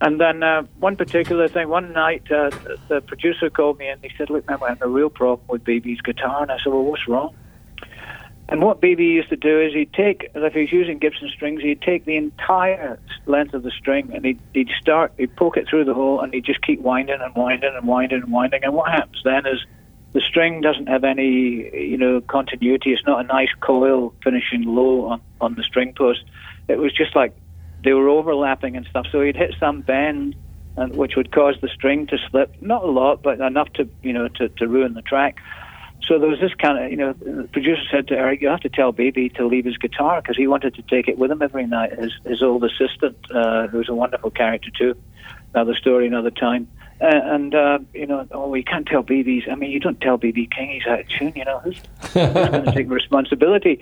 And 0.01 0.19
then 0.21 0.43
uh, 0.43 0.63
one 0.79 0.97
particular 0.97 1.47
thing, 1.47 1.67
one 1.69 1.93
night 1.93 2.31
uh, 2.31 2.49
the- 2.51 2.77
the 2.89 3.01
producer 3.01 3.49
called 3.49 3.79
me 3.79 3.87
and 3.87 3.99
he 4.03 4.11
said, 4.19 4.29
"Look, 4.29 4.45
man, 4.47 4.59
we're 4.59 4.67
having 4.67 4.83
a 4.83 4.87
real 4.87 5.09
problem 5.09 5.47
with 5.47 5.63
BB's 5.63 6.01
guitar." 6.01 6.43
And 6.43 6.51
I 6.51 6.57
said, 6.57 6.71
"Well, 6.73 6.83
what's 6.83 7.07
wrong?" 7.07 7.33
And 8.49 8.61
what 8.61 8.81
BB 8.81 8.99
used 8.99 9.29
to 9.29 9.35
do 9.35 9.61
is 9.61 9.73
he'd 9.73 9.93
take, 9.93 10.29
if 10.35 10.53
he 10.53 10.61
was 10.61 10.71
using 10.71 10.99
Gibson 10.99 11.29
strings, 11.29 11.61
he'd 11.61 11.81
take 11.81 12.05
the 12.05 12.17
entire 12.17 12.99
length 13.25 13.53
of 13.53 13.63
the 13.63 13.71
string 13.71 14.11
and 14.13 14.23
he'd, 14.25 14.39
he'd 14.53 14.69
start, 14.79 15.13
he'd 15.17 15.35
poke 15.35 15.57
it 15.57 15.67
through 15.67 15.85
the 15.85 15.93
hole 15.93 16.19
and 16.19 16.33
he'd 16.33 16.45
just 16.45 16.61
keep 16.61 16.81
winding 16.81 17.19
and 17.21 17.33
winding 17.35 17.73
and 17.73 17.87
winding 17.87 18.21
and 18.21 18.31
winding. 18.31 18.63
And 18.63 18.73
what 18.73 18.91
happens 18.91 19.21
then 19.23 19.45
is 19.47 19.65
The 20.13 20.21
string 20.21 20.61
doesn't 20.61 20.87
have 20.87 21.03
any, 21.03 21.71
you 21.73 21.97
know, 21.97 22.21
continuity. 22.21 22.93
It's 22.93 23.05
not 23.05 23.19
a 23.19 23.27
nice 23.27 23.49
coil 23.59 24.13
finishing 24.23 24.63
low 24.63 25.05
on, 25.05 25.21
on 25.41 25.55
the 25.55 25.63
string 25.63 25.93
post. 25.93 26.23
It 26.67 26.77
was 26.77 26.93
just 26.93 27.15
like 27.15 27.35
they 27.83 27.93
were 27.93 28.07
overlapping 28.07 28.77
and 28.77 28.85
stuff. 28.85 29.07
So 29.11 29.21
he'd 29.21 29.35
hit 29.35 29.55
some 29.59 29.81
bend, 29.81 30.35
and 30.77 30.95
which 30.95 31.15
would 31.15 31.31
cause 31.31 31.55
the 31.61 31.67
string 31.67 32.05
to 32.07 32.17
slip. 32.29 32.53
Not 32.61 32.83
a 32.83 32.87
lot, 32.87 33.23
but 33.23 33.39
enough 33.39 33.73
to, 33.73 33.89
you 34.03 34.13
know, 34.13 34.27
to, 34.27 34.49
to 34.49 34.67
ruin 34.67 34.93
the 34.93 35.01
track. 35.01 35.37
So 36.07 36.19
there 36.19 36.29
was 36.29 36.39
this 36.39 36.53
kind 36.55 36.83
of, 36.83 36.91
you 36.91 36.97
know, 36.97 37.13
the 37.13 37.47
producer 37.51 37.81
said 37.89 38.07
to 38.09 38.15
Eric, 38.15 38.41
"You 38.41 38.49
have 38.49 38.59
to 38.61 38.69
tell 38.69 38.91
BB 38.91 39.35
to 39.35 39.45
leave 39.45 39.65
his 39.65 39.77
guitar 39.77 40.21
because 40.21 40.35
he 40.35 40.47
wanted 40.47 40.75
to 40.75 40.81
take 40.81 41.07
it 41.07 41.17
with 41.17 41.31
him 41.31 41.41
every 41.41 41.65
night." 41.65 41.97
His 41.97 42.11
his 42.25 42.43
old 42.43 42.63
assistant, 42.63 43.17
uh, 43.33 43.67
who 43.67 43.77
was 43.77 43.89
a 43.89 43.95
wonderful 43.95 44.29
character 44.29 44.69
too. 44.77 44.95
Another 45.53 45.75
story, 45.75 46.07
another 46.07 46.31
time. 46.31 46.67
Uh, 46.99 47.07
and 47.07 47.55
uh, 47.55 47.79
you 47.93 48.05
know, 48.05 48.27
oh, 48.31 48.49
we 48.49 48.63
can't 48.63 48.85
tell 48.85 49.03
BB's. 49.03 49.45
I 49.49 49.55
mean, 49.55 49.71
you 49.71 49.79
don't 49.79 49.99
tell 50.01 50.17
BB 50.17 50.51
King 50.51 50.71
he's 50.71 50.87
out 50.87 50.99
of 50.99 51.07
tune. 51.09 51.33
You 51.35 51.45
know, 51.45 51.59
who's, 51.59 51.77
who's 52.01 52.13
going 52.13 52.65
to 52.65 52.71
take 52.73 52.89
responsibility? 53.01 53.81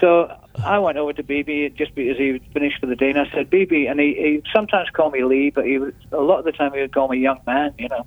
So 0.00 0.36
I 0.62 0.78
went 0.78 0.98
over 0.98 1.12
to 1.12 1.22
BB 1.22 1.76
just 1.76 1.94
because 1.94 2.18
he 2.18 2.38
finished 2.52 2.78
for 2.80 2.86
the 2.86 2.96
day, 2.96 3.10
and 3.10 3.18
I 3.18 3.30
said, 3.30 3.50
"BB," 3.50 3.90
and 3.90 3.98
he, 3.98 4.14
he 4.14 4.42
sometimes 4.52 4.90
called 4.90 5.12
me 5.12 5.24
Lee, 5.24 5.50
but 5.50 5.64
he 5.64 5.78
would, 5.78 5.96
a 6.12 6.20
lot 6.20 6.38
of 6.38 6.44
the 6.44 6.52
time 6.52 6.72
he 6.74 6.80
would 6.80 6.92
call 6.92 7.08
me 7.08 7.18
young 7.18 7.40
man. 7.46 7.74
You 7.78 7.88
know, 7.88 8.06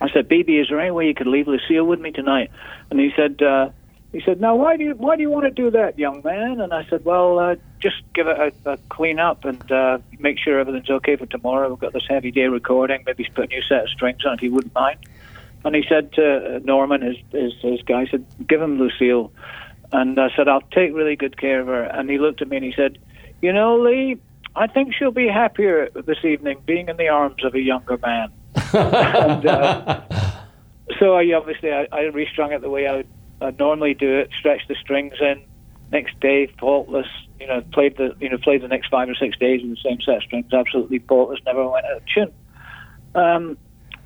I 0.00 0.10
said, 0.10 0.28
"BB, 0.28 0.60
is 0.60 0.68
there 0.68 0.80
any 0.80 0.90
way 0.90 1.06
you 1.06 1.14
could 1.14 1.26
leave 1.26 1.48
Lucille 1.48 1.84
with 1.84 2.00
me 2.00 2.10
tonight?" 2.12 2.50
And 2.90 3.00
he 3.00 3.12
said. 3.16 3.42
Uh, 3.42 3.70
he 4.14 4.20
said, 4.20 4.40
"Now, 4.40 4.54
why 4.54 4.76
do 4.76 4.84
you 4.84 4.94
why 4.94 5.16
do 5.16 5.22
you 5.22 5.30
want 5.30 5.44
to 5.44 5.50
do 5.50 5.72
that, 5.72 5.98
young 5.98 6.22
man?" 6.24 6.60
And 6.60 6.72
I 6.72 6.84
said, 6.84 7.04
"Well, 7.04 7.40
uh, 7.40 7.56
just 7.80 7.96
give 8.14 8.28
it 8.28 8.38
a, 8.38 8.70
a 8.70 8.76
clean 8.88 9.18
up 9.18 9.44
and 9.44 9.72
uh, 9.72 9.98
make 10.20 10.38
sure 10.38 10.60
everything's 10.60 10.88
okay 10.88 11.16
for 11.16 11.26
tomorrow. 11.26 11.68
We've 11.68 11.80
got 11.80 11.92
this 11.92 12.06
heavy 12.08 12.30
day 12.30 12.46
recording. 12.46 13.02
Maybe 13.04 13.28
put 13.34 13.46
a 13.46 13.48
new 13.48 13.62
set 13.62 13.82
of 13.82 13.88
strings 13.88 14.24
on 14.24 14.34
if 14.34 14.42
you 14.42 14.52
wouldn't 14.52 14.72
mind." 14.72 15.00
And 15.64 15.74
he 15.74 15.84
said 15.88 16.12
to 16.12 16.60
Norman, 16.60 17.02
his 17.02 17.16
his, 17.32 17.54
his 17.60 17.82
guy, 17.82 18.06
said, 18.06 18.24
"Give 18.46 18.62
him 18.62 18.78
Lucille." 18.78 19.32
And 19.92 20.16
I 20.20 20.30
said, 20.36 20.46
"I'll 20.46 20.60
take 20.60 20.94
really 20.94 21.16
good 21.16 21.36
care 21.36 21.60
of 21.60 21.66
her." 21.66 21.82
And 21.82 22.08
he 22.08 22.18
looked 22.18 22.40
at 22.40 22.48
me 22.48 22.58
and 22.58 22.64
he 22.64 22.72
said, 22.72 22.98
"You 23.42 23.52
know, 23.52 23.78
Lee, 23.80 24.18
I 24.54 24.68
think 24.68 24.94
she'll 24.94 25.10
be 25.10 25.26
happier 25.26 25.90
this 25.92 26.24
evening 26.24 26.58
being 26.64 26.88
in 26.88 26.96
the 26.98 27.08
arms 27.08 27.44
of 27.44 27.56
a 27.56 27.60
younger 27.60 27.98
man." 27.98 28.30
And, 28.74 29.46
uh, 29.46 30.02
so 30.98 31.14
I 31.14 31.32
obviously 31.32 31.72
I, 31.72 31.86
I 31.92 32.02
restrung 32.02 32.52
it 32.52 32.60
the 32.60 32.70
way 32.70 32.86
I 32.86 32.96
would 32.96 33.08
I'd 33.40 33.58
normally 33.58 33.94
do 33.94 34.18
it, 34.18 34.30
stretch 34.38 34.62
the 34.68 34.74
strings 34.80 35.14
in. 35.20 35.42
Next 35.92 36.18
day, 36.20 36.46
faultless. 36.58 37.06
You 37.38 37.46
know, 37.46 37.62
played 37.72 37.96
the 37.96 38.16
you 38.18 38.28
know 38.28 38.38
played 38.38 38.62
the 38.62 38.68
next 38.68 38.88
five 38.88 39.08
or 39.08 39.14
six 39.14 39.36
days 39.38 39.60
with 39.62 39.70
the 39.70 39.88
same 39.88 40.00
set 40.00 40.16
of 40.16 40.22
strings, 40.22 40.52
absolutely 40.52 40.98
faultless. 41.00 41.40
Never 41.44 41.68
went 41.68 41.84
out 41.84 41.96
of 41.98 42.02
tune. 42.06 42.32
Um, 43.14 43.58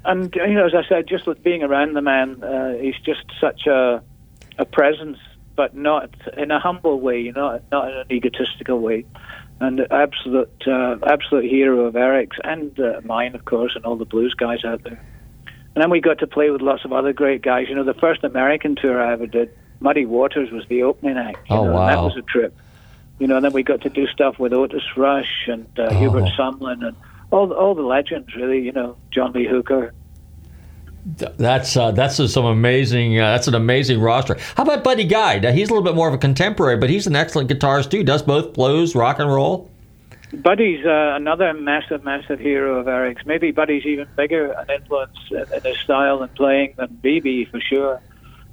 and 0.05 0.35
you 0.35 0.55
know, 0.55 0.67
as 0.67 0.75
I 0.75 0.87
said, 0.89 1.07
just 1.07 1.27
with 1.27 1.43
being 1.43 1.63
around 1.63 1.95
the 1.95 2.03
man, 2.03 2.43
uh, 2.43 2.75
he's 2.79 2.99
just 3.05 3.25
such 3.41 3.67
a 3.67 4.03
a 4.59 4.65
presence, 4.65 5.19
but 5.57 5.77
not 5.77 6.11
in 6.37 6.51
a 6.51 6.59
humble 6.59 7.01
way. 7.01 7.21
You 7.21 7.33
know, 7.33 7.61
not 7.71 7.91
in 7.91 7.97
an 7.97 8.07
egotistical 8.11 8.81
way. 8.81 9.07
And 9.61 9.81
absolute 9.91 10.63
uh, 10.69 10.99
absolute 11.05 11.45
hero 11.45 11.87
of 11.87 11.97
Eric's 11.97 12.37
and 12.45 12.79
uh, 12.79 13.01
mine, 13.05 13.35
of 13.35 13.45
course, 13.45 13.75
and 13.75 13.85
all 13.85 13.97
the 13.97 14.05
blues 14.05 14.35
guys 14.35 14.65
out 14.65 14.85
there. 14.85 15.05
And 15.75 15.83
then 15.83 15.91
we 15.91 16.01
got 16.01 16.19
to 16.21 16.27
play 16.27 16.51
with 16.51 16.61
lots 16.61 16.85
of 16.85 16.93
other 16.93 17.13
great 17.13 17.43
guys. 17.43 17.69
You 17.69 17.75
know, 17.75 17.85
the 17.85 17.95
first 17.95 18.23
American 18.25 18.77
tour 18.77 19.03
I 19.03 19.13
ever 19.13 19.27
did, 19.27 19.51
Muddy 19.81 20.07
Waters 20.07 20.51
was 20.51 20.65
the 20.69 20.83
opening 20.85 21.17
act. 21.17 21.49
You 21.51 21.57
oh, 21.57 21.65
know, 21.65 21.73
wow. 21.73 21.89
And 21.89 21.97
that 21.97 22.03
was 22.03 22.17
a 22.17 22.23
trip. 22.23 22.57
You 23.19 23.27
know, 23.27 23.37
and 23.37 23.45
then 23.45 23.53
we 23.53 23.63
got 23.65 23.81
to 23.83 23.89
do 23.89 24.07
stuff 24.07 24.39
with 24.39 24.53
Otis 24.53 24.97
Rush 24.97 25.49
and 25.49 25.67
uh, 25.79 25.89
Oh. 25.91 25.99
Hubert 25.99 26.31
Sumlin 26.39 26.87
and 26.87 26.97
all 27.31 27.53
all 27.53 27.75
the 27.75 27.83
legends, 27.83 28.35
really. 28.37 28.61
You 28.61 28.73
know, 28.73 28.97
John 29.11 29.33
Lee 29.33 29.47
Hooker. 29.47 29.93
Th- 31.19 31.33
That's 31.37 31.77
uh, 31.77 31.93
that's 31.93 32.17
some 32.33 32.45
amazing. 32.45 33.19
Uh, 33.19 33.33
that's 33.33 33.49
an 33.49 33.55
amazing 33.55 34.01
roster. 34.01 34.37
How 34.57 34.63
about 34.65 34.85
Buddy 34.85 35.05
Guy? 35.05 35.39
Now, 35.39 35.53
he's 35.53 35.69
a 35.69 35.73
little 35.73 35.85
bit 35.85 35.95
more 35.95 36.09
of 36.09 36.15
a 36.15 36.19
contemporary, 36.19 36.77
but 36.77 36.91
he's 36.91 37.07
an 37.07 37.17
excellent 37.17 37.51
guitarist 37.51 37.91
too. 37.91 38.03
Does 38.03 38.23
both 38.23 38.53
blues, 38.53 38.95
rock 38.95 39.19
and 39.19 39.31
roll. 39.31 39.71
Buddy's 40.33 40.85
uh, 40.85 41.15
another 41.17 41.55
massive, 41.55 42.05
massive 42.05 42.39
hero 42.39 42.79
of 42.79 42.89
Eric's. 42.89 43.25
Maybe 43.25 43.51
Buddy's 43.51 43.87
even 43.87 44.07
bigger 44.17 44.53
an 44.53 44.69
influence 44.71 45.17
in 45.31 45.45
in 45.55 45.63
his 45.63 45.79
style 45.79 46.23
and 46.23 46.35
playing 46.35 46.75
than 46.77 46.89
BB 47.03 47.51
for 47.51 47.61
sure. 47.61 48.03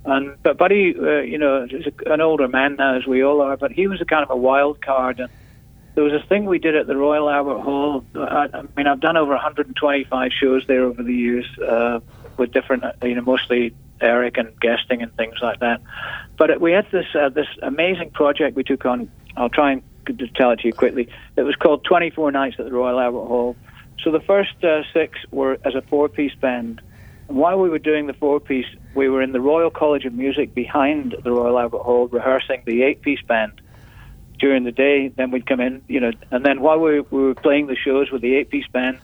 And 0.06 0.42
but 0.44 0.58
Buddy, 0.58 0.96
uh, 0.98 1.22
you 1.22 1.38
know, 1.38 1.64
is 1.70 1.88
an 2.06 2.22
older 2.22 2.48
man 2.48 2.76
now, 2.78 2.96
as 2.96 3.06
we 3.06 3.24
all 3.24 3.42
are. 3.42 3.58
But 3.58 3.72
he 3.72 3.88
was 3.88 4.00
a 4.00 4.06
kind 4.06 4.24
of 4.24 4.30
a 4.30 4.38
wild 4.38 4.82
card. 4.82 5.20
And 5.20 5.30
there 5.96 6.04
was 6.04 6.14
a 6.14 6.26
thing 6.28 6.46
we 6.46 6.60
did 6.60 6.76
at 6.76 6.88
the 6.88 6.96
Royal 6.96 7.30
Albert 7.30 7.60
Hall. 7.62 8.06
I, 8.16 8.48
I 8.54 8.62
mean, 8.78 8.88
I've 8.88 9.02
done 9.02 9.18
over 9.18 9.32
125 9.32 10.32
shows 10.32 10.66
there 10.68 10.84
over 10.84 11.04
the 11.04 11.14
years 11.14 11.46
uh, 11.60 12.00
with 12.38 12.52
different, 12.52 12.84
uh, 12.84 12.94
you 13.04 13.16
know, 13.16 13.22
mostly 13.22 13.74
Eric 14.02 14.38
and 14.38 14.60
guesting 14.60 15.02
and 15.02 15.16
things 15.16 15.36
like 15.42 15.60
that. 15.60 15.82
But 16.38 16.60
we 16.60 16.72
had 16.72 16.90
this 16.92 17.08
uh, 17.16 17.30
this 17.30 17.48
amazing 17.62 18.12
project 18.12 18.56
we 18.56 18.64
took 18.64 18.86
on. 18.86 19.10
I'll 19.38 19.50
try 19.50 19.72
and 19.72 19.84
tell 20.36 20.52
it 20.52 20.60
to 20.60 20.68
you 20.68 20.74
quickly. 20.74 21.10
It 21.36 21.44
was 21.44 21.56
called 21.56 21.84
24 21.84 22.32
Nights 22.32 22.58
at 22.60 22.66
the 22.66 22.72
Royal 22.72 23.00
Albert 23.00 23.26
Hall. 23.26 23.56
So 24.04 24.12
the 24.12 24.20
first 24.20 24.64
uh, 24.64 24.84
six 24.94 25.18
were 25.32 25.58
as 25.66 25.76
a 25.76 25.82
four-piece 25.82 26.36
band. 26.36 26.82
And 27.28 27.38
while 27.38 27.60
we 27.60 27.70
were 27.70 27.80
doing 27.80 28.08
the 28.08 28.14
four-piece, 28.14 28.68
we 28.94 29.10
were 29.10 29.22
in 29.22 29.32
the 29.32 29.42
Royal 29.42 29.72
College 29.72 30.06
of 30.06 30.14
Music 30.14 30.54
behind 30.54 31.16
the 31.24 31.32
Royal 31.32 31.58
Albert 31.58 31.82
Hall 31.82 32.08
rehearsing 32.08 32.62
the 32.66 32.84
eight-piece 32.84 33.22
band 33.24 33.54
during 34.38 34.64
the 34.64 34.72
day. 34.72 35.08
Then 35.08 35.32
we'd 35.32 35.46
come 35.46 35.60
in, 35.60 35.82
you 35.88 36.00
know, 36.00 36.12
and 36.30 36.46
then 36.46 36.62
while 36.62 36.80
we, 36.80 37.00
we 37.00 37.24
were 37.24 37.36
playing 37.36 37.68
the 37.68 37.76
shows 37.76 38.12
with 38.12 38.22
the 38.22 38.36
eight-piece 38.36 38.68
band, 38.68 39.00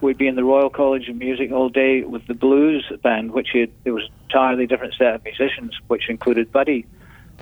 we'd 0.00 0.18
be 0.18 0.26
in 0.26 0.36
the 0.36 0.44
Royal 0.44 0.70
College 0.70 1.08
of 1.08 1.16
Music 1.16 1.50
all 1.52 1.68
day 1.68 2.02
with 2.02 2.26
the 2.26 2.34
blues 2.34 2.90
band, 3.02 3.32
which 3.32 3.48
had, 3.52 3.70
it 3.84 3.90
was 3.90 4.04
an 4.04 4.12
entirely 4.24 4.66
different 4.66 4.94
set 4.94 5.14
of 5.14 5.24
musicians, 5.24 5.76
which 5.88 6.08
included 6.08 6.50
Buddy. 6.52 6.86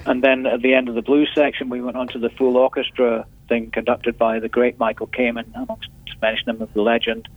And 0.06 0.22
then 0.22 0.46
at 0.46 0.62
the 0.62 0.74
end 0.74 0.88
of 0.88 0.94
the 0.94 1.02
blues 1.02 1.30
section, 1.34 1.68
we 1.68 1.80
went 1.80 1.96
on 1.96 2.08
to 2.08 2.18
the 2.18 2.30
full 2.30 2.56
orchestra 2.56 3.26
thing 3.48 3.70
conducted 3.70 4.16
by 4.16 4.38
the 4.38 4.48
great 4.48 4.78
Michael 4.78 5.08
Kamen, 5.08 5.46
amongst 5.54 5.88
mention 6.20 6.48
him 6.48 6.62
as 6.62 6.68
the 6.74 6.82
legend. 6.82 7.28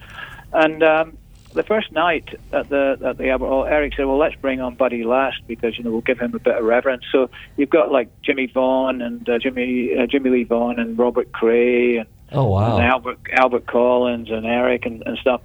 And 0.53 0.83
um, 0.83 1.17
the 1.53 1.63
first 1.63 1.91
night 1.91 2.39
at 2.51 2.69
the 2.69 2.97
at 3.03 3.17
the 3.17 3.29
Albert 3.29 3.47
Hall, 3.47 3.65
Eric 3.65 3.93
said, 3.95 4.05
"Well, 4.05 4.17
let's 4.17 4.35
bring 4.35 4.61
on 4.61 4.75
Buddy 4.75 5.03
last 5.03 5.41
because 5.47 5.77
you 5.77 5.83
know 5.83 5.91
we'll 5.91 6.01
give 6.01 6.19
him 6.19 6.33
a 6.35 6.39
bit 6.39 6.57
of 6.57 6.63
reverence." 6.63 7.03
So 7.11 7.29
you've 7.57 7.69
got 7.69 7.91
like 7.91 8.09
Jimmy 8.21 8.47
Vaughan 8.47 9.01
and 9.01 9.27
uh, 9.27 9.39
Jimmy 9.39 9.97
uh, 9.97 10.07
Jimmy 10.07 10.29
Lee 10.29 10.43
Vaughan 10.43 10.79
and 10.79 10.97
Robert 10.97 11.31
Cray 11.31 11.97
and, 11.97 12.07
Oh 12.31 12.45
wow. 12.47 12.77
and 12.77 12.85
Albert 12.85 13.19
Albert 13.33 13.65
Collins 13.67 14.29
and 14.29 14.45
Eric 14.45 14.85
and, 14.85 15.03
and 15.05 15.17
stuff. 15.17 15.41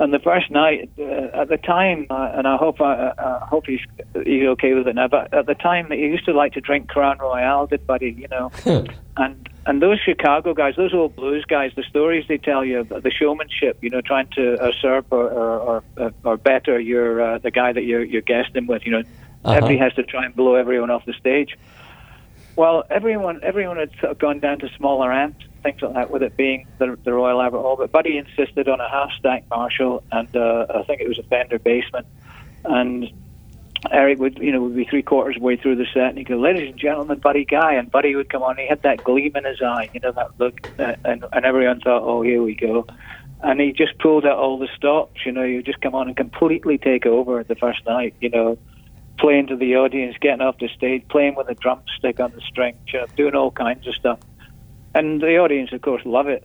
And 0.00 0.12
the 0.14 0.20
first 0.20 0.48
night, 0.48 0.90
uh, 0.96 1.02
at 1.42 1.48
the 1.48 1.56
time, 1.56 2.06
uh, 2.08 2.30
and 2.36 2.46
I 2.46 2.56
hope 2.56 2.80
I, 2.80 3.12
I 3.18 3.46
hope 3.50 3.66
he's 3.66 3.80
he's 4.24 4.44
okay 4.46 4.74
with 4.74 4.86
it 4.86 4.94
now. 4.94 5.08
But 5.08 5.34
at 5.34 5.46
the 5.46 5.54
time, 5.56 5.90
he 5.90 5.98
used 5.98 6.24
to 6.26 6.32
like 6.32 6.52
to 6.52 6.60
drink 6.60 6.88
Crown 6.88 7.18
Royal, 7.18 7.66
did 7.66 7.84
Buddy? 7.84 8.12
You 8.16 8.28
know, 8.28 8.52
and 9.16 9.48
and 9.66 9.82
those 9.82 9.98
Chicago 10.00 10.54
guys, 10.54 10.74
those 10.76 10.94
old 10.94 11.16
blues 11.16 11.44
guys, 11.48 11.72
the 11.74 11.82
stories 11.82 12.26
they 12.28 12.38
tell 12.38 12.64
you, 12.64 12.84
the 12.84 13.10
showmanship, 13.10 13.78
you 13.82 13.90
know, 13.90 14.00
trying 14.00 14.28
to 14.36 14.56
usurp 14.62 15.06
or 15.10 15.28
or, 15.30 15.82
or, 15.96 16.12
or 16.22 16.36
better 16.36 16.78
your 16.78 17.20
uh, 17.20 17.38
the 17.38 17.50
guy 17.50 17.72
that 17.72 17.82
you're 17.82 18.04
you're 18.04 18.22
guesting 18.22 18.68
with. 18.68 18.86
You 18.86 18.92
know, 18.92 18.98
Uh-huh. 19.44 19.52
everybody 19.54 19.78
has 19.78 19.94
to 19.94 20.04
try 20.04 20.24
and 20.26 20.34
blow 20.34 20.54
everyone 20.54 20.90
off 20.90 21.04
the 21.06 21.12
stage. 21.14 21.56
Well, 22.54 22.84
everyone 22.88 23.40
everyone 23.42 23.78
had 23.78 23.90
sort 24.00 24.12
of 24.12 24.18
gone 24.18 24.38
down 24.40 24.60
to 24.60 24.68
smaller 24.76 25.12
amps, 25.12 25.44
things 25.62 25.80
like 25.82 25.94
that, 25.94 26.10
with 26.10 26.22
it 26.22 26.36
being 26.36 26.66
the, 26.78 26.98
the 27.04 27.12
Royal 27.12 27.40
Albert 27.40 27.60
Hall. 27.60 27.76
But 27.76 27.92
Buddy 27.92 28.18
insisted 28.18 28.68
on 28.68 28.80
a 28.80 28.88
half 28.88 29.10
stack 29.18 29.44
Marshall, 29.50 30.02
and 30.12 30.34
uh, 30.36 30.66
I 30.74 30.82
think 30.84 31.00
it 31.00 31.08
was 31.08 31.18
a 31.18 31.22
Fender 31.24 31.58
Bassman. 31.58 32.04
And 32.64 33.10
Eric 33.90 34.18
would, 34.18 34.38
you 34.38 34.52
know, 34.52 34.62
would 34.62 34.76
be 34.76 34.84
three 34.84 35.02
quarters 35.02 35.36
of 35.36 35.40
the 35.40 35.46
way 35.46 35.56
through 35.56 35.76
the 35.76 35.86
set, 35.92 36.08
and 36.08 36.18
he'd 36.18 36.28
go, 36.28 36.36
"Ladies 36.36 36.70
and 36.70 36.78
gentlemen, 36.78 37.18
Buddy 37.18 37.44
Guy," 37.44 37.74
and 37.74 37.90
Buddy 37.90 38.14
would 38.14 38.28
come 38.28 38.42
on. 38.42 38.52
And 38.52 38.60
He 38.60 38.66
had 38.66 38.82
that 38.82 39.04
gleam 39.04 39.36
in 39.36 39.44
his 39.44 39.62
eye, 39.62 39.90
you 39.92 40.00
know, 40.00 40.12
that 40.12 40.38
look, 40.38 40.60
uh, 40.78 40.94
and 41.04 41.24
and 41.32 41.44
everyone 41.44 41.80
thought, 41.80 42.02
"Oh, 42.02 42.22
here 42.22 42.42
we 42.42 42.54
go." 42.54 42.86
And 43.40 43.60
he 43.60 43.72
just 43.72 43.96
pulled 43.98 44.26
out 44.26 44.36
all 44.36 44.58
the 44.58 44.68
stops, 44.76 45.24
you 45.24 45.30
know. 45.30 45.44
You 45.44 45.62
just 45.62 45.80
come 45.80 45.94
on 45.94 46.08
and 46.08 46.16
completely 46.16 46.76
take 46.76 47.06
over 47.06 47.44
the 47.44 47.54
first 47.54 47.86
night, 47.86 48.14
you 48.20 48.30
know 48.30 48.58
playing 49.18 49.48
to 49.48 49.56
the 49.56 49.76
audience, 49.76 50.16
getting 50.20 50.40
off 50.40 50.58
the 50.58 50.68
stage, 50.68 51.04
playing 51.08 51.34
with 51.34 51.48
a 51.48 51.54
drumstick 51.54 52.20
on 52.20 52.32
the 52.32 52.40
string, 52.40 52.76
doing 53.16 53.34
all 53.34 53.50
kinds 53.50 53.86
of 53.86 53.94
stuff. 53.94 54.20
And 54.98 55.20
the 55.20 55.36
audience, 55.36 55.72
of 55.72 55.80
course, 55.80 56.02
love 56.04 56.26
it. 56.26 56.42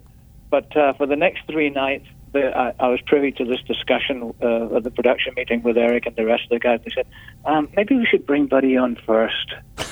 But 0.51 0.77
uh, 0.77 0.93
for 0.93 1.07
the 1.07 1.15
next 1.15 1.47
three 1.47 1.71
nights, 1.71 2.05
the, 2.33 2.55
I, 2.55 2.73
I 2.79 2.87
was 2.89 3.01
privy 3.01 3.31
to 3.31 3.45
this 3.45 3.61
discussion 3.67 4.31
uh, 4.43 4.75
at 4.75 4.83
the 4.83 4.91
production 4.91 5.33
meeting 5.35 5.63
with 5.63 5.75
Eric 5.75 6.05
and 6.05 6.15
the 6.15 6.23
rest 6.23 6.43
of 6.43 6.49
the 6.49 6.59
guys. 6.59 6.79
They 6.85 6.91
said, 6.93 7.07
um, 7.45 7.67
maybe 7.75 7.95
we 7.95 8.05
should 8.05 8.27
bring 8.27 8.45
Buddy 8.45 8.77
on 8.77 8.95
first. 9.07 9.55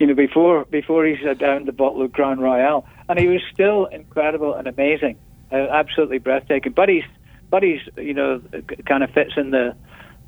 you 0.00 0.06
know, 0.06 0.14
before 0.14 0.64
before 0.64 1.04
he 1.04 1.22
sat 1.22 1.36
down 1.36 1.66
the 1.66 1.72
bottle 1.72 2.00
of 2.00 2.12
Crown 2.12 2.40
Royal, 2.40 2.86
and 3.06 3.18
he 3.18 3.26
was 3.26 3.42
still 3.52 3.84
incredible 3.84 4.54
and 4.54 4.66
amazing, 4.66 5.18
uh, 5.52 5.56
absolutely 5.56 6.18
breathtaking. 6.18 6.72
Buddy's 6.72 7.04
Buddy's, 7.50 7.82
you 7.98 8.14
know, 8.14 8.40
kind 8.86 9.04
of 9.04 9.10
fits 9.10 9.32
in 9.36 9.50
the 9.50 9.76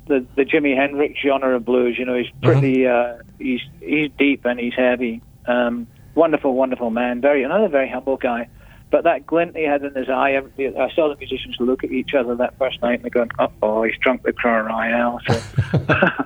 the 0.07 0.23
the 0.35 0.45
Jimi 0.45 0.75
Hendrix 0.75 1.19
genre 1.19 1.55
of 1.55 1.65
blues. 1.65 1.97
You 1.97 2.05
know, 2.05 2.15
he's 2.15 2.31
pretty 2.43 2.85
uh, 2.85 3.17
he's 3.39 3.61
he's 3.79 4.11
deep 4.19 4.45
and 4.45 4.59
he's 4.59 4.75
heavy. 4.75 5.23
Um, 5.47 5.87
wonderful, 6.15 6.53
wonderful 6.53 6.89
man. 6.89 7.21
Very 7.21 7.43
another 7.43 7.67
very 7.67 7.89
humble 7.89 8.17
guy. 8.17 8.47
But 8.89 9.05
that 9.05 9.25
glint 9.25 9.55
he 9.55 9.63
had 9.63 9.83
in 9.83 9.93
his 9.95 10.09
eye, 10.09 10.37
I 10.37 10.93
saw 10.93 11.07
the 11.07 11.15
musicians 11.17 11.55
look 11.59 11.85
at 11.85 11.91
each 11.91 12.13
other 12.13 12.35
that 12.35 12.57
first 12.57 12.81
night 12.81 12.95
and 12.95 13.03
they're 13.03 13.09
going, 13.09 13.29
"Oh, 13.61 13.83
he's 13.83 13.97
drunk 13.99 14.23
the 14.23 14.33
Crown 14.33 14.65
Royal." 14.65 15.19
So 15.27 15.41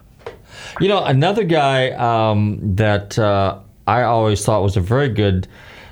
You 0.82 0.90
know, 0.90 1.04
another 1.04 1.44
guy 1.44 1.92
um, 1.92 2.60
that 2.76 3.18
uh, 3.18 3.60
I 3.88 4.04
always 4.04 4.44
thought 4.44 4.62
was 4.62 4.78
a 4.78 4.82
very 4.82 5.10
good. 5.10 5.48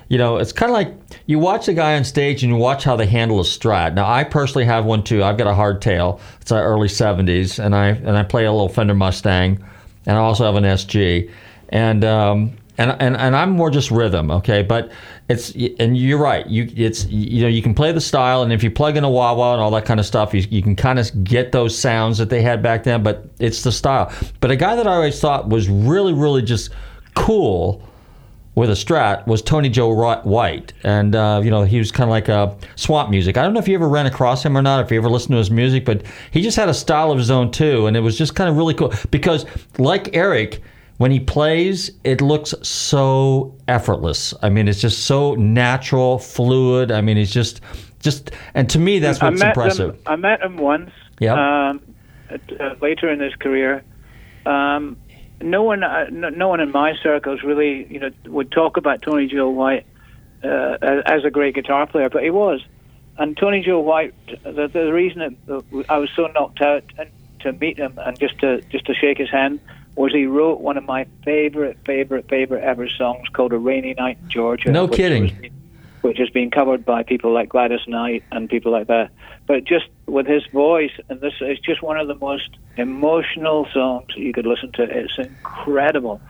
You 0.08 0.18
know, 0.18 0.36
it's 0.36 0.52
kind 0.52 0.70
of 0.70 0.74
like 0.74 0.94
you 1.26 1.38
watch 1.38 1.66
a 1.66 1.72
guy 1.72 1.96
on 1.96 2.04
stage 2.04 2.42
and 2.42 2.52
you 2.52 2.58
watch 2.58 2.84
how 2.84 2.94
they 2.94 3.06
handle 3.06 3.40
a 3.40 3.42
Strat. 3.42 3.94
Now, 3.94 4.08
I 4.10 4.22
personally 4.22 4.66
have 4.66 4.84
one 4.84 5.02
too. 5.02 5.24
I've 5.24 5.38
got 5.38 5.46
a 5.46 5.52
hardtail. 5.56 6.20
It's 6.40 6.50
an 6.50 6.58
early 6.58 6.88
'70s, 6.88 7.58
and 7.58 7.74
I 7.74 7.88
and 7.88 8.10
I 8.16 8.22
play 8.22 8.44
a 8.44 8.52
little 8.52 8.68
Fender 8.68 8.94
Mustang, 8.94 9.64
and 10.06 10.16
I 10.16 10.20
also 10.20 10.44
have 10.44 10.56
an 10.56 10.64
SG, 10.64 11.30
and 11.70 12.04
um, 12.04 12.52
and 12.78 12.96
and 13.00 13.16
and 13.16 13.36
I'm 13.36 13.50
more 13.50 13.70
just 13.70 13.90
rhythm, 13.90 14.30
okay. 14.30 14.62
But 14.62 14.90
it's 15.28 15.54
and 15.78 15.96
you're 15.96 16.18
right. 16.18 16.46
You 16.46 16.68
it's 16.74 17.06
you 17.06 17.42
know 17.42 17.48
you 17.48 17.62
can 17.62 17.74
play 17.74 17.92
the 17.92 18.00
style, 18.00 18.42
and 18.42 18.52
if 18.52 18.62
you 18.62 18.70
plug 18.70 18.96
in 18.96 19.04
a 19.04 19.10
wah 19.10 19.34
wah 19.34 19.52
and 19.52 19.62
all 19.62 19.70
that 19.72 19.84
kind 19.84 20.00
of 20.00 20.06
stuff, 20.06 20.34
you 20.34 20.40
you 20.50 20.62
can 20.62 20.76
kind 20.76 20.98
of 20.98 21.24
get 21.24 21.52
those 21.52 21.76
sounds 21.76 22.18
that 22.18 22.30
they 22.30 22.42
had 22.42 22.62
back 22.62 22.84
then. 22.84 23.02
But 23.02 23.26
it's 23.38 23.62
the 23.62 23.72
style. 23.72 24.12
But 24.40 24.50
a 24.50 24.56
guy 24.56 24.76
that 24.76 24.86
I 24.86 24.94
always 24.94 25.20
thought 25.20 25.48
was 25.48 25.68
really 25.68 26.12
really 26.12 26.42
just 26.42 26.70
cool 27.14 27.82
with 28.54 28.70
a 28.70 28.74
Strat 28.74 29.26
was 29.26 29.42
Tony 29.42 29.68
Joe 29.68 29.88
White, 30.22 30.72
and 30.82 31.14
uh, 31.14 31.40
you 31.44 31.50
know 31.50 31.62
he 31.62 31.78
was 31.78 31.90
kind 31.90 32.08
of 32.08 32.10
like 32.10 32.28
a 32.28 32.56
swamp 32.76 33.10
music. 33.10 33.36
I 33.36 33.42
don't 33.42 33.52
know 33.52 33.60
if 33.60 33.68
you 33.68 33.74
ever 33.74 33.88
ran 33.88 34.06
across 34.06 34.44
him 34.44 34.56
or 34.56 34.62
not, 34.62 34.84
if 34.84 34.90
you 34.90 34.98
ever 34.98 35.08
listened 35.08 35.32
to 35.32 35.38
his 35.38 35.50
music, 35.50 35.84
but 35.84 36.02
he 36.30 36.40
just 36.40 36.56
had 36.56 36.68
a 36.68 36.74
style 36.74 37.10
of 37.10 37.18
his 37.18 37.30
own 37.30 37.50
too, 37.50 37.86
and 37.86 37.96
it 37.96 38.00
was 38.00 38.16
just 38.16 38.34
kind 38.34 38.48
of 38.48 38.56
really 38.56 38.74
cool 38.74 38.92
because, 39.10 39.46
like 39.78 40.14
Eric, 40.14 40.62
when 40.98 41.10
he 41.10 41.20
plays, 41.20 41.90
it 42.04 42.20
looks 42.20 42.54
so 42.62 43.56
effortless. 43.68 44.32
I 44.42 44.48
mean, 44.48 44.68
it's 44.68 44.80
just 44.80 45.06
so 45.06 45.34
natural, 45.34 46.18
fluid. 46.18 46.92
I 46.92 47.00
mean, 47.00 47.18
it's 47.18 47.32
just, 47.32 47.60
just, 48.00 48.30
and 48.54 48.68
to 48.70 48.78
me, 48.78 48.98
that's 49.00 49.20
I 49.20 49.30
what's 49.30 49.40
met 49.40 49.48
impressive. 49.48 49.94
Him, 49.94 50.02
I 50.06 50.16
met 50.16 50.40
him 50.40 50.56
once. 50.56 50.90
Yeah. 51.18 51.68
Um, 51.68 51.80
uh, 52.30 52.74
later 52.80 53.10
in 53.10 53.20
his 53.20 53.34
career, 53.34 53.82
um, 54.46 54.96
no 55.40 55.62
one, 55.62 55.82
uh, 55.82 56.06
no, 56.10 56.28
no 56.28 56.48
one 56.48 56.60
in 56.60 56.70
my 56.70 56.94
circles 57.02 57.42
really, 57.42 57.86
you 57.92 58.00
know, 58.00 58.10
would 58.26 58.52
talk 58.52 58.76
about 58.76 59.02
Tony 59.02 59.26
Joe 59.26 59.50
White 59.50 59.86
uh, 60.42 60.78
as, 60.80 61.02
as 61.06 61.24
a 61.24 61.30
great 61.30 61.54
guitar 61.54 61.86
player, 61.86 62.08
but 62.08 62.22
he 62.22 62.30
was. 62.30 62.60
And 63.18 63.36
Tony 63.36 63.62
Joe 63.62 63.80
White, 63.80 64.14
the, 64.42 64.68
the 64.68 64.92
reason 64.92 65.20
it, 65.22 65.36
uh, 65.48 65.60
I 65.88 65.98
was 65.98 66.10
so 66.14 66.26
knocked 66.28 66.60
out 66.60 66.84
and 66.98 67.10
to 67.40 67.52
meet 67.52 67.78
him 67.78 67.98
and 67.98 68.18
just 68.18 68.38
to 68.40 68.60
just 68.62 68.86
to 68.86 68.94
shake 68.94 69.18
his 69.18 69.30
hand 69.30 69.60
was 69.96 70.12
he 70.12 70.26
wrote 70.26 70.60
one 70.60 70.76
of 70.76 70.84
my 70.84 71.06
favorite, 71.24 71.78
favorite, 71.86 72.28
favorite 72.28 72.62
ever 72.64 72.88
songs 72.88 73.28
called 73.32 73.52
"A 73.52 73.58
Rainy 73.58 73.94
Night 73.94 74.18
in 74.22 74.28
Georgia." 74.28 74.70
No 74.72 74.86
which 74.86 74.96
kidding. 74.96 75.22
was- 75.24 75.50
which 76.02 76.18
has 76.18 76.28
been 76.28 76.50
covered 76.50 76.84
by 76.84 77.02
people 77.02 77.32
like 77.32 77.48
Gladys 77.48 77.80
Knight 77.88 78.22
and 78.30 78.46
people 78.50 78.70
like 78.70 78.88
that. 78.88 79.10
But 79.46 79.64
just 79.64 79.86
with 80.04 80.26
his 80.26 80.44
voice, 80.52 80.90
and 81.08 81.18
this 81.22 81.32
is 81.40 81.58
just 81.60 81.80
one 81.82 81.96
of 81.98 82.08
the 82.08 82.14
most 82.16 82.50
emotional 82.76 83.66
songs 83.72 84.08
you 84.14 84.30
could 84.34 84.44
listen 84.44 84.70
to. 84.72 84.82
It's 84.82 85.16
incredible. 85.16 86.20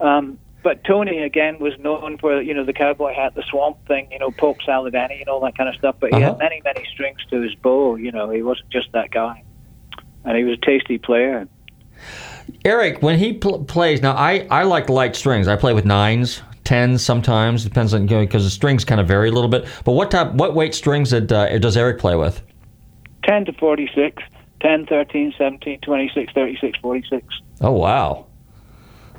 Um, 0.00 0.38
but 0.64 0.82
Tony 0.82 1.22
again 1.22 1.60
was 1.60 1.72
known 1.78 2.18
for 2.18 2.42
you 2.42 2.52
know 2.52 2.64
the 2.64 2.72
cowboy 2.72 3.14
hat, 3.14 3.36
the 3.36 3.44
swamp 3.44 3.76
thing, 3.86 4.08
you 4.10 4.18
know, 4.18 4.32
Polk 4.32 4.60
Salad 4.62 4.94
Annie, 4.96 5.20
and 5.20 5.28
all 5.28 5.38
that 5.42 5.56
kind 5.56 5.68
of 5.68 5.76
stuff. 5.76 5.94
But 6.00 6.10
he 6.10 6.16
Uh-huh. 6.16 6.30
had 6.32 6.38
many, 6.38 6.60
many 6.64 6.84
strings 6.92 7.18
to 7.30 7.40
his 7.40 7.54
bow. 7.54 7.94
You 7.94 8.10
know, 8.10 8.28
he 8.30 8.42
wasn't 8.42 8.70
just 8.70 8.90
that 8.92 9.12
guy, 9.12 9.42
and 10.24 10.36
he 10.36 10.42
was 10.42 10.58
a 10.58 10.60
tasty 10.66 10.98
player. 10.98 11.46
Eric, 12.64 13.02
when 13.02 13.18
he 13.18 13.32
pl- 13.32 13.64
plays, 13.64 14.02
now 14.02 14.12
I, 14.12 14.46
I 14.50 14.62
like 14.64 14.88
light 14.88 15.16
strings. 15.16 15.48
I 15.48 15.56
play 15.56 15.74
with 15.74 15.84
nines, 15.84 16.42
tens 16.64 17.02
sometimes. 17.02 17.64
Depends 17.64 17.94
on 17.94 18.06
because 18.06 18.44
the 18.44 18.50
strings 18.50 18.84
kind 18.84 19.00
of 19.00 19.08
vary 19.08 19.28
a 19.28 19.32
little 19.32 19.50
bit. 19.50 19.66
But 19.84 19.92
what 19.92 20.10
type, 20.10 20.32
what 20.32 20.54
weight 20.54 20.74
strings 20.74 21.10
did, 21.10 21.32
uh, 21.32 21.58
does 21.58 21.76
Eric 21.76 21.98
play 21.98 22.16
with? 22.16 22.42
10 23.24 23.46
to 23.46 23.52
46, 23.52 24.22
10, 24.60 24.86
13, 24.86 25.34
17, 25.36 25.80
26, 25.80 26.32
36, 26.32 26.78
46. 26.80 27.26
Oh 27.60 27.72
wow. 27.72 28.26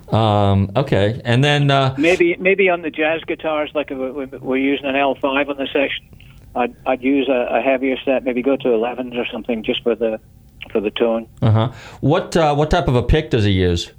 Um, 0.10 0.72
okay, 0.76 1.22
and 1.24 1.44
then 1.44 1.72
uh, 1.72 1.96
Maybe 1.98 2.36
maybe 2.36 2.70
on 2.70 2.82
the 2.82 2.92
jazz 2.92 3.24
guitars, 3.24 3.72
like 3.74 3.90
we're 3.90 4.58
using 4.58 4.86
an 4.86 4.96
L5 4.96 5.50
on 5.50 5.58
the 5.58 5.68
session, 5.68 6.06
I'd, 6.56 6.76
I'd 6.86 7.02
use 7.02 7.30
a, 7.30 7.48
a 7.50 7.62
heavier 7.62 7.96
set, 8.04 8.24
maybe 8.24 8.42
go 8.42 8.58
to 8.58 8.68
11s 8.68 9.18
or 9.18 9.26
something 9.32 9.64
just 9.64 9.82
for 9.82 9.96
the 9.96 10.20
for 10.74 10.82
the 10.82 10.92
tone. 10.92 11.30
uh 11.42 11.52
huh. 11.52 11.72
What 12.02 12.36
uh, 12.36 12.54
what 12.56 12.70
type 12.70 12.90
of 12.90 12.96
a 12.96 13.04
pick 13.04 13.30
does 13.30 13.46
he 13.46 13.52
use? 13.52 13.94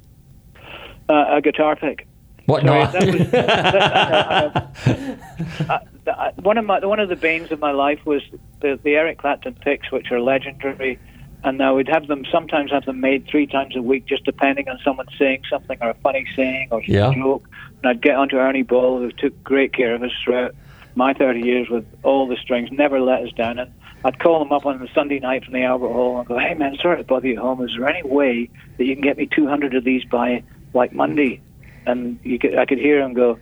Uh, 1.09 1.37
a 1.37 1.41
guitar 1.41 1.75
pick. 1.75 2.05
What? 2.45 2.61
Sorry, 2.63 2.79
no. 2.79 2.91
that 2.91 3.07
was, 3.07 3.31
that, 6.05 6.19
uh, 6.19 6.31
one 6.41 6.57
of 6.59 6.65
my 6.65 6.85
one 6.85 6.99
of 6.99 7.09
the 7.09 7.15
banes 7.15 7.51
of 7.51 7.59
my 7.59 7.71
life 7.71 8.05
was 8.05 8.21
the, 8.61 8.79
the 8.83 8.95
Eric 8.95 9.17
Clapton 9.19 9.55
picks, 9.55 9.91
which 9.91 10.11
are 10.11 10.19
legendary, 10.21 10.99
and 11.43 11.61
I 11.61 11.71
would 11.71 11.87
have 11.87 12.07
them 12.07 12.23
sometimes 12.31 12.71
have 12.71 12.85
them 12.85 12.99
made 12.99 13.27
three 13.27 13.47
times 13.47 13.75
a 13.75 13.81
week, 13.81 14.05
just 14.05 14.23
depending 14.25 14.69
on 14.69 14.79
someone 14.83 15.07
saying 15.17 15.41
something 15.49 15.77
or 15.81 15.89
a 15.91 15.95
funny 15.95 16.25
saying 16.35 16.67
or 16.71 16.81
Yeah. 16.85 17.11
a 17.11 17.15
joke. 17.15 17.47
And 17.81 17.89
I'd 17.89 18.01
get 18.01 18.15
onto 18.15 18.37
Ernie 18.37 18.63
Ball, 18.63 18.99
who 18.99 19.11
took 19.11 19.43
great 19.43 19.73
care 19.73 19.95
of 19.95 20.03
us 20.03 20.11
throughout 20.23 20.55
my 20.95 21.13
30 21.13 21.41
years 21.41 21.69
with 21.69 21.85
all 22.03 22.27
the 22.27 22.37
strings, 22.37 22.71
never 22.71 22.99
let 23.01 23.21
us 23.23 23.31
down. 23.33 23.59
And 23.59 23.71
I'd 24.05 24.19
call 24.19 24.39
him 24.41 24.51
up 24.51 24.67
on 24.67 24.79
a 24.81 24.87
Sunday 24.93 25.19
night 25.19 25.43
from 25.43 25.53
the 25.53 25.63
Albert 25.63 25.91
Hall 25.91 26.19
and 26.19 26.27
go, 26.27 26.37
"Hey 26.37 26.53
man, 26.53 26.77
sorry 26.79 26.97
to 26.97 27.03
bother 27.03 27.27
you 27.27 27.33
at 27.33 27.39
home. 27.39 27.61
Is 27.63 27.71
there 27.75 27.89
any 27.89 28.03
way 28.07 28.49
that 28.77 28.85
you 28.85 28.93
can 28.95 29.01
get 29.01 29.17
me 29.17 29.25
200 29.35 29.73
of 29.73 29.83
these 29.83 30.03
by 30.05 30.43
like 30.75 30.93
Monday?" 30.93 31.41
And 31.87 32.19
you 32.23 32.37
could, 32.39 32.55
I 32.57 32.65
could 32.65 32.77
hear 32.77 32.99
him 33.01 33.13
go, 33.13 33.37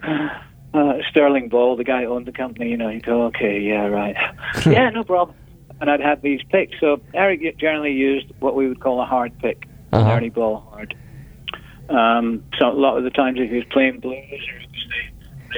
uh, 0.74 0.94
Sterling 1.10 1.50
Ball, 1.50 1.76
the 1.76 1.84
guy 1.84 2.04
who 2.04 2.10
owned 2.14 2.26
the 2.26 2.32
company, 2.32 2.70
you 2.70 2.78
know, 2.78 2.90
he'd 2.90 3.06
go, 3.06 3.24
okay, 3.28 3.60
yeah, 3.60 3.86
right. 3.88 4.16
yeah, 4.66 4.90
no 4.90 5.04
problem. 5.04 5.36
And 5.80 5.90
I'd 5.90 6.02
have 6.02 6.22
these 6.22 6.42
picks. 6.50 6.78
So 6.80 7.00
Eric 7.14 7.58
generally 7.58 7.94
used 7.94 8.28
what 8.40 8.56
we 8.56 8.68
would 8.68 8.80
call 8.82 9.02
a 9.02 9.06
hard 9.06 9.38
pick, 9.40 9.66
Uh-huh. 9.94 10.12
Ernie 10.12 10.30
Ball 10.30 10.60
hard. 10.72 10.96
Um, 11.90 12.44
so 12.58 12.70
a 12.70 12.74
lot 12.74 12.98
of 12.98 13.04
the 13.04 13.10
times 13.12 13.40
if 13.40 13.50
he 13.50 13.56
was 13.58 13.66
playing 13.70 14.00
blues 14.00 14.18
or 14.18 14.60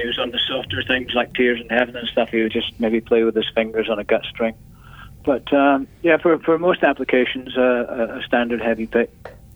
he 0.00 0.06
was 0.06 0.18
on 0.18 0.30
the 0.30 0.38
softer 0.46 0.82
things 0.86 1.12
like 1.14 1.32
Tears 1.34 1.60
in 1.60 1.68
Heaven 1.68 1.96
and 1.96 2.06
stuff, 2.08 2.28
he 2.30 2.42
would 2.42 2.52
just 2.52 2.78
maybe 2.78 3.00
play 3.00 3.24
with 3.24 3.34
his 3.34 3.48
fingers 3.54 3.88
on 3.88 3.98
a 3.98 4.04
gut 4.04 4.24
string. 4.28 4.54
But 5.26 5.52
um, 5.52 5.88
yeah, 6.02 6.16
for, 6.16 6.38
for 6.38 6.56
most 6.56 6.84
applications, 6.84 7.58
uh, 7.58 8.18
a, 8.18 8.22
standard 8.24 8.62
heavy 8.62 8.86
pick. 8.86 9.10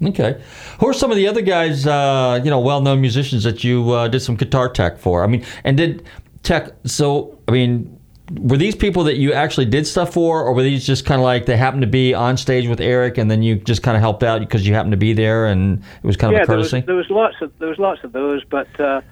Okay. 0.04 0.42
Who 0.80 0.88
are 0.88 0.92
some 0.92 1.10
of 1.10 1.16
the 1.16 1.28
other 1.28 1.42
guys, 1.42 1.86
uh, 1.86 2.40
you 2.42 2.50
know, 2.50 2.58
well-known 2.58 3.00
musicians 3.00 3.44
that 3.44 3.62
you 3.62 3.90
uh, 3.92 4.08
did 4.08 4.20
some 4.20 4.34
guitar 4.34 4.68
tech 4.68 4.98
for? 4.98 5.22
I 5.22 5.28
mean, 5.28 5.44
and 5.62 5.76
did 5.76 6.02
tech? 6.42 6.72
So, 6.84 7.38
I 7.46 7.52
mean, 7.52 8.00
were 8.32 8.56
these 8.56 8.74
people 8.74 9.04
that 9.04 9.16
you 9.16 9.32
actually 9.32 9.66
did 9.66 9.86
stuff 9.86 10.12
for, 10.12 10.42
or 10.42 10.54
were 10.54 10.62
these 10.62 10.84
just 10.84 11.06
kind 11.06 11.20
of 11.20 11.24
like 11.24 11.46
they 11.46 11.56
happened 11.56 11.82
to 11.82 11.88
be 11.88 12.14
on 12.14 12.36
stage 12.36 12.66
with 12.66 12.80
Eric, 12.80 13.16
and 13.16 13.30
then 13.30 13.42
you 13.42 13.56
just 13.56 13.82
kind 13.84 13.96
of 13.96 14.00
helped 14.00 14.24
out 14.24 14.40
because 14.40 14.66
you 14.66 14.74
happened 14.74 14.92
to 14.92 14.98
be 14.98 15.12
there, 15.12 15.46
and 15.46 15.78
it 16.02 16.06
was 16.06 16.16
kind 16.16 16.34
of 16.34 16.38
yeah, 16.38 16.42
a 16.42 16.46
courtesy? 16.46 16.80
There 16.80 16.96
was, 16.96 17.06
there 17.08 17.16
was 17.16 17.32
lots 17.32 17.42
of 17.42 17.58
there 17.58 17.68
was 17.68 17.78
lots 17.78 18.02
of 18.02 18.12
those, 18.12 18.42
but 18.44 18.80
uh, 18.80 19.02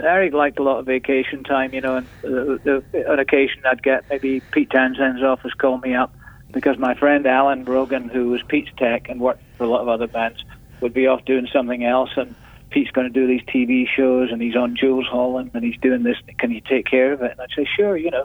Eric 0.00 0.32
liked 0.32 0.58
a 0.58 0.62
lot 0.62 0.78
of 0.78 0.86
vacation 0.86 1.44
time. 1.44 1.74
You 1.74 1.80
know, 1.80 1.96
and 1.96 2.06
uh, 2.24 2.80
on 3.10 3.18
occasion 3.18 3.62
I'd 3.64 3.82
get 3.82 4.04
maybe 4.10 4.40
Pete 4.52 4.70
Townshend's 4.70 5.22
office 5.22 5.52
call 5.54 5.78
me 5.78 5.94
up 5.94 6.14
because 6.52 6.78
my 6.78 6.94
friend 6.94 7.26
Alan 7.26 7.64
Rogan, 7.64 8.08
who 8.08 8.30
was 8.30 8.42
Pete's 8.48 8.70
tech 8.76 9.08
and 9.08 9.20
worked 9.20 9.42
for 9.58 9.64
a 9.64 9.68
lot 9.68 9.80
of 9.80 9.88
other 9.88 10.06
bands, 10.06 10.44
would 10.80 10.94
be 10.94 11.06
off 11.06 11.24
doing 11.24 11.48
something 11.52 11.84
else, 11.84 12.10
and 12.16 12.34
Pete's 12.70 12.90
going 12.90 13.06
to 13.06 13.12
do 13.12 13.26
these 13.26 13.42
TV 13.42 13.86
shows, 13.88 14.30
and 14.30 14.40
he's 14.40 14.56
on 14.56 14.76
Jools 14.76 15.06
Holland, 15.06 15.50
and 15.54 15.64
he's 15.64 15.78
doing 15.80 16.02
this. 16.02 16.16
Can 16.38 16.50
you 16.50 16.60
take 16.60 16.86
care 16.86 17.12
of 17.12 17.22
it? 17.22 17.32
And 17.32 17.40
I'd 17.40 17.50
say, 17.56 17.66
sure, 17.76 17.96
you 17.96 18.10
know, 18.10 18.24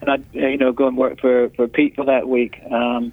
and 0.00 0.10
I'd 0.10 0.24
you 0.32 0.56
know 0.56 0.72
go 0.72 0.86
and 0.86 0.96
work 0.96 1.20
for 1.20 1.50
for 1.50 1.68
Pete 1.68 1.96
for 1.96 2.04
that 2.06 2.28
week. 2.28 2.60
Um, 2.70 3.12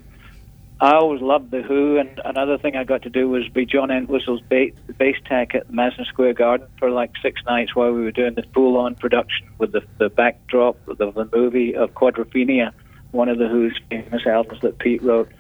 I 0.80 0.93
always 0.93 1.21
loved 1.21 1.49
the 1.49 1.63
Who, 1.63 1.97
and 1.97 2.21
another 2.23 2.59
thing 2.59 2.75
I 2.75 2.84
got 2.84 3.01
to 3.03 3.09
do 3.09 3.28
was 3.28 3.47
be 3.49 3.65
John 3.65 3.89
Entwistle's 3.89 4.41
ba- 4.41 4.71
bass 4.97 5.15
tech 5.25 5.55
at 5.55 5.67
the 5.67 5.73
Madison 5.73 6.05
Square 6.05 6.34
Garden 6.34 6.67
for 6.78 6.91
like 6.91 7.11
six 7.21 7.41
nights 7.45 7.75
while 7.75 7.91
we 7.91 8.03
were 8.03 8.11
doing 8.11 8.36
the 8.36 8.43
full-on 8.53 8.93
production 8.95 9.47
with 9.57 9.71
the 9.71 9.82
the 9.97 10.09
backdrop 10.09 10.78
of 10.88 10.99
the, 10.99 11.30
movie 11.34 11.75
of 11.75 11.93
Quadrophenia, 11.95 12.73
one 13.09 13.28
of 13.28 13.39
the 13.39 13.47
Who's 13.47 13.80
famous 13.89 14.28
albums 14.28 14.61
that 14.61 14.78
Pete 14.78 15.01
wrote. 15.01 15.32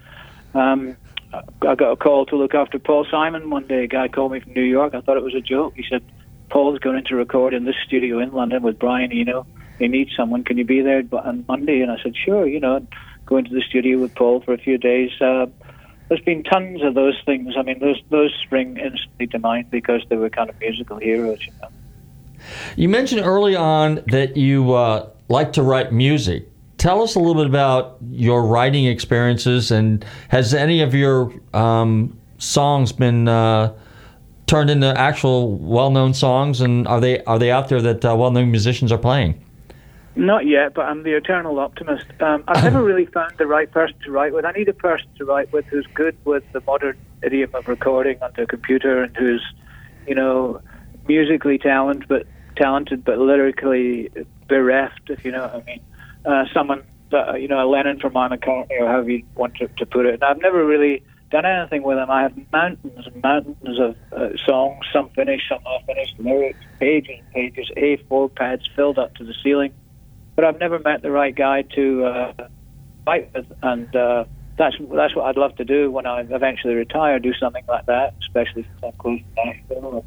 Um, 0.55 0.97
I 1.33 1.75
got 1.75 1.91
a 1.91 1.95
call 1.95 2.25
to 2.27 2.35
look 2.35 2.55
after 2.55 2.79
Paul 2.79 3.05
Simon 3.11 3.51
one 3.51 3.67
day. 3.67 3.83
A 3.83 3.87
guy 3.87 4.07
called 4.07 4.31
me 4.31 4.39
from 4.39 4.53
New 4.53 4.63
York. 4.63 4.95
I 4.95 5.01
thought 5.01 5.17
it 5.17 5.23
was 5.23 5.35
a 5.35 5.41
joke. 5.41 5.73
He 5.75 5.85
said, 5.87 6.03
Paul's 6.49 6.79
going 6.79 7.03
to 7.03 7.15
record 7.15 7.53
in 7.53 7.65
this 7.65 7.75
studio 7.85 8.19
in 8.19 8.31
London 8.31 8.63
with 8.63 8.79
Brian 8.79 9.11
Eno. 9.11 9.45
He 9.77 9.87
needs 9.87 10.15
someone. 10.15 10.43
Can 10.43 10.57
you 10.57 10.65
be 10.65 10.81
there 10.81 11.03
on 11.11 11.45
Monday? 11.47 11.81
And 11.81 11.91
I 11.91 12.01
said, 12.01 12.15
sure, 12.15 12.47
you 12.47 12.59
know, 12.59 12.87
go 13.27 13.37
into 13.37 13.53
the 13.53 13.61
studio 13.61 13.99
with 13.99 14.15
Paul 14.15 14.41
for 14.41 14.53
a 14.53 14.57
few 14.57 14.77
days. 14.77 15.11
Uh, 15.21 15.45
there's 16.09 16.21
been 16.21 16.43
tons 16.43 16.81
of 16.81 16.95
those 16.95 17.15
things. 17.25 17.53
I 17.57 17.61
mean, 17.61 17.79
those 17.79 18.01
those 18.09 18.33
spring 18.43 18.77
instantly 18.77 19.27
to 19.27 19.39
mind 19.39 19.69
because 19.69 20.01
they 20.09 20.15
were 20.15 20.29
kind 20.29 20.49
of 20.49 20.59
musical 20.59 20.97
heroes. 20.97 21.45
You 21.45 21.51
know? 21.61 21.67
You 22.75 22.89
mentioned 22.89 23.21
early 23.25 23.55
on 23.55 24.03
that 24.07 24.37
you 24.37 24.73
uh, 24.73 25.09
like 25.27 25.53
to 25.53 25.63
write 25.63 25.91
music. 25.91 26.49
Tell 26.77 27.01
us 27.01 27.15
a 27.15 27.19
little 27.19 27.35
bit 27.35 27.47
about 27.47 27.97
your 28.09 28.45
writing 28.45 28.85
experiences, 28.85 29.71
and 29.71 30.05
has 30.29 30.53
any 30.53 30.81
of 30.81 30.93
your 30.93 31.33
um, 31.53 32.17
songs 32.37 32.91
been 32.91 33.27
uh, 33.27 33.73
turned 34.45 34.69
into 34.69 34.87
actual 34.97 35.57
well-known 35.57 36.13
songs? 36.13 36.61
And 36.61 36.87
are 36.87 37.01
they 37.01 37.23
are 37.25 37.39
they 37.39 37.51
out 37.51 37.67
there 37.67 37.81
that 37.81 38.05
uh, 38.05 38.15
well-known 38.15 38.49
musicians 38.51 38.91
are 38.91 38.97
playing? 38.97 39.43
Not 40.17 40.47
yet, 40.47 40.73
but 40.73 40.85
I'm 40.85 41.03
the 41.03 41.15
eternal 41.15 41.59
optimist. 41.59 42.05
Um, 42.19 42.43
I've 42.47 42.63
never 42.63 42.83
really 42.83 43.05
found 43.05 43.33
the 43.37 43.45
right 43.45 43.69
person 43.69 43.95
to 44.03 44.11
write 44.11 44.33
with. 44.33 44.45
I 44.45 44.51
need 44.51 44.67
a 44.67 44.73
person 44.73 45.07
to 45.17 45.25
write 45.25 45.53
with 45.53 45.65
who's 45.65 45.85
good 45.93 46.17
with 46.25 46.43
the 46.53 46.61
modern 46.61 46.97
idiom 47.21 47.53
of 47.53 47.67
recording 47.67 48.17
onto 48.23 48.41
a 48.41 48.47
computer 48.47 49.03
and 49.03 49.15
who's, 49.15 49.45
you 50.07 50.15
know, 50.15 50.59
musically 51.07 51.59
talented 51.59 52.09
but 52.09 52.25
talented 52.55 53.05
but 53.05 53.19
lyrically 53.19 54.09
bereft, 54.47 55.01
if 55.09 55.23
you 55.23 55.31
know 55.31 55.43
what 55.43 55.53
I 55.53 55.63
mean. 55.65 55.81
Uh, 56.25 56.45
someone, 56.51 56.83
that, 57.11 57.39
you 57.39 57.47
know, 57.47 57.63
a 57.63 57.67
Lennon 57.69 57.99
from 57.99 58.13
my 58.13 58.27
McCartney 58.27 58.81
or 58.81 58.87
however 58.87 59.11
you 59.11 59.23
want 59.35 59.53
to, 59.57 59.67
to 59.67 59.85
put 59.85 60.07
it. 60.07 60.15
And 60.15 60.23
I've 60.23 60.41
never 60.41 60.65
really 60.65 61.03
done 61.29 61.45
anything 61.45 61.83
with 61.83 61.97
them. 61.97 62.09
I 62.09 62.23
have 62.23 62.33
mountains 62.51 63.05
and 63.05 63.21
mountains 63.21 63.79
of 63.79 63.95
uh, 64.11 64.29
songs, 64.47 64.83
some 64.91 65.09
finished, 65.09 65.47
some 65.47 65.61
not 65.63 65.85
finished, 65.85 66.15
lyrics, 66.17 66.59
pages 66.79 67.19
and 67.19 67.31
pages, 67.33 67.69
A4 67.77 68.33
pads 68.33 68.67
filled 68.75 68.97
up 68.97 69.13
to 69.17 69.23
the 69.23 69.35
ceiling. 69.43 69.73
But 70.37 70.45
I've 70.45 70.59
never 70.59 70.77
met 70.77 71.01
the 71.01 71.09
right 71.09 71.35
guy 71.35 71.63
to 71.75 72.05
uh, 72.05 72.33
fight 73.05 73.31
with, 73.33 73.51
and 73.63 73.93
uh, 73.95 74.25
that's 74.55 74.75
that's 74.93 75.15
what 75.15 75.25
I'd 75.25 75.35
love 75.35 75.55
to 75.55 75.65
do 75.65 75.89
when 75.89 76.05
I 76.05 76.21
eventually 76.21 76.75
retire. 76.75 77.17
Do 77.17 77.33
something 77.33 77.63
like 77.67 77.87
that, 77.87 78.13
especially 78.21 78.61
since 78.61 78.79
I'm 78.83 78.91
close 78.99 79.19
to 79.19 79.45
Nashville. 79.45 80.05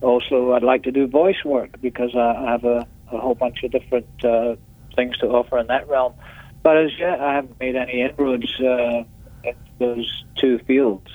Also, 0.00 0.52
I'd 0.52 0.62
like 0.62 0.84
to 0.84 0.92
do 0.92 1.08
voice 1.08 1.44
work 1.44 1.80
because 1.80 2.14
I 2.14 2.52
have 2.52 2.64
a, 2.64 2.86
a 3.10 3.18
whole 3.18 3.34
bunch 3.34 3.64
of 3.64 3.72
different 3.72 4.06
uh, 4.24 4.54
things 4.94 5.18
to 5.18 5.26
offer 5.26 5.58
in 5.58 5.66
that 5.66 5.88
realm. 5.88 6.14
But 6.62 6.76
as 6.76 6.90
yet, 6.96 7.20
I 7.20 7.34
haven't 7.34 7.58
made 7.58 7.74
any 7.74 8.00
inroads 8.00 8.48
uh, 8.60 9.02
in 9.42 9.56
those 9.80 10.24
two 10.36 10.60
fields. 10.60 11.10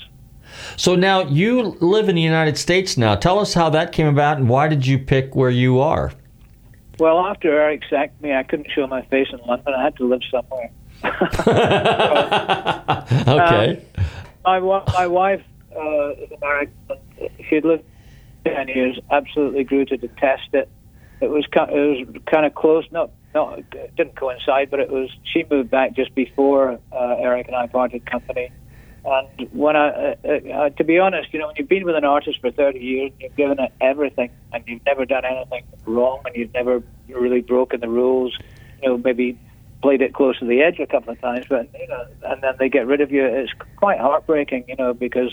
So 0.76 0.96
now 0.96 1.22
you 1.22 1.78
live 1.80 2.10
in 2.10 2.16
the 2.16 2.22
United 2.22 2.58
States 2.58 2.98
now. 2.98 3.16
Tell 3.16 3.40
us 3.40 3.54
how 3.54 3.70
that 3.70 3.94
came 3.94 4.08
about 4.08 4.38
and 4.38 4.50
why 4.50 4.68
did 4.68 4.86
you 4.86 5.00
pick 5.00 5.34
where 5.34 5.50
you 5.50 5.80
are? 5.80 6.12
Well, 7.00 7.26
after 7.26 7.50
Eric 7.58 7.84
sacked 7.90 8.22
me, 8.22 8.34
I 8.34 8.44
couldn't 8.44 8.70
show 8.72 8.86
my 8.86 9.04
face 9.04 9.30
in 9.32 9.40
London. 9.48 9.74
I 9.74 9.84
had 9.84 9.96
to 9.98 10.08
live 10.08 10.22
somewhere. 10.30 10.70
okay. 13.28 13.82
Um, 14.46 14.64
my 14.64 14.84
my 14.94 15.08
wife 15.08 15.44
uh, 15.76 16.10
is 16.10 16.32
American. 16.32 16.74
She 17.48 17.56
had 17.56 17.64
lived 17.64 17.84
ten 18.44 18.68
years. 18.68 19.00
Absolutely 19.10 19.64
grew 19.64 19.86
to 19.86 19.96
detest 19.96 20.50
it. 20.54 20.70
It 21.22 21.30
was 21.30 21.46
it 21.54 22.08
was 22.08 22.22
kind 22.26 22.46
of 22.46 22.54
close. 22.54 22.86
Not 22.92 23.12
not 23.34 23.60
it 23.60 23.96
didn't 23.96 24.18
coincide, 24.18 24.70
but 24.70 24.82
it 24.82 24.90
was. 24.90 25.10
She 25.24 25.46
moved 25.50 25.70
back 25.70 25.96
just 25.96 26.14
before 26.16 26.80
uh, 26.92 27.16
Eric 27.18 27.48
and 27.48 27.56
I 27.56 27.68
parted 27.68 28.06
company. 28.06 28.52
And 29.06 29.50
when 29.52 29.76
I, 29.76 30.16
uh, 30.24 30.28
uh, 30.28 30.70
to 30.70 30.84
be 30.84 31.00
honest, 31.00 31.34
you 31.34 31.40
know, 31.40 31.48
when 31.48 31.56
you've 31.58 31.70
been 31.70 31.86
with 31.86 31.96
an 31.96 32.04
artist 32.04 32.40
for 32.42 32.52
30 32.52 32.80
years, 32.80 33.12
you've 33.20 33.36
given 33.36 33.60
it 33.60 33.72
everything, 33.80 34.30
and 34.52 34.64
you've 34.68 34.86
never 34.86 35.06
done 35.06 35.24
anything 35.26 35.64
wrong, 35.86 36.22
and 36.26 36.36
you've 36.36 36.54
never 36.54 36.84
really 37.08 37.42
broken 37.42 37.80
the 37.80 37.90
rules, 37.90 38.38
you 38.82 38.90
know, 38.90 38.98
maybe 38.98 39.38
played 39.82 40.02
it 40.02 40.14
close 40.14 40.38
to 40.40 40.46
the 40.46 40.62
edge 40.62 40.80
a 40.80 40.86
couple 40.86 41.14
of 41.14 41.22
times, 41.22 41.46
but 41.50 41.70
you 41.80 41.88
know, 41.88 42.06
and 42.24 42.42
then 42.42 42.54
they 42.60 42.70
get 42.70 42.86
rid 42.86 43.02
of 43.02 43.12
you. 43.12 43.26
It's 43.26 43.52
quite 43.78 44.00
heartbreaking, 44.00 44.66
you 44.68 44.76
know, 44.76 44.94
because 44.94 45.32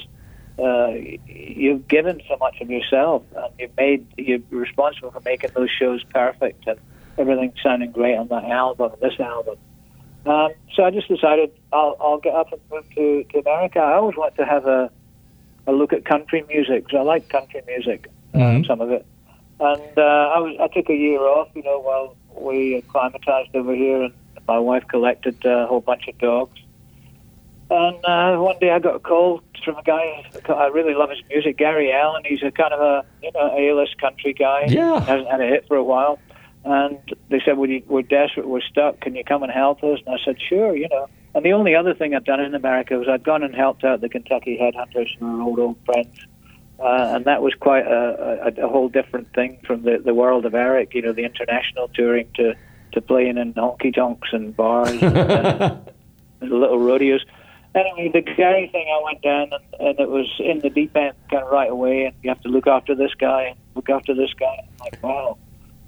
uh, 0.59 0.93
you've 1.27 1.89
given 1.89 2.21
so 2.29 2.37
much 2.39 2.61
of 2.61 2.71
yourself, 2.71 3.25
and 3.35 3.53
you've 3.59 3.77
made 3.77 4.07
you're 4.17 4.41
responsible 4.51 5.11
for 5.11 5.21
making 5.21 5.51
those 5.55 5.71
shows 5.71 6.05
perfect, 6.05 6.67
and 6.67 6.79
everything 7.19 7.53
sounding 7.63 7.91
great 7.91 8.17
on 8.17 8.29
that 8.29 8.45
album, 8.45 8.93
this 9.01 9.19
album. 9.19 9.57
Um, 10.27 10.53
so 10.75 10.85
I 10.85 10.91
just 10.91 11.09
decided 11.09 11.53
I'll, 11.73 11.97
I'll 12.01 12.19
get 12.19 12.35
up 12.35 12.53
and 12.53 12.61
move 12.71 12.85
to, 12.97 13.25
to 13.25 13.39
America. 13.39 13.79
I 13.79 13.95
always 13.95 14.17
want 14.17 14.35
to 14.37 14.45
have 14.45 14.67
a, 14.67 14.91
a 15.67 15.73
look 15.73 15.93
at 15.93 16.05
country 16.05 16.45
music 16.49 16.85
because 16.85 16.99
I 16.99 17.03
like 17.03 17.29
country 17.29 17.63
music, 17.67 18.09
mm-hmm. 18.35 18.65
some 18.65 18.81
of 18.81 18.91
it. 18.91 19.07
And 19.61 19.99
uh, 19.99 20.03
I 20.35 20.39
was 20.41 20.57
I 20.61 20.67
took 20.69 20.91
a 20.91 20.95
year 20.95 21.21
off, 21.21 21.49
you 21.55 21.63
know, 21.63 21.79
while 21.79 22.17
we 22.35 22.77
acclimatized 22.77 23.55
over 23.55 23.75
here, 23.75 24.03
and 24.03 24.13
my 24.47 24.59
wife 24.59 24.87
collected 24.89 25.43
a 25.45 25.67
whole 25.67 25.81
bunch 25.81 26.09
of 26.09 26.19
dogs. 26.19 26.61
And 27.71 28.05
uh, 28.05 28.37
one 28.37 28.59
day 28.59 28.71
I 28.71 28.79
got 28.81 28.97
a 28.97 28.99
call 28.99 29.43
from 29.65 29.77
a 29.77 29.83
guy 29.83 30.29
I 30.49 30.67
really 30.67 30.95
love 30.95 31.11
his 31.11 31.21
music, 31.31 31.57
Gary 31.57 31.93
Allan. 31.93 32.25
He's 32.27 32.43
a 32.43 32.51
kind 32.51 32.75
of 32.75 32.81
a 32.81 33.07
you 33.23 33.31
know 33.33 33.55
A-list 33.57 33.99
country 33.99 34.35
guy. 34.35 34.67
Yeah, 34.69 35.01
hasn't 35.01 35.31
had 35.31 35.41
a 35.41 35.47
hit 35.47 35.67
for 35.69 35.77
a 35.77 35.85
while 35.85 36.19
and 36.67 36.99
they 37.29 37.41
said, 37.45 37.59
we, 37.59 37.85
we're 37.87 38.03
desperate, 38.03 38.49
we're 38.49 38.61
stuck, 38.61 39.01
can 39.01 39.15
you 39.15 39.23
come 39.23 39.45
and 39.45 39.53
help 39.53 39.85
us? 39.85 40.01
And 40.05 40.17
I 40.17 40.19
said, 40.25 40.37
sure, 40.49 40.77
you 40.77 40.89
know. 40.89 41.09
And 41.33 41.45
the 41.45 41.53
only 41.53 41.77
other 41.77 41.95
thing 41.95 42.13
I'd 42.13 42.25
done 42.25 42.41
in 42.41 42.57
America 42.57 42.99
was 42.99 43.07
I'd 43.09 43.23
gone 43.23 43.45
and 43.45 43.55
helped 43.55 43.85
out 43.85 44.01
the 44.01 44.09
Kentucky 44.09 44.59
Headhunters, 44.61 45.17
who 45.19 45.37
were 45.37 45.43
old, 45.43 45.59
old 45.61 45.77
friends. 45.85 46.27
Uh, 46.81 47.13
and 47.15 47.25
that 47.27 47.41
was 47.41 47.55
quite 47.55 47.87
a, 47.87 48.53
a, 48.59 48.67
a 48.67 48.69
whole 48.69 48.89
different 48.89 49.33
thing 49.33 49.61
from 49.65 49.83
the, 49.83 49.99
the 50.05 50.13
world 50.13 50.45
of 50.45 50.55
Eric, 50.57 50.93
you 50.93 51.03
know, 51.03 51.13
the 51.13 51.25
international 51.25 51.89
touring 51.95 52.29
to, 52.35 52.55
to 52.93 53.01
playing 53.01 53.39
in 53.39 53.55
honky 53.55 53.95
tonks 53.95 54.31
and 54.33 54.57
bars 54.57 54.91
and, 54.91 55.17
and 56.41 56.51
little 56.51 56.81
rodeos. 56.81 57.25
Anyway, 57.77 58.11
the 58.13 58.23
Gary 58.23 58.69
thing, 58.73 58.89
I 58.89 59.05
went 59.05 59.23
down 59.23 59.51
and, 59.53 59.89
and 59.89 60.01
it 60.01 60.11
was 60.11 60.27
in 60.41 60.59
the 60.61 60.71
deep 60.71 60.97
end 60.97 61.15
kind 61.31 61.45
of 61.45 61.51
right 61.51 61.71
away, 61.71 62.07
and 62.07 62.17
you 62.23 62.31
have 62.31 62.41
to 62.41 62.49
look 62.49 62.67
after 62.67 62.97
this 62.97 63.15
guy 63.15 63.43
and 63.45 63.59
look 63.77 63.89
after 63.89 64.15
this 64.15 64.33
guy. 64.35 64.67
I'm 64.67 64.79
like, 64.81 65.03
wow. 65.03 65.39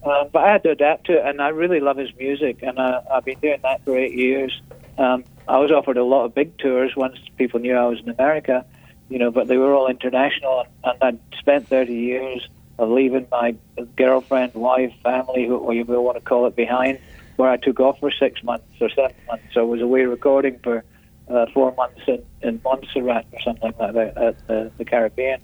Um, 0.04 0.28
but 0.32 0.44
I 0.44 0.52
had 0.52 0.62
to 0.62 0.70
adapt 0.70 1.06
to 1.06 1.14
it, 1.14 1.26
and 1.26 1.40
I 1.40 1.48
really 1.48 1.80
love 1.80 1.96
his 1.96 2.10
music, 2.16 2.62
and 2.62 2.78
uh, 2.78 3.02
I've 3.12 3.24
been 3.24 3.38
doing 3.40 3.58
that 3.62 3.84
for 3.84 3.98
eight 3.98 4.14
years. 4.14 4.60
Um, 4.96 5.24
I 5.46 5.58
was 5.58 5.70
offered 5.70 5.96
a 5.96 6.04
lot 6.04 6.24
of 6.24 6.34
big 6.34 6.56
tours 6.58 6.94
once 6.96 7.18
people 7.36 7.60
knew 7.60 7.74
I 7.74 7.86
was 7.86 8.00
in 8.00 8.08
America, 8.08 8.64
you 9.08 9.18
know, 9.18 9.30
but 9.30 9.48
they 9.48 9.56
were 9.56 9.74
all 9.74 9.88
international, 9.88 10.66
and, 10.84 10.98
I'd 11.02 11.18
spent 11.38 11.68
30 11.68 11.94
years 11.94 12.48
of 12.78 12.90
leaving 12.90 13.26
my 13.30 13.56
girlfriend, 13.96 14.54
wife, 14.54 14.92
family, 15.02 15.46
who 15.46 15.72
you 15.72 15.84
want 15.84 16.16
to 16.16 16.24
call 16.24 16.46
it, 16.46 16.54
behind, 16.54 17.00
where 17.36 17.50
I 17.50 17.56
took 17.56 17.80
off 17.80 17.98
for 17.98 18.12
six 18.12 18.42
months 18.44 18.66
or 18.80 18.88
seven 18.90 19.16
months. 19.26 19.44
So 19.52 19.60
I 19.60 19.64
was 19.64 19.80
away 19.80 20.04
recording 20.04 20.60
for 20.62 20.84
uh, 21.28 21.46
four 21.52 21.74
months 21.74 22.00
in, 22.06 22.24
in 22.42 22.60
Montserrat 22.64 23.26
or 23.32 23.40
something 23.40 23.72
like 23.78 23.94
that 23.94 24.16
at 24.16 24.46
the, 24.46 24.70
the 24.78 24.84
Caribbean. 24.84 25.40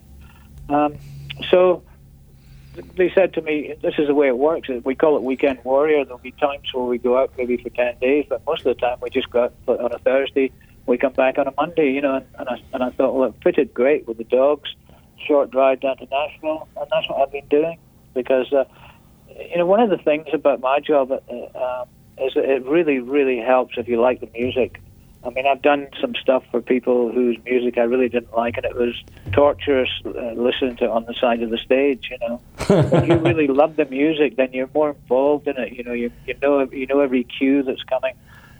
Um, 0.68 0.94
so 1.50 1.82
they 2.96 3.10
said 3.14 3.34
to 3.34 3.42
me, 3.42 3.74
"This 3.82 3.94
is 3.98 4.08
the 4.08 4.14
way 4.14 4.28
it 4.28 4.38
works. 4.38 4.68
We 4.84 4.94
call 4.94 5.16
it 5.16 5.22
weekend 5.22 5.58
warrior. 5.64 6.04
There'll 6.04 6.18
be 6.18 6.32
times 6.32 6.72
where 6.72 6.84
we 6.84 6.98
go 6.98 7.18
out 7.18 7.32
maybe 7.36 7.56
for 7.56 7.70
ten 7.70 7.96
days, 8.00 8.26
but 8.28 8.44
most 8.46 8.66
of 8.66 8.76
the 8.76 8.80
time 8.80 8.98
we 9.00 9.10
just 9.10 9.30
go 9.30 9.44
out 9.44 9.54
on 9.68 9.92
a 9.92 9.98
Thursday. 9.98 10.50
We 10.86 10.98
come 10.98 11.12
back 11.14 11.38
on 11.38 11.46
a 11.46 11.54
Monday, 11.56 11.92
you 11.92 12.00
know." 12.00 12.22
And, 12.38 12.48
I 12.48 12.56
and 12.72 12.82
I 12.82 12.90
thought, 12.90 13.14
well, 13.14 13.28
it 13.28 13.34
fitted 13.42 13.72
great 13.72 14.06
with 14.06 14.18
the 14.18 14.24
dogs. 14.24 14.74
Short 15.26 15.50
drive 15.50 15.80
down 15.80 15.96
to 15.98 16.06
Nashville, 16.06 16.68
and 16.76 16.86
that's 16.90 17.08
what 17.08 17.20
I've 17.20 17.32
been 17.32 17.48
doing 17.48 17.78
because 18.14 18.52
uh, 18.52 18.64
you 19.28 19.58
know 19.58 19.66
one 19.66 19.80
of 19.80 19.90
the 19.90 19.98
things 19.98 20.26
about 20.32 20.60
my 20.60 20.80
job 20.80 21.10
uh, 21.10 21.16
uh, 21.58 21.84
is 22.18 22.34
that 22.34 22.44
it 22.44 22.64
really, 22.64 22.98
really 23.00 23.38
helps 23.38 23.76
if 23.76 23.88
you 23.88 24.00
like 24.00 24.20
the 24.20 24.30
music 24.38 24.80
I 25.24 25.30
mean, 25.30 25.46
I've 25.46 25.62
done 25.62 25.88
some 26.00 26.14
stuff 26.14 26.44
for 26.50 26.60
people 26.60 27.10
whose 27.10 27.38
music 27.44 27.78
I 27.78 27.82
really 27.82 28.08
didn't 28.08 28.34
like, 28.34 28.56
and 28.56 28.66
it 28.66 28.76
was 28.76 28.94
torturous 29.32 29.88
uh, 30.04 30.10
listening 30.32 30.76
to 30.76 30.84
it 30.84 30.90
on 30.90 31.06
the 31.06 31.14
side 31.14 31.42
of 31.42 31.50
the 31.50 31.56
stage. 31.58 32.10
You 32.10 32.18
know, 32.28 32.40
if 32.58 33.08
you 33.08 33.16
really 33.16 33.46
love 33.46 33.76
the 33.76 33.86
music, 33.86 34.36
then 34.36 34.52
you're 34.52 34.70
more 34.74 34.90
involved 34.90 35.48
in 35.48 35.56
it. 35.56 35.72
You 35.72 35.84
know, 35.84 35.92
you 35.92 36.10
you 36.26 36.34
know 36.42 36.60
you 36.70 36.86
know 36.86 37.00
every 37.00 37.24
cue 37.24 37.62
that's 37.62 37.82
coming, 37.84 38.14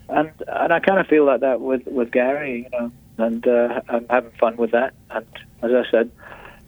and 0.09 0.31
and 0.47 0.73
I 0.73 0.81
kind 0.81 0.99
of 0.99 1.07
feel 1.07 1.25
like 1.25 1.41
that 1.41 1.61
with 1.61 1.87
with 1.87 2.11
Gary. 2.11 2.63
You 2.63 2.79
know, 2.79 2.93
and 3.19 3.47
uh, 3.47 3.83
I'm 3.89 4.07
having 4.09 4.33
fun 4.33 4.57
with 4.57 4.71
that. 4.71 4.95
And 5.11 5.27
as 5.63 5.71
I 5.73 5.85
said, 5.91 6.11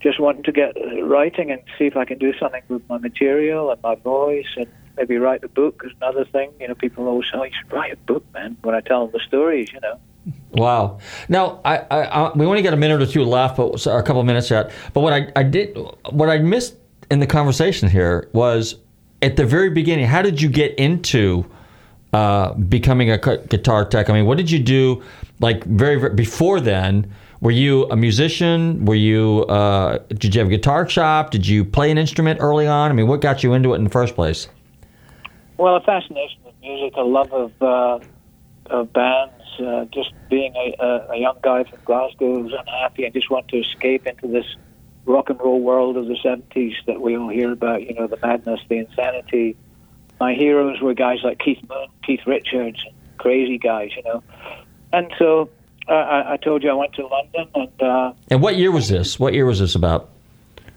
just 0.01 0.21
wanting 0.21 0.43
to 0.45 0.53
get 0.53 0.77
writing 1.03 1.51
and 1.51 1.63
see 1.79 1.87
if 1.87 1.97
I 1.97 2.05
can 2.05 2.19
do 2.19 2.35
something 2.39 2.63
with 2.69 2.87
my 2.89 2.99
material 2.99 3.71
and 3.71 3.83
my 3.83 3.95
voice 3.95 4.53
and 4.57 4.67
maybe 4.97 5.17
write 5.19 5.45
a 5.45 5.49
book 5.49 5.83
is 5.85 5.93
another 6.01 6.25
thing. 6.25 6.53
You 6.61 6.69
know, 6.69 6.75
people 6.75 7.07
always 7.07 7.27
say, 7.31 7.39
oh, 7.39 7.45
you 7.45 7.53
should 7.59 7.73
write 7.73 7.93
a 7.93 7.97
book, 7.97 8.25
man, 8.33 8.57
when 8.63 8.75
I 8.75 8.81
tell 8.81 9.07
them 9.07 9.13
the 9.13 9.25
stories, 9.27 9.73
you 9.73 9.81
know. 9.81 9.99
Wow. 10.53 10.99
Now, 11.29 11.61
I, 11.65 11.79
I, 11.79 12.03
I, 12.05 12.33
we 12.35 12.47
only 12.47 12.63
got 12.63 12.73
a 12.73 12.77
minute 12.77 13.01
or 13.01 13.07
two 13.07 13.25
left, 13.25 13.57
but 13.57 13.87
a 13.87 14.03
couple 14.03 14.21
of 14.21 14.27
minutes 14.27 14.51
yet. 14.51 14.73
But 14.93 15.01
what 15.01 15.13
I, 15.13 15.31
I 15.37 15.43
did, 15.43 15.77
what 16.11 16.29
I 16.29 16.39
missed 16.39 16.77
in 17.11 17.21
the 17.21 17.27
conversation 17.27 17.89
here 17.89 18.29
was 18.33 18.77
at 19.23 19.37
the 19.37 19.45
very 19.45 19.71
beginning. 19.71 20.07
How 20.07 20.23
did 20.23 20.41
you 20.41 20.49
get 20.49 20.75
into 20.77 21.45
uh, 22.13 22.55
becoming 22.55 23.11
a 23.11 23.19
guitar 23.19 23.85
tech? 23.85 24.11
I 24.11 24.15
mean, 24.15 24.27
what 24.27 24.37
did 24.37 24.51
you 24.51 24.59
do? 24.59 25.03
Like 25.39 25.65
very, 25.65 25.97
very 26.01 26.15
before 26.15 26.61
then, 26.61 27.13
were 27.41 27.51
you 27.51 27.85
a 27.91 27.97
musician? 27.97 28.85
Were 28.87 28.95
you? 28.95 29.45
Uh, 29.45 29.99
did 30.09 30.35
you 30.35 30.39
have 30.41 30.49
a 30.49 30.51
guitar 30.51 30.89
shop? 30.89 31.31
Did 31.31 31.47
you 31.47 31.65
play 31.65 31.91
an 31.91 31.99
instrument 31.99 32.41
early 32.41 32.67
on? 32.67 32.91
I 32.91 32.95
mean, 32.95 33.07
what 33.07 33.21
got 33.21 33.43
you 33.43 33.53
into 33.53 33.75
it 33.75 33.77
in 33.77 33.85
the 33.85 33.91
first 33.91 34.15
place? 34.15 34.49
Well, 35.59 35.77
a 35.77 35.81
fascination 35.81 36.41
with 36.45 36.55
music, 36.61 36.95
a 36.97 37.03
love 37.03 37.33
of 37.33 37.63
uh, 37.63 37.99
of 38.67 38.93
bands. 38.93 39.33
Uh, 39.59 39.87
just 39.87 40.13
being 40.29 40.55
a, 40.55 40.77
a, 40.85 41.13
a 41.13 41.17
young 41.17 41.39
guy 41.43 41.65
from 41.65 41.79
Glasgow 41.87 42.43
who's 42.43 42.53
unhappy 42.53 43.05
and 43.05 43.15
just 43.15 43.31
want 43.31 43.49
to 43.49 43.57
escape 43.57 44.07
into 44.07 44.29
this 44.29 44.45
rock 45.07 45.31
and 45.31 45.41
roll 45.41 45.61
world 45.61 45.97
of 45.97 46.07
the 46.09 46.15
70s 46.15 46.75
that 46.87 47.01
we 47.01 47.17
all 47.17 47.31
hear 47.31 47.53
about, 47.53 47.83
you 47.83 47.95
know, 47.95 48.07
the 48.07 48.19
madness, 48.19 48.61
the 48.69 48.79
insanity. 48.79 49.57
My 50.21 50.35
heroes 50.35 50.81
were 50.83 50.93
guys 50.93 51.21
like 51.23 51.39
Keith 51.39 51.63
Moon, 51.69 51.87
Keith 52.05 52.21
Richards, 52.27 52.85
crazy 53.17 53.57
guys, 53.57 53.91
you 53.97 54.03
know. 54.03 54.23
And 54.93 55.11
so 55.19 55.49
uh, 55.89 55.93
I, 55.93 56.35
I 56.35 56.37
told 56.37 56.63
you 56.63 56.71
I 56.71 56.75
went 56.75 56.93
to 56.95 57.07
London 57.07 57.49
and. 57.55 57.83
Uh, 57.83 58.13
and 58.29 58.43
what 58.43 58.57
year 58.57 58.73
was 58.73 58.89
this? 58.89 59.19
What 59.19 59.33
year 59.33 59.47
was 59.47 59.61
this 59.61 59.75
about? 59.75 60.11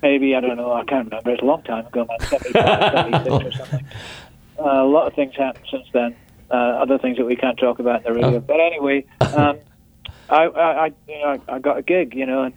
Maybe, 0.01 0.35
I 0.35 0.39
don't 0.39 0.55
know, 0.55 0.71
I 0.71 0.85
can't 0.85 1.05
remember. 1.05 1.31
It's 1.31 1.41
a 1.41 1.45
long 1.45 1.63
time 1.63 1.85
ago, 1.85 2.05
man, 2.07 2.19
75, 2.21 3.23
76 3.23 3.29
or 3.29 3.51
something. 3.51 3.85
Uh, 4.59 4.83
a 4.83 4.85
lot 4.85 5.07
of 5.07 5.13
things 5.13 5.35
happened 5.35 5.65
since 5.71 5.87
then. 5.93 6.15
Uh, 6.51 6.55
other 6.55 6.97
things 6.97 7.17
that 7.17 7.25
we 7.25 7.35
can't 7.35 7.57
talk 7.57 7.79
about 7.79 8.05
in 8.05 8.13
the 8.13 8.19
radio. 8.19 8.37
Oh. 8.37 8.39
But 8.39 8.59
anyway, 8.59 9.05
um, 9.21 9.59
I, 10.29 10.45
I, 10.45 10.85
I, 10.85 10.91
you 11.07 11.19
know, 11.19 11.41
I 11.47 11.59
got 11.59 11.77
a 11.77 11.81
gig, 11.81 12.15
you 12.15 12.25
know, 12.25 12.43
and 12.43 12.53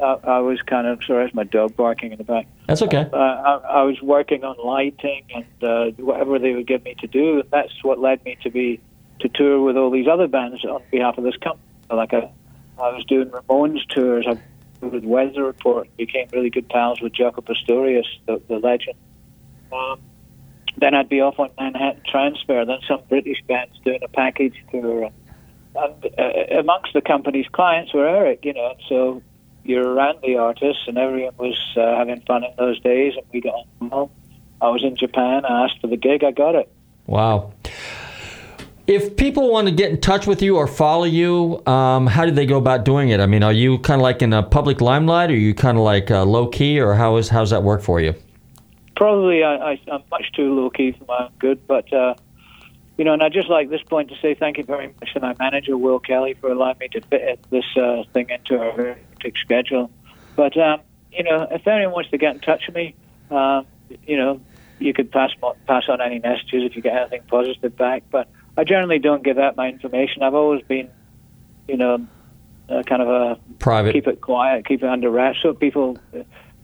I, 0.00 0.16
I 0.24 0.38
was 0.38 0.60
kind 0.62 0.86
of 0.86 1.02
sorry, 1.04 1.24
that's 1.24 1.34
my 1.34 1.44
dog 1.44 1.76
barking 1.76 2.12
in 2.12 2.18
the 2.18 2.24
back. 2.24 2.46
That's 2.68 2.82
okay. 2.82 3.08
Uh, 3.12 3.16
I, 3.16 3.56
I 3.56 3.82
was 3.82 4.00
working 4.00 4.44
on 4.44 4.56
lighting 4.64 5.24
and 5.34 5.64
uh, 5.64 5.90
whatever 6.02 6.38
they 6.38 6.54
would 6.54 6.66
give 6.66 6.84
me 6.84 6.94
to 7.00 7.06
do, 7.06 7.40
and 7.40 7.50
that's 7.50 7.72
what 7.82 7.98
led 7.98 8.24
me 8.24 8.36
to 8.42 8.50
be 8.50 8.80
to 9.20 9.28
tour 9.28 9.60
with 9.60 9.76
all 9.76 9.90
these 9.90 10.08
other 10.08 10.28
bands 10.28 10.64
on 10.64 10.82
behalf 10.90 11.18
of 11.18 11.24
this 11.24 11.36
company. 11.36 11.66
Like 11.90 12.14
I, 12.14 12.30
I 12.78 12.88
was 12.94 13.04
doing 13.06 13.28
Ramones 13.28 13.86
tours. 13.88 14.26
I 14.28 14.40
with 14.82 15.04
Weather 15.04 15.44
Report, 15.44 15.88
became 15.96 16.28
really 16.32 16.50
good 16.50 16.68
pals 16.68 17.00
with 17.00 17.12
Jaco 17.12 17.44
Pastorius, 17.44 18.06
the, 18.26 18.42
the 18.48 18.58
legend. 18.58 18.96
Um, 19.72 20.00
then 20.78 20.94
I'd 20.94 21.08
be 21.08 21.20
off 21.20 21.38
on 21.38 21.50
Manhattan 21.58 22.02
Transfer. 22.08 22.64
Then 22.64 22.78
some 22.88 23.02
British 23.08 23.42
bands 23.46 23.78
doing 23.84 24.00
a 24.02 24.08
package 24.08 24.54
tour, 24.70 25.04
and, 25.04 25.14
and 25.76 26.18
uh, 26.18 26.58
amongst 26.58 26.92
the 26.92 27.00
company's 27.00 27.48
clients 27.48 27.92
were 27.94 28.06
Eric. 28.06 28.44
You 28.44 28.54
know, 28.54 28.74
so 28.88 29.22
you're 29.64 29.86
around 29.86 30.18
the 30.22 30.36
artists, 30.36 30.82
and 30.86 30.98
everyone 30.98 31.34
was 31.38 31.58
uh, 31.76 31.96
having 31.96 32.20
fun 32.22 32.44
in 32.44 32.50
those 32.58 32.80
days, 32.80 33.14
and 33.16 33.26
we 33.32 33.40
got 33.40 33.54
on 33.54 33.88
well. 33.90 34.10
I 34.60 34.68
was 34.68 34.84
in 34.84 34.96
Japan. 34.96 35.44
I 35.44 35.64
asked 35.64 35.80
for 35.80 35.88
the 35.88 35.96
gig. 35.96 36.22
I 36.22 36.30
got 36.30 36.54
it. 36.54 36.72
Wow. 37.06 37.52
If 38.86 39.16
people 39.16 39.50
want 39.50 39.68
to 39.68 39.74
get 39.74 39.90
in 39.90 40.00
touch 40.00 40.26
with 40.26 40.42
you 40.42 40.56
or 40.56 40.66
follow 40.66 41.04
you, 41.04 41.64
um, 41.66 42.06
how 42.06 42.24
do 42.24 42.32
they 42.32 42.46
go 42.46 42.58
about 42.58 42.84
doing 42.84 43.10
it? 43.10 43.20
I 43.20 43.26
mean, 43.26 43.42
are 43.42 43.52
you 43.52 43.78
kind 43.78 44.00
of 44.00 44.02
like 44.02 44.22
in 44.22 44.32
a 44.32 44.42
public 44.42 44.80
limelight, 44.80 45.30
or 45.30 45.34
are 45.34 45.36
you 45.36 45.54
kind 45.54 45.78
of 45.78 45.84
like 45.84 46.10
uh, 46.10 46.24
low 46.24 46.48
key, 46.48 46.80
or 46.80 46.94
how 46.94 47.16
is 47.16 47.28
how's 47.28 47.50
that 47.50 47.62
work 47.62 47.80
for 47.82 48.00
you? 48.00 48.14
Probably, 49.02 49.42
I, 49.42 49.72
I, 49.72 49.80
I'm 49.90 50.04
much 50.12 50.30
too 50.32 50.54
low 50.54 50.70
key 50.70 50.92
for 50.92 51.04
my 51.06 51.24
own 51.24 51.32
good, 51.40 51.66
but 51.66 51.92
uh, 51.92 52.14
you 52.96 53.04
know, 53.04 53.14
and 53.14 53.20
I'd 53.20 53.32
just 53.32 53.48
like 53.48 53.68
this 53.68 53.82
point 53.82 54.10
to 54.10 54.14
say 54.22 54.34
thank 54.34 54.58
you 54.58 54.62
very 54.62 54.86
much 54.86 55.12
to 55.14 55.20
my 55.20 55.34
manager 55.40 55.76
Will 55.76 55.98
Kelly 55.98 56.34
for 56.34 56.52
allowing 56.52 56.78
me 56.78 56.86
to 56.92 57.00
fit 57.00 57.44
this 57.50 57.64
uh, 57.76 58.04
thing 58.12 58.30
into 58.30 58.60
our 58.60 58.70
very 58.76 59.00
hectic 59.10 59.38
schedule. 59.38 59.90
But 60.36 60.56
um, 60.56 60.82
you 61.10 61.24
know, 61.24 61.48
if 61.50 61.66
anyone 61.66 61.94
wants 61.94 62.10
to 62.10 62.18
get 62.18 62.36
in 62.36 62.40
touch 62.42 62.62
with 62.68 62.76
me, 62.76 62.94
um, 63.32 63.66
you 64.06 64.16
know, 64.16 64.40
you 64.78 64.94
could 64.94 65.10
pass 65.10 65.30
pass 65.66 65.88
on 65.88 66.00
any 66.00 66.20
messages 66.20 66.62
if 66.62 66.76
you 66.76 66.82
get 66.82 66.96
anything 66.96 67.22
positive 67.26 67.76
back. 67.76 68.04
But 68.08 68.28
I 68.56 68.62
generally 68.62 69.00
don't 69.00 69.24
give 69.24 69.36
out 69.36 69.56
my 69.56 69.68
information. 69.68 70.22
I've 70.22 70.34
always 70.34 70.62
been, 70.62 70.88
you 71.66 71.76
know, 71.76 72.06
uh, 72.68 72.84
kind 72.84 73.02
of 73.02 73.08
a 73.08 73.40
Private. 73.58 73.94
keep 73.94 74.06
it 74.06 74.20
quiet, 74.20 74.64
keep 74.64 74.84
it 74.84 74.88
under 74.88 75.10
wraps, 75.10 75.38
so 75.42 75.54
people. 75.54 75.98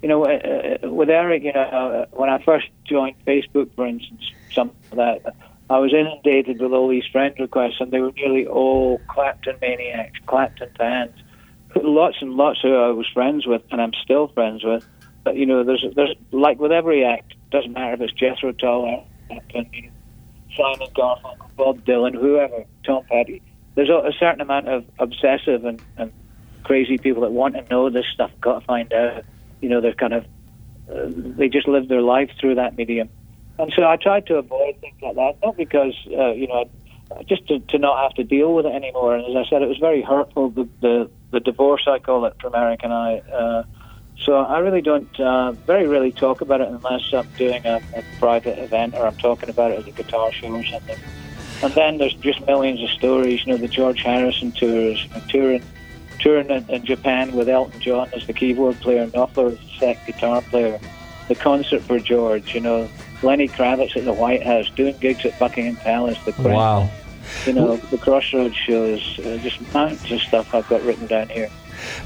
You 0.02 0.08
know, 0.08 0.24
uh, 0.24 0.78
uh, 0.84 0.90
with 0.90 1.10
Eric, 1.10 1.42
you 1.42 1.52
know, 1.52 1.60
uh, 1.60 2.06
when 2.12 2.30
I 2.30 2.42
first 2.44 2.68
joined 2.84 3.16
Facebook, 3.26 3.74
for 3.74 3.86
instance, 3.86 4.30
some 4.52 4.70
of 4.90 4.96
that, 4.96 5.34
I 5.70 5.78
was 5.78 5.92
inundated 5.92 6.60
with 6.60 6.72
all 6.72 6.88
these 6.88 7.06
friend 7.10 7.34
requests, 7.38 7.80
and 7.80 7.90
they 7.90 8.00
were 8.00 8.12
nearly 8.12 8.46
all 8.46 9.00
Clapton 9.08 9.56
maniacs, 9.60 10.18
Clapton 10.26 10.70
fans. 10.78 11.12
Lots 11.74 12.16
and 12.20 12.34
lots 12.34 12.60
of 12.64 12.70
who 12.70 12.76
I 12.76 12.88
was 12.90 13.06
friends 13.12 13.46
with, 13.46 13.62
and 13.70 13.80
I'm 13.80 13.92
still 14.02 14.28
friends 14.28 14.64
with. 14.64 14.86
But 15.24 15.36
you 15.36 15.46
know, 15.46 15.64
there's 15.64 15.84
there's 15.94 16.14
like 16.30 16.58
with 16.58 16.72
every 16.72 17.04
act, 17.04 17.34
doesn't 17.50 17.72
matter 17.72 17.94
if 17.94 18.00
it's 18.00 18.12
Jethro 18.12 18.52
Tull 18.52 19.06
Clapton, 19.28 19.68
you 19.72 19.82
know, 19.82 19.90
Simon 20.56 20.88
Garfunkel, 20.94 21.56
Bob 21.56 21.84
Dylan, 21.84 22.14
whoever, 22.14 22.64
Tom 22.84 23.04
Petty. 23.04 23.42
There's 23.74 23.90
a, 23.90 24.08
a 24.08 24.12
certain 24.18 24.40
amount 24.40 24.68
of 24.68 24.84
obsessive 24.98 25.64
and, 25.64 25.80
and 25.96 26.12
crazy 26.64 26.98
people 26.98 27.22
that 27.22 27.30
want 27.30 27.54
to 27.54 27.64
know 27.70 27.90
this 27.90 28.06
stuff. 28.12 28.30
Got 28.40 28.60
to 28.60 28.66
find 28.66 28.92
out. 28.92 29.24
You 29.60 29.68
know, 29.68 29.80
they're 29.80 29.92
kind 29.94 30.14
of 30.14 30.24
uh, 30.90 31.06
they 31.06 31.48
just 31.48 31.68
live 31.68 31.88
their 31.88 32.02
life 32.02 32.30
through 32.40 32.56
that 32.56 32.76
medium. 32.76 33.08
And 33.58 33.72
so 33.74 33.86
I 33.86 33.96
tried 33.96 34.26
to 34.26 34.36
avoid 34.36 34.80
things 34.80 34.96
like 35.02 35.16
that, 35.16 35.36
not 35.42 35.56
because, 35.56 35.94
uh, 36.16 36.30
you 36.32 36.46
know, 36.46 36.70
just 37.26 37.46
to, 37.48 37.58
to 37.58 37.78
not 37.78 38.02
have 38.02 38.14
to 38.14 38.24
deal 38.24 38.54
with 38.54 38.66
it 38.66 38.72
anymore. 38.72 39.16
And 39.16 39.26
as 39.26 39.46
I 39.46 39.50
said, 39.50 39.62
it 39.62 39.68
was 39.68 39.78
very 39.78 40.02
hurtful, 40.02 40.50
the, 40.50 40.68
the, 40.80 41.10
the 41.32 41.40
divorce, 41.40 41.82
I 41.88 41.98
call 41.98 42.24
it, 42.26 42.34
from 42.40 42.54
Eric 42.54 42.80
and 42.84 42.92
I. 42.92 43.18
Uh, 43.18 43.62
so 44.18 44.36
I 44.36 44.58
really 44.58 44.82
don't, 44.82 45.08
uh, 45.18 45.52
very 45.52 45.86
rarely 45.86 46.12
talk 46.12 46.40
about 46.40 46.60
it 46.60 46.68
unless 46.68 47.12
I'm 47.12 47.28
doing 47.36 47.64
a, 47.66 47.80
a 47.96 48.02
private 48.18 48.58
event 48.58 48.94
or 48.94 49.06
I'm 49.06 49.16
talking 49.16 49.48
about 49.48 49.72
it 49.72 49.80
at 49.80 49.88
a 49.88 49.92
guitar 49.92 50.32
show 50.32 50.52
or 50.52 50.64
something. 50.64 50.98
And 51.62 51.72
then 51.74 51.98
there's 51.98 52.14
just 52.14 52.46
millions 52.46 52.82
of 52.82 52.90
stories, 52.90 53.44
you 53.44 53.52
know, 53.52 53.58
the 53.58 53.68
George 53.68 54.02
Harrison 54.02 54.52
tours, 54.52 55.04
touring, 55.28 55.62
touring 56.18 56.50
in, 56.50 56.68
in 56.68 56.84
Japan 56.84 57.32
with 57.32 57.48
Elton 57.48 57.80
John 57.80 58.08
as 58.14 58.26
the 58.26 58.32
keyboard 58.32 58.80
player, 58.80 59.02
and 59.02 59.12
Knopfler 59.12 59.52
as 59.52 59.58
the 59.58 59.68
set 59.78 60.06
guitar 60.06 60.42
player, 60.42 60.78
the 61.28 61.34
concert 61.34 61.82
for 61.82 61.98
George, 61.98 62.54
you 62.54 62.60
know, 62.60 62.88
Lenny 63.22 63.48
Kravitz 63.48 63.96
at 63.96 64.04
the 64.04 64.12
White 64.12 64.42
House, 64.42 64.70
doing 64.70 64.96
gigs 64.98 65.24
at 65.26 65.38
Buckingham 65.38 65.76
Palace, 65.76 66.18
the 66.24 66.32
Kremlin, 66.32 66.54
Wow. 66.54 66.90
you 67.46 67.52
know, 67.52 67.76
the 67.76 67.98
Crossroads 67.98 68.54
shows, 68.56 69.18
uh, 69.20 69.38
just 69.42 69.60
mountains 69.74 70.10
of 70.10 70.20
stuff 70.20 70.54
I've 70.54 70.68
got 70.68 70.82
written 70.84 71.06
down 71.06 71.28
here. 71.28 71.50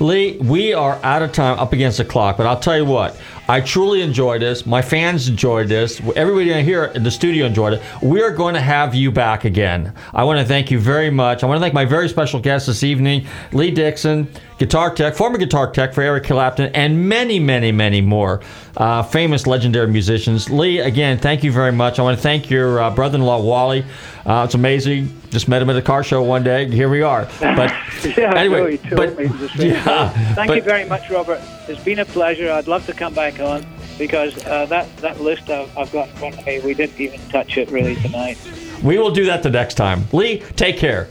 Lee, 0.01 0.37
we 0.39 0.75
are 0.75 0.99
out 1.03 1.23
of 1.23 1.33
time, 1.33 1.59
up 1.59 1.73
against 1.73 1.99
the 1.99 2.05
clock. 2.05 2.37
But 2.37 2.47
I'll 2.47 2.61
tell 2.61 2.77
you 2.77 2.85
what, 2.85 3.19
I 3.49 3.61
truly 3.61 4.03
enjoyed 4.03 4.41
this. 4.41 4.65
My 4.67 4.81
fans 4.83 5.29
enjoyed 5.29 5.69
this. 5.69 6.01
Everybody 6.15 6.63
here 6.63 6.85
in 6.95 7.03
the 7.03 7.11
studio 7.11 7.45
enjoyed 7.47 7.75
it. 7.75 7.83
We 8.01 8.23
are 8.23 8.31
going 8.31 8.55
to 8.55 8.61
have 8.61 8.95
you 8.95 9.11
back 9.11 9.45
again. 9.45 9.93
I 10.15 10.23
want 10.25 10.39
to 10.41 10.45
thank 10.47 10.71
you 10.71 10.79
very 10.79 11.11
much. 11.11 11.43
I 11.43 11.47
want 11.47 11.59
to 11.59 11.61
thank 11.61 11.75
my 11.75 11.85
very 11.85 12.09
special 12.09 12.39
guest 12.41 12.69
this 12.69 12.83
evening, 12.85 13.27
Lee 13.53 13.73
Dickson, 13.73 14.29
guitar 14.59 14.95
tech, 14.95 15.15
former 15.17 15.39
guitar 15.39 15.71
tech 15.73 15.93
for 15.93 16.03
Eric 16.03 16.25
Clapton, 16.25 16.71
and 16.75 17.09
many, 17.09 17.41
many, 17.41 17.73
many 17.73 18.01
more 18.01 18.41
uh, 18.77 19.03
famous, 19.03 19.47
legendary 19.47 19.89
musicians. 19.89 20.49
Lee, 20.49 20.79
again, 20.79 21.19
thank 21.19 21.43
you 21.43 21.51
very 21.51 21.73
much. 21.73 21.99
I 21.99 22.03
want 22.03 22.17
to 22.17 22.23
thank 22.23 22.49
your 22.49 22.81
uh, 22.81 22.91
brother-in-law 22.95 23.43
Wally. 23.43 23.85
Uh, 24.25 24.43
it's 24.45 24.55
amazing. 24.55 25.19
Just 25.31 25.49
met 25.49 25.61
him 25.61 25.69
at 25.71 25.77
a 25.77 25.83
car 25.83 26.05
show 26.05 26.23
one 26.23 26.45
day. 26.45 26.71
Here 26.71 26.89
we 26.89 27.03
are. 27.03 27.27
But 27.41 27.73
yeah, 28.17 28.35
anyway, 28.37 28.59
I 28.59 28.63
know, 28.63 28.67
he 28.67 28.79
told 28.79 28.97
but- 28.97 29.19
me 29.19 29.27
the 29.27 29.49
same. 29.57 29.71
yeah, 29.73 30.35
Thank 30.35 30.49
but- 30.49 30.57
you 30.59 30.63
very 30.63 30.85
much, 30.85 31.11
Robert. 31.11 31.41
It's 31.69 31.83
been 31.83 31.99
a 32.01 32.05
pleasure. 32.05 32.51
I'd 32.51 32.67
love 32.69 32.87
to 32.87 32.93
come 32.93 33.15
back 33.15 33.32
on 33.41 33.67
because 33.99 34.37
uh, 34.47 34.67
that 34.67 34.95
that 34.99 35.21
list 35.21 35.49
I've, 35.51 35.77
I've 35.77 35.93
got 35.93 36.09
in 36.09 36.17
front 36.17 36.39
of 36.39 36.47
me, 36.47 36.61
we 36.61 36.75
didn't 36.75 37.01
even 37.01 37.21
touch 37.29 37.57
it 37.57 37.71
really 37.71 37.97
tonight. 37.97 38.39
We 38.83 38.99
will 38.99 39.13
do 39.13 39.25
that 39.27 39.43
the 39.43 39.51
next 39.51 39.75
time. 39.75 40.05
Lee, 40.13 40.41
take 40.57 40.77
care. 40.77 41.09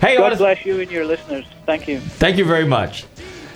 Hey, 0.00 0.16
God 0.16 0.30
to 0.30 0.36
bless 0.36 0.64
you 0.66 0.80
and 0.80 0.90
your 0.90 1.04
listeners. 1.04 1.44
Thank 1.66 1.86
you. 1.86 2.00
thank 2.00 2.36
you 2.36 2.44
very 2.44 2.66
much. 2.66 3.06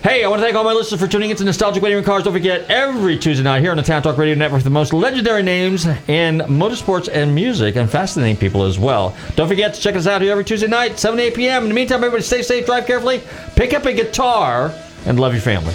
Hey, 0.03 0.23
I 0.23 0.29
want 0.29 0.39
to 0.39 0.45
thank 0.45 0.55
all 0.55 0.63
my 0.63 0.73
listeners 0.73 1.01
for 1.01 1.09
tuning 1.09 1.31
into 1.31 1.43
Nostalgic 1.43 1.83
Radio 1.83 1.99
and 1.99 2.07
Cars. 2.07 2.23
Don't 2.23 2.33
forget, 2.33 2.71
every 2.71 3.19
Tuesday 3.19 3.43
night 3.43 3.61
here 3.61 3.73
on 3.73 3.77
the 3.77 3.83
Town 3.83 4.03
Talk 4.03 4.17
Radio 4.17 4.37
Network, 4.37 4.63
the 4.63 4.71
most 4.71 4.93
legendary 4.93 5.43
names 5.43 5.85
in 5.85 6.39
motorsports 6.47 7.09
and 7.13 7.35
music, 7.35 7.75
and 7.75 7.91
fascinating 7.91 8.37
people 8.37 8.63
as 8.63 8.79
well. 8.79 9.17
Don't 9.35 9.49
forget 9.49 9.75
to 9.75 9.81
check 9.81 9.97
us 9.97 10.07
out 10.07 10.23
here 10.23 10.31
every 10.31 10.45
Tuesday 10.45 10.69
night, 10.69 11.01
7 11.01 11.19
8 11.19 11.35
p.m. 11.35 11.63
In 11.65 11.71
the 11.71 11.75
meantime, 11.75 11.97
everybody 12.05 12.23
stay 12.23 12.43
safe, 12.43 12.67
drive 12.67 12.87
carefully, 12.87 13.21
pick 13.57 13.75
up 13.75 13.85
a 13.85 13.93
guitar, 13.93 14.73
and 15.07 15.19
love 15.19 15.33
your 15.33 15.43
family. 15.43 15.75